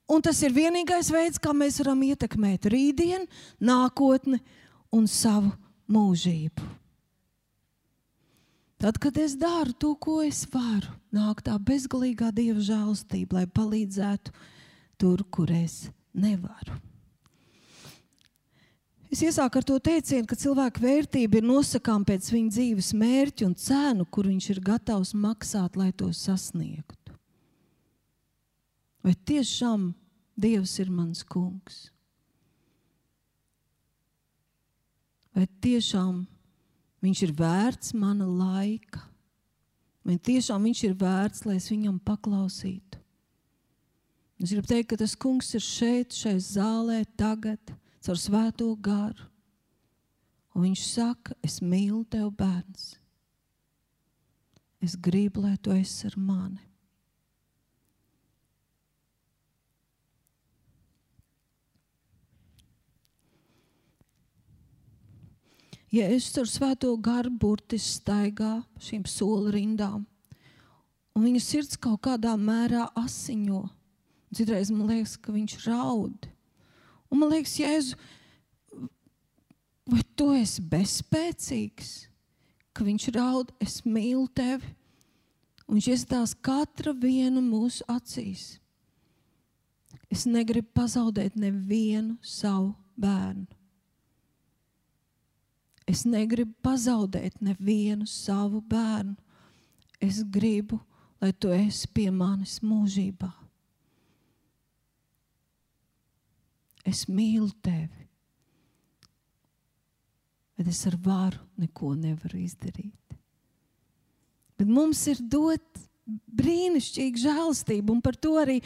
Un 0.09 0.23
tas 0.25 0.39
ir 0.41 0.53
vienīgais 0.53 1.11
veids, 1.13 1.37
kā 1.41 1.53
mēs 1.53 1.77
varam 1.83 2.01
ietekmēt 2.07 2.65
rītdienu, 2.73 3.29
nākotni 3.61 4.39
un 4.93 5.05
savu 5.09 5.51
mūžību. 5.89 6.65
Tad, 8.79 8.97
kad 8.97 9.17
es 9.19 9.35
daru 9.37 9.75
to, 9.75 9.91
ko 9.99 10.21
es 10.23 10.45
varu, 10.49 10.93
nāk 11.13 11.43
tā 11.45 11.57
bezgalīgā 11.59 12.31
dieva 12.33 12.63
žēlstība, 12.63 13.41
lai 13.41 13.49
palīdzētu 13.51 14.33
tur, 14.97 15.25
kur 15.29 15.51
es 15.51 15.89
nevaru. 16.15 16.88
Es 19.09 19.23
iesāku 19.25 19.57
ar 19.57 19.65
to 19.65 19.75
teicienu, 19.81 20.27
ka 20.29 20.37
cilvēka 20.37 20.83
vērtība 20.83 21.39
ir 21.39 21.45
nosakām 21.49 22.03
pēc 22.05 22.27
viņa 22.29 22.53
dzīves 22.53 22.91
mērķa 22.93 23.47
un 23.47 23.55
cenu, 23.57 24.05
kur 24.05 24.29
viņš 24.29 24.49
ir 24.53 24.59
gatavs 24.61 25.15
maksāt, 25.17 25.79
lai 25.79 25.89
to 25.97 26.11
sasniegtu. 26.13 27.15
Vai 29.01 29.15
tiešām 29.15 29.93
Dievs 30.39 30.77
ir 30.79 30.91
mans 30.93 31.23
kungs? 31.27 31.89
Vai 35.35 35.49
tiešām 35.63 36.21
viņš 37.03 37.23
ir 37.25 37.33
vērts 37.35 37.95
mana 37.97 38.27
laika? 38.29 39.01
Vai 40.05 40.15
tiešām 40.15 40.63
viņš 40.69 40.83
ir 40.87 40.95
vērts, 41.01 41.43
lai 41.49 41.57
es 41.57 41.67
viņam 41.71 41.97
paklausītu? 42.05 43.01
Es 44.39 44.53
gribu 44.53 44.69
teikt, 44.69 44.93
ka 44.93 45.01
tas 45.01 45.17
kungs 45.19 45.51
ir 45.57 45.65
šeit, 45.65 46.15
šeit 46.15 46.39
zālē, 46.45 47.01
tagad 47.19 47.73
caur 48.05 48.19
svēto 48.19 48.69
garu. 48.81 49.27
Un 50.55 50.65
viņš 50.65 50.85
saka, 50.87 51.35
es 51.45 51.59
mīlu 51.61 52.03
tevi, 52.09 52.31
bērns. 52.35 52.95
Es 54.83 54.95
gribu, 54.95 55.43
lai 55.43 55.57
tu 55.61 55.71
esi 55.75 56.07
ar 56.07 56.15
mani. 56.17 56.69
Ja 65.89 66.05
es 66.05 66.27
ar 66.37 66.45
svēto 66.45 66.91
garu 67.01 67.31
burtiski 67.41 67.95
staigā 67.95 68.59
šīm 68.77 69.07
soli 69.09 69.55
rindām, 69.55 70.03
un 71.17 71.23
viņa 71.25 71.39
sirds 71.41 71.79
kaut 71.81 72.03
kādā 72.05 72.35
mērā 72.37 72.83
asiņo, 72.99 73.63
citreiz 74.37 74.69
man 74.69 74.91
liekas, 74.91 75.15
ka 75.17 75.33
viņš 75.33 75.55
raud. 75.65 76.29
Un 77.09 77.21
man 77.21 77.33
liekas, 77.33 77.57
Jēzu, 77.57 77.97
vai 79.89 80.01
tu 80.15 80.31
esi 80.37 80.61
bezspēcīgs, 80.61 81.93
ka 82.73 82.85
viņš 82.85 83.09
raud, 83.15 83.53
es 83.63 83.81
mīlu 83.85 84.27
tevi, 84.37 84.75
Un 85.69 85.77
viņš 85.77 85.87
iestās 85.93 86.31
katra 86.33 86.95
vienu 86.97 87.43
mūsu 87.45 87.85
acīs. 87.93 88.57
Es 90.09 90.25
negribu 90.25 90.71
pazaudēt 90.73 91.35
nevienu 91.37 92.15
savu 92.25 92.71
bērnu. 92.97 93.45
Es 95.85 96.07
negribu 96.09 96.55
pazaudēt 96.65 97.37
nevienu 97.45 98.09
savu 98.09 98.63
bērnu. 98.65 99.13
Es 100.01 100.23
gribu, 100.25 100.79
lai 101.21 101.29
tu 101.37 101.53
esi 101.53 101.85
pie 101.93 102.09
manis 102.09 102.57
mūžībā. 102.65 103.29
Es 106.87 107.05
mīlu 107.11 107.49
tevi, 107.63 108.07
bet 110.59 110.69
es 110.71 110.79
ar 110.87 110.95
varu 111.03 111.41
neko 111.59 111.93
nevaru 111.95 112.39
izdarīt. 112.39 113.17
Bet 114.59 114.67
mums 114.67 115.01
ir 115.07 115.19
dot 115.31 115.83
brīnišķīga 116.39 117.21
žēlastība, 117.21 117.93
un 117.93 118.01
par 118.03 118.17
to 118.19 118.33
arī 118.41 118.57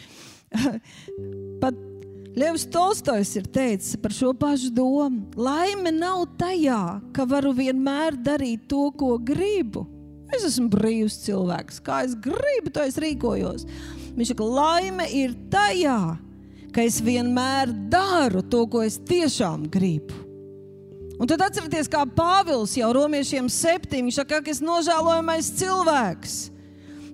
pat 1.63 1.81
Levs 2.33 2.63
Tolstojs 2.73 3.35
ir 3.37 3.45
teicis 3.53 3.97
par 4.01 4.13
šo 4.15 4.31
pašu 4.33 4.71
domu. 4.73 5.27
Laime 5.37 5.91
nav 5.93 6.25
tajā, 6.39 6.97
ka 7.13 7.27
varu 7.29 7.51
vienmēr 7.53 8.17
darīt 8.17 8.65
to, 8.71 8.87
ko 8.97 9.19
gribu. 9.21 9.85
Es 10.33 10.47
esmu 10.47 10.71
brīvs 10.73 11.19
cilvēks, 11.27 11.77
kā 11.85 12.01
es 12.07 12.15
gribu, 12.17 12.71
to 12.73 12.81
es 12.81 12.97
rīkojos. 12.97 13.67
Viņš 14.17 14.33
saka, 14.33 14.47
laime 14.49 15.05
ir 15.13 15.35
tajā, 15.53 15.99
ka 16.17 16.32
es 16.81 16.97
vienmēr 17.05 17.69
daru 17.93 18.41
to, 18.41 18.63
ko 18.65 18.81
es 18.81 18.97
tiešām 18.97 19.67
gribu. 19.69 20.15
Un 21.21 21.29
tad 21.29 21.43
atcerieties, 21.45 21.87
kā 21.91 22.01
Pāvils 22.09 22.73
jau 22.79 22.89
romiešiem 22.97 23.45
septiņi 23.51 24.15
saka, 24.15 24.41
ka 24.41 24.51
es 24.51 24.63
nožēlojamais 24.65 25.51
cilvēks. 25.59 26.37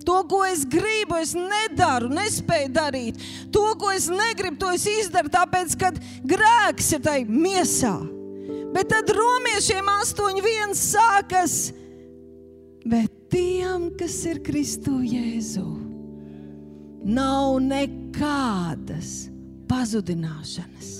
To, 0.07 0.21
ko 0.25 0.39
es 0.47 0.63
gribu, 0.65 1.19
es 1.19 1.35
nedaru, 1.35 2.07
nespēju 2.15 2.71
darīt. 2.73 3.19
To, 3.53 3.65
ko 3.77 3.91
es 3.93 4.07
negribu, 4.09 4.55
to 4.61 4.71
es 4.73 4.87
izdaru, 4.87 5.29
tāpēc, 5.33 5.75
ka 5.77 5.91
grēks 6.25 6.93
ir 6.95 7.03
tai 7.05 7.19
miesā. 7.27 7.97
Bet 8.73 8.89
tad 8.93 9.11
romiešiem 9.13 9.91
astoņi 9.99 10.45
viens 10.45 10.81
sākas, 10.93 11.57
bet 12.87 13.11
tiem, 13.33 13.89
kas 13.99 14.15
ir 14.29 14.39
Kristu 14.45 15.01
Jēzu, 15.03 15.67
nav 17.05 17.59
nekādas 17.65 19.28
pazudināšanas. 19.69 20.95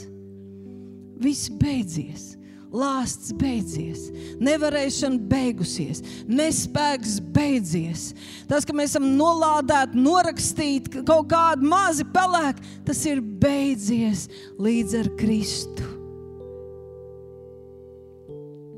Viss 1.20 1.50
beidzies 1.60 2.30
lāsts 2.70 3.34
beidzies, 3.34 4.10
nevarēšana 4.42 5.20
beigusies, 5.30 6.02
nespēks 6.30 7.18
beidzies. 7.34 8.12
Tas, 8.50 8.66
ka 8.66 8.76
mēs 8.78 8.94
esam 8.94 9.08
nolādēti, 9.18 10.00
norakstīti 10.00 11.04
kaut 11.08 11.30
kādu 11.34 11.70
mazi 11.70 12.06
pelēku, 12.14 12.66
tas 12.86 13.02
ir 13.10 13.22
beidzies 13.22 14.28
līdz 14.62 15.00
ar 15.02 15.12
Kristu. 15.20 15.88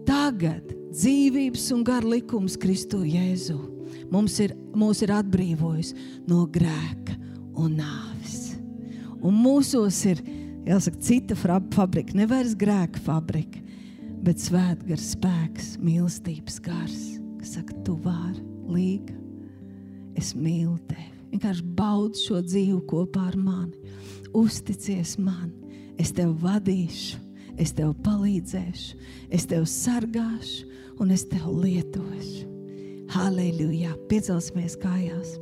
Tagad 0.08 0.72
dzīvības 0.92 1.70
un 1.76 1.84
gar 1.88 2.08
likums 2.08 2.58
Kristu 2.60 3.04
Jēzu 3.08 3.60
mums 4.12 4.40
ir, 4.44 4.56
mūs 4.76 5.04
ir 5.06 5.14
atbrīvojis 5.16 5.94
no 6.28 6.46
grēka 6.52 7.16
un 7.60 7.78
nāves. 7.80 8.41
Un 9.22 9.38
mūsos 9.38 10.00
ir 10.10 10.22
jāsaka, 10.66 11.02
cita 11.02 11.38
fabrika, 11.38 12.16
nevis 12.18 12.56
grēka 12.58 13.02
fabrika, 13.06 13.62
bet 14.26 14.42
svētgars 14.42 15.12
spēks, 15.16 15.76
mīlestības 15.82 16.60
gars, 16.66 17.00
kas 17.40 17.56
saka, 17.58 17.78
tu 17.86 17.98
vari, 18.02 18.42
līga, 18.70 19.16
es 20.18 20.34
mīlu 20.38 20.78
tevi. 20.90 21.10
Vienkārši 21.32 21.68
baudi 21.78 22.20
šo 22.20 22.42
dzīvi 22.44 22.82
kopā 22.90 23.30
ar 23.30 23.38
mani. 23.40 23.94
Uzticies 24.36 25.16
man, 25.20 25.52
es 26.00 26.12
tev 26.16 26.34
vadīšu, 26.44 27.20
es 27.62 27.74
tev 27.78 27.94
palīdzēšu, 28.06 29.00
es 29.32 29.48
tev 29.48 29.68
sargāšu 29.70 30.68
un 31.02 31.14
es 31.16 31.26
tev 31.30 31.48
lietošu. 31.62 32.48
Halleluja! 33.12 33.96
Piecelsimies 34.08 34.78
kājās! 34.80 35.36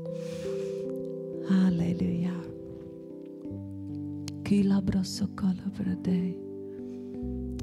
Halleluja! 1.49 2.49
Kila 4.50 4.82
braso 4.82 5.28
kalabradei. 5.36 6.34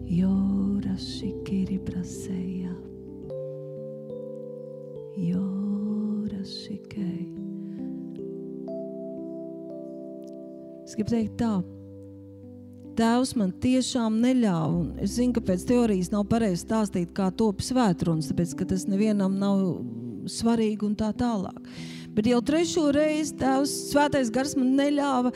Yora 0.07 0.95
shikiri 0.95 1.81
braseia. 1.83 2.71
Yora 5.19 6.45
shikei. 6.47 7.27
Es 10.87 10.95
gribu 10.95 11.11
teikt 11.11 11.35
tā. 11.43 11.51
Tēvs 12.95 13.35
man 13.35 13.51
tiešām 13.67 14.23
neļāva, 14.23 14.71
un 14.71 14.93
es 15.03 15.19
zinu, 15.19 15.35
ka 15.35 15.43
pēc 15.43 15.67
teorijas 15.67 16.15
nav 16.15 16.29
pareizi 16.31 16.63
stāstīt, 16.69 17.11
kā 17.19 17.33
top 17.35 17.67
svētrunas, 17.67 18.31
tāpēc, 18.31 18.55
ka 18.61 18.71
tas 18.77 18.87
nevienam 18.87 19.41
nav 19.43 19.83
svarīgi 20.31 20.87
un 20.87 20.95
tā 20.95 21.11
tālāk. 21.19 21.67
Bet 22.15 22.31
jau 22.31 22.39
trešo 22.47 22.93
reizi 22.95 23.35
Tēvs 23.43 23.75
svētais 23.91 24.31
gars 24.31 24.55
man 24.55 24.71
neļāva 24.79 25.35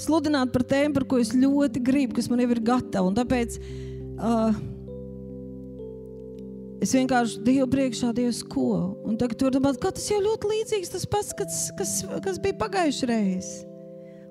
sludināt 0.00 0.52
par 0.54 0.64
tēmu, 0.68 0.94
par 0.96 1.06
ko 1.08 1.20
es 1.22 1.32
ļoti 1.36 1.82
gribu, 1.84 2.16
kas 2.18 2.30
man 2.30 2.42
jau 2.42 2.50
ir 2.54 2.62
gatava. 2.64 3.08
Un 3.10 3.16
tāpēc 3.16 3.58
uh, 3.60 4.58
es 6.84 6.94
vienkārši 6.96 7.42
Dievu 7.46 7.68
priekšā 7.72 8.12
Dievs 8.16 8.42
ko. 8.46 8.96
Un 9.06 9.18
tagad 9.20 9.40
tur 9.40 9.54
domāt, 9.54 9.80
ka 9.82 9.94
tas 9.96 10.06
jau 10.10 10.20
ļoti 10.24 10.52
līdzīgs 10.52 10.94
tas 10.94 11.08
pats, 11.10 11.34
kas, 11.38 11.66
kas, 11.78 11.98
kas 12.24 12.40
bija 12.42 12.58
pagājušajā 12.62 13.10
reizē. 13.12 13.66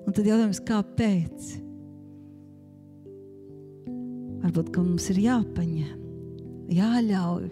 Un 0.06 0.14
tad 0.14 0.26
jautājums, 0.28 0.62
kāpēc? 0.62 1.54
Varbūt, 4.46 4.68
ka 4.70 4.82
mums 4.84 5.08
ir 5.10 5.18
jāpaņem, 5.24 5.96
jāļauj, 6.70 7.48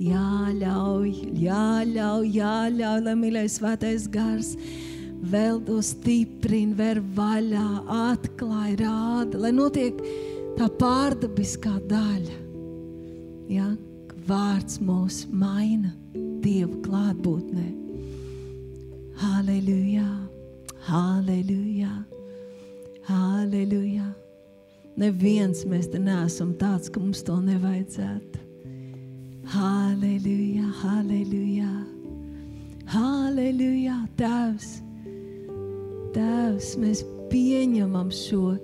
jāļauj, 0.00 1.10
jāļauj, 1.42 2.30
jāļauj, 2.38 3.02
lai 3.04 3.16
mīlēs 3.20 3.58
svētais 3.60 4.06
gars 4.08 4.54
vēl 5.22 5.60
to 5.66 5.80
stiprina, 5.84 6.76
ver 6.78 7.00
vaļā, 7.16 7.66
atklāja, 8.12 8.76
rāda, 8.82 9.40
lai 9.46 9.52
notiek 9.54 9.98
tā 10.58 10.68
pārdabiskā 10.80 11.76
daļa. 11.90 12.38
Ja? 13.52 13.72
Vārds 14.26 14.80
mūs 14.82 15.20
maina 15.30 15.92
Dieva 16.42 16.80
klātbūtnē. 16.82 17.66
Halleluja! 19.20 20.06
Halleluja! 20.86 21.92
Halleluja! 23.06 24.08
Neviens 24.98 25.62
mēs 25.68 25.90
te 25.92 26.00
neesam 26.02 26.54
tāds, 26.58 26.90
ka 26.90 27.02
mums 27.02 27.22
to 27.26 27.36
nevajadzētu. 27.44 28.42
Halleluja! 29.54 30.66
Halleluja! 30.82 31.70
Halleluja! 32.96 34.00
Tēvs! 34.18 34.85
Tēvs, 36.16 36.70
mēs 36.80 37.02
pieņemam 37.28 38.08
šo 38.14 38.54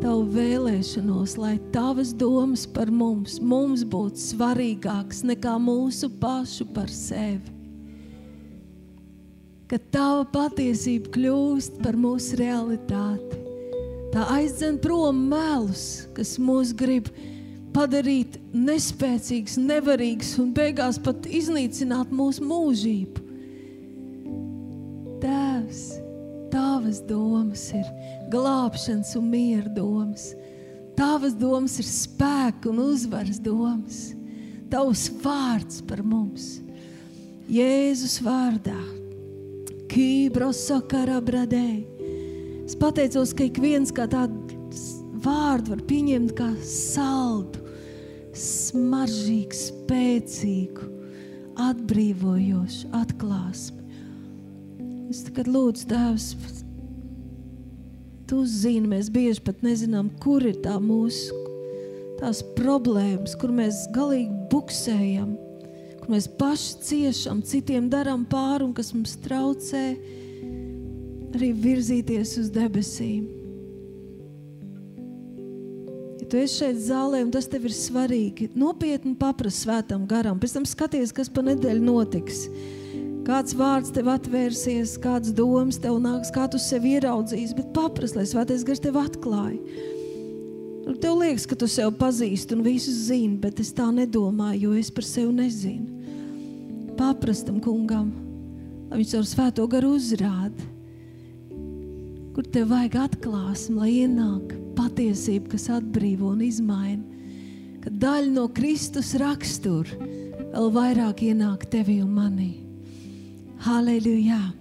tavu 0.00 0.22
vēlēšanos, 0.32 1.34
lai 1.36 1.56
tavas 1.74 2.14
domas 2.16 2.64
par 2.64 2.88
mums, 2.88 3.36
mums 3.44 3.84
būtu 3.84 4.16
svarīgākas 4.18 5.20
nekā 5.28 5.58
mūsu 5.60 6.08
pašu 6.22 6.66
par 6.72 6.88
sevi. 6.88 7.52
Ka 9.68 9.76
tava 9.92 10.24
patiesība 10.28 11.12
kļūst 11.12 11.78
par 11.84 11.96
mūsu 12.00 12.36
realitāti. 12.40 13.40
Tā 14.12 14.26
aizdzen 14.34 14.76
prom 14.80 15.22
melus, 15.30 16.06
kas 16.16 16.34
mūs 16.40 16.74
grib 16.76 17.08
padarīt 17.72 18.36
nespēcīgus, 18.52 19.56
nevarīgus 19.60 20.34
un 20.40 20.52
beigās 20.56 21.00
pat 21.00 21.28
iznīcināt 21.28 22.12
mūsu 22.12 22.44
mūžību. 22.44 23.28
Tēvs, 25.22 25.86
Tavas 26.52 27.00
domas 27.08 27.70
ir 27.72 27.86
glābšanas 28.32 29.14
un 29.16 29.30
miera 29.32 29.70
domas. 29.72 30.34
Tavas 30.96 31.32
domas 31.32 31.78
ir 31.80 31.88
spēka 31.88 32.68
un 32.68 32.82
uzvaras 32.84 33.40
domas. 33.40 34.12
Tavs 34.72 35.06
vārds 35.24 35.80
par 35.88 36.02
mums. 36.04 36.60
Jēzus 37.48 38.20
vārdā. 38.24 38.78
Kībrosakaradē. 39.92 41.68
Es 42.64 42.76
pateicos, 42.78 43.32
ka 43.36 43.44
ik 43.48 43.58
viens 43.60 43.92
kā 43.92 44.06
tādu 44.08 44.52
vārdu 45.22 45.74
var 45.74 45.82
pieņemt 45.88 46.32
kā 46.38 46.48
saldu, 46.66 47.60
smaržīgu, 48.36 49.58
spēcīgu, 49.58 50.88
atbrīvojošu 51.68 52.90
atklāsmi. 53.02 53.81
Es 55.12 55.26
tagad 55.26 55.50
lūdzu, 55.52 55.90
Tēvs, 55.90 56.30
Tu 58.32 58.38
zini, 58.48 58.88
mēs 58.88 59.10
bieži 59.12 59.42
pat 59.44 59.58
nezinām, 59.60 60.06
kur 60.22 60.40
ir 60.48 60.56
tā 60.64 60.78
mūsu 60.80 61.36
tās 62.16 62.40
problēmas, 62.56 63.34
kur 63.36 63.52
mēs 63.52 63.82
galīgi 63.92 64.32
buksējam, 64.48 65.34
kur 65.98 66.14
mēs 66.14 66.30
paši 66.40 66.80
ciešam, 66.86 67.42
citiem 67.44 67.90
darām 67.92 68.24
pāri 68.24 68.64
un 68.64 68.72
kas 68.72 68.94
mums 68.96 69.18
traucē 69.20 69.84
arī 71.36 71.52
virzīties 71.60 72.36
uz 72.40 72.48
debesīm. 72.54 73.26
Ja 76.22 76.30
tu 76.32 76.40
esi 76.40 76.62
šeit 76.62 76.80
zālē 76.88 77.20
un 77.26 77.36
tas 77.36 77.52
tev 77.52 77.68
ir 77.68 77.76
svarīgi, 77.76 78.54
nopietni 78.56 79.12
paprasti 79.20 79.66
svētam 79.66 80.08
garam, 80.08 80.40
pēc 80.40 80.56
tam 80.56 80.72
skaties, 80.72 81.12
kas 81.12 81.28
pa 81.28 81.44
nedēļu 81.52 81.84
notiks. 81.84 82.46
Kāds 83.22 83.54
vārds 83.54 83.92
tev 83.94 84.08
atvērsies, 84.10 84.96
kāds 84.98 85.30
domas 85.36 85.76
tev 85.78 86.00
nāks, 86.02 86.32
kā 86.34 86.48
tu 86.50 86.58
sevi 86.58 86.96
ieraudzīs, 86.96 87.52
bet 87.54 87.68
paprasti, 87.76 88.18
lai 88.18 88.26
svētais 88.26 88.64
gars 88.66 88.82
tev 88.82 88.98
atklāja. 88.98 89.60
Nu, 90.82 90.96
tev 90.98 91.20
liekas, 91.20 91.44
ka 91.46 91.54
tu 91.54 91.68
sev 91.70 91.92
pazīsti 92.00 92.56
un 92.56 92.64
visu 92.66 92.90
zini, 92.90 93.36
bet 93.38 93.60
es 93.62 93.70
tā 93.76 93.86
nedomāju, 93.94 94.64
jo 94.64 94.72
es 94.80 94.90
par 94.90 95.06
sevi 95.06 95.36
nezinu. 95.36 95.86
Paprastam 96.98 97.60
kungam, 97.62 98.10
lai 98.90 98.98
viņš 98.98 99.14
ar 99.20 99.28
svēto 99.30 99.68
garu 99.70 99.94
uzrāda, 100.00 100.66
kur 102.34 102.48
tev 102.50 102.72
vajag 102.72 102.98
atklāsmi, 103.04 103.76
lai 103.78 103.92
ienāk 104.00 104.56
patiesība, 104.74 105.52
kas 105.54 105.68
atbrīvo 105.70 106.32
un 106.34 106.42
izmaina. 106.42 107.04
Kad 107.82 108.02
daļa 108.02 108.34
no 108.34 108.48
Kristus 108.54 109.14
rakstura 109.18 110.10
vēl 110.52 110.68
vairāk 110.74 111.22
ienāk 111.30 111.70
tevi 111.70 112.00
un 112.02 112.12
manī. 112.18 112.61
Hallelujah. 113.62 114.52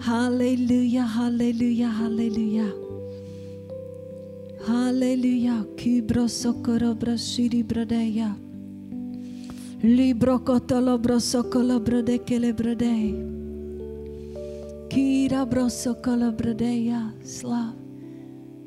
Hallelujah, 0.00 1.06
hallelujah, 1.06 1.88
hallelujah. 1.88 2.72
Hallelujah. 4.66 5.64
Kibro 5.76 6.26
sokorobra 6.26 7.14
shiri 7.14 7.62
bradeya. 7.62 8.34
Libro 9.84 10.40
kotolobro 10.40 11.20
sokolobro 11.20 12.04
de 12.04 12.18
kelebrodei. 12.18 13.14
Kira 14.90 15.46
brosokolobradeya. 15.46 17.12
Slav, 17.22 17.76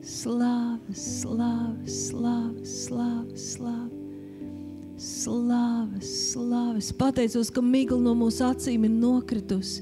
slav, 0.02 0.80
slav, 0.94 1.76
slav, 1.86 2.56
slav, 2.66 3.26
slav. 3.36 4.03
Slavu, 5.04 6.00
slavu. 6.02 6.78
Es 6.80 6.94
pateicos, 6.96 7.50
ka 7.52 7.60
migla 7.60 8.00
no 8.00 8.14
mūsu 8.16 8.46
acīm 8.48 8.86
ir 8.88 8.94
nokritusi, 8.96 9.82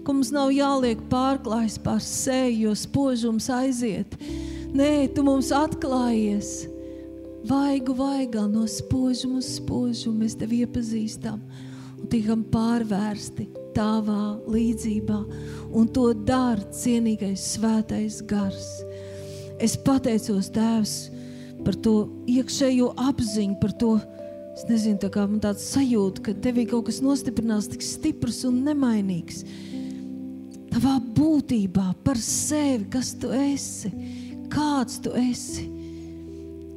ka 0.00 0.14
mums 0.14 0.30
nav 0.32 0.48
jāliek 0.54 1.00
pārklājs 1.10 1.76
pār 1.84 2.00
seju, 2.00 2.70
jo 2.70 2.72
spožums 2.80 3.50
aiziet. 3.52 4.16
Nē, 4.72 5.10
tu 5.12 5.26
mums 5.26 5.50
atklājies. 5.52 6.70
Vaigu 7.44 7.92
vaigā 7.98 8.46
no 8.48 8.62
spožuma 8.70 9.42
uz 9.42 9.50
spožumu 9.58 10.22
mēs 10.22 10.38
tevi 10.40 10.62
iepazīstam 10.64 11.42
un 11.98 12.08
tikam 12.08 12.46
pārvērsti 12.54 13.50
tavā 13.76 14.38
līdzībā. 14.48 15.20
Un 15.76 15.92
to 15.92 16.06
dara 16.14 16.64
cienīgais 16.72 17.44
svētais 17.58 18.22
gars. 18.24 18.70
Es 19.60 19.76
pateicos, 19.76 20.48
Tēvs, 20.54 20.96
par 21.60 21.76
to 21.84 21.96
iekšējo 22.30 22.94
apziņu, 23.10 23.60
par 23.60 23.76
to. 23.76 23.92
Es 24.62 24.68
nezinu, 24.70 25.00
tā 25.02 25.10
kā 25.10 25.26
man 25.26 25.42
tāds 25.42 25.64
sajūta, 25.74 26.22
ka 26.22 26.36
tevī 26.38 26.68
kaut 26.70 26.86
kas 26.86 27.00
nostiprinās 27.02 27.66
tik 27.72 27.82
stiprs 27.82 28.44
un 28.46 28.62
nemainīgs. 28.62 29.42
Tavā 30.70 31.00
būtībā 31.18 31.88
par 32.06 32.20
sevi, 32.22 32.86
kas 32.94 33.10
tu 33.18 33.32
esi 33.34 33.90
kāds 34.52 35.00
tu 35.02 35.12
esi. 35.16 35.66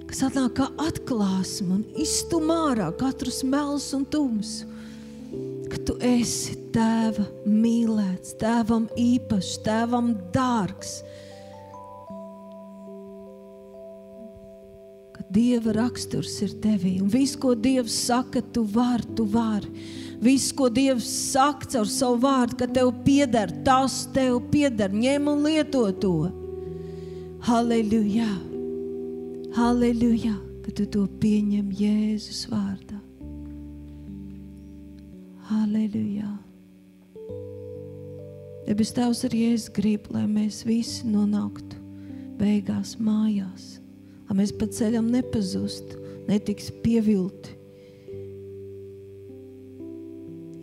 Kas 0.05 0.21
atnāk 0.27 0.55
kā 0.59 0.69
atklāsme 0.85 1.79
un 1.79 1.83
iztum 1.99 2.51
ārā 2.53 2.91
katrus 2.99 3.41
melus 3.47 3.89
un 3.97 4.05
tums. 4.07 4.61
Ka 5.71 5.79
tu 5.87 5.97
esi 6.05 6.55
tēva 6.75 7.25
mīlēts, 7.49 8.35
tēvam 8.39 8.87
īpašs, 8.99 9.57
tēvam 9.65 10.13
dārgs. 10.35 10.99
Dieva 15.35 15.75
raksturs 15.75 16.39
ir 16.47 16.55
tevī 16.63 16.95
un 17.03 17.11
viss, 17.11 17.35
ko 17.35 17.53
dievs 17.59 17.99
saka, 18.07 18.41
tu 18.55 18.63
vari, 18.63 19.05
tu 19.17 19.27
vari. 19.27 19.69
Viss, 20.21 20.51
ko 20.55 20.69
Dievs 20.71 21.05
saka 21.05 21.67
caur 21.69 21.89
savu 21.91 22.21
vārdu, 22.23 22.57
ka 22.61 22.67
tev 22.71 22.91
pieder, 23.05 23.51
tas 23.67 24.05
tev 24.15 24.39
pieder, 24.51 24.93
ņem 24.93 25.27
un 25.31 25.43
lieto 25.43 25.83
to. 26.01 26.15
Halleluja! 27.45 28.29
Halleluja! 29.57 30.35
Ka 30.65 30.73
tu 30.73 30.87
to 30.89 31.03
pieņem 31.21 31.67
Jēzus 31.77 32.45
vārdā. 32.49 32.97
Halleluja! 35.51 36.31
Debes 38.65 38.95
Tēvs 38.97 39.27
arī 39.27 39.43
es 39.53 39.67
gribu, 39.69 40.15
lai 40.15 40.25
mēs 40.25 40.63
visi 40.65 41.05
nonāktu 41.05 41.77
beigās 42.39 42.95
mājās, 42.97 43.75
lai 44.27 44.39
mēs 44.41 44.53
pa 44.55 44.67
ceļam 44.67 45.09
nepazustu, 45.13 46.01
netiks 46.29 46.71
pievilti. 46.83 47.53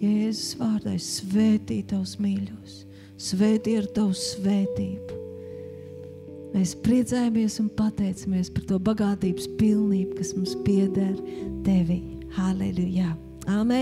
Jēzus 0.02 0.56
vārdā 0.58 0.96
svētī 0.98 1.78
tavus 1.86 2.16
mīļos, 2.18 2.78
svētī 3.22 3.76
ar 3.78 3.86
tavu 3.94 4.16
svētību. 4.18 5.20
Mēs 6.52 6.74
priecājamies 6.84 7.60
un 7.62 7.70
pateicamies 7.78 8.50
par 8.52 8.66
to 8.68 8.80
bagātības 8.82 9.46
pilnību, 9.60 10.18
kas 10.18 10.34
mums 10.36 10.56
pieder 10.66 11.14
Tevi. 11.64 12.02
Halleluja! 12.36 13.14
Amen! 13.46 13.72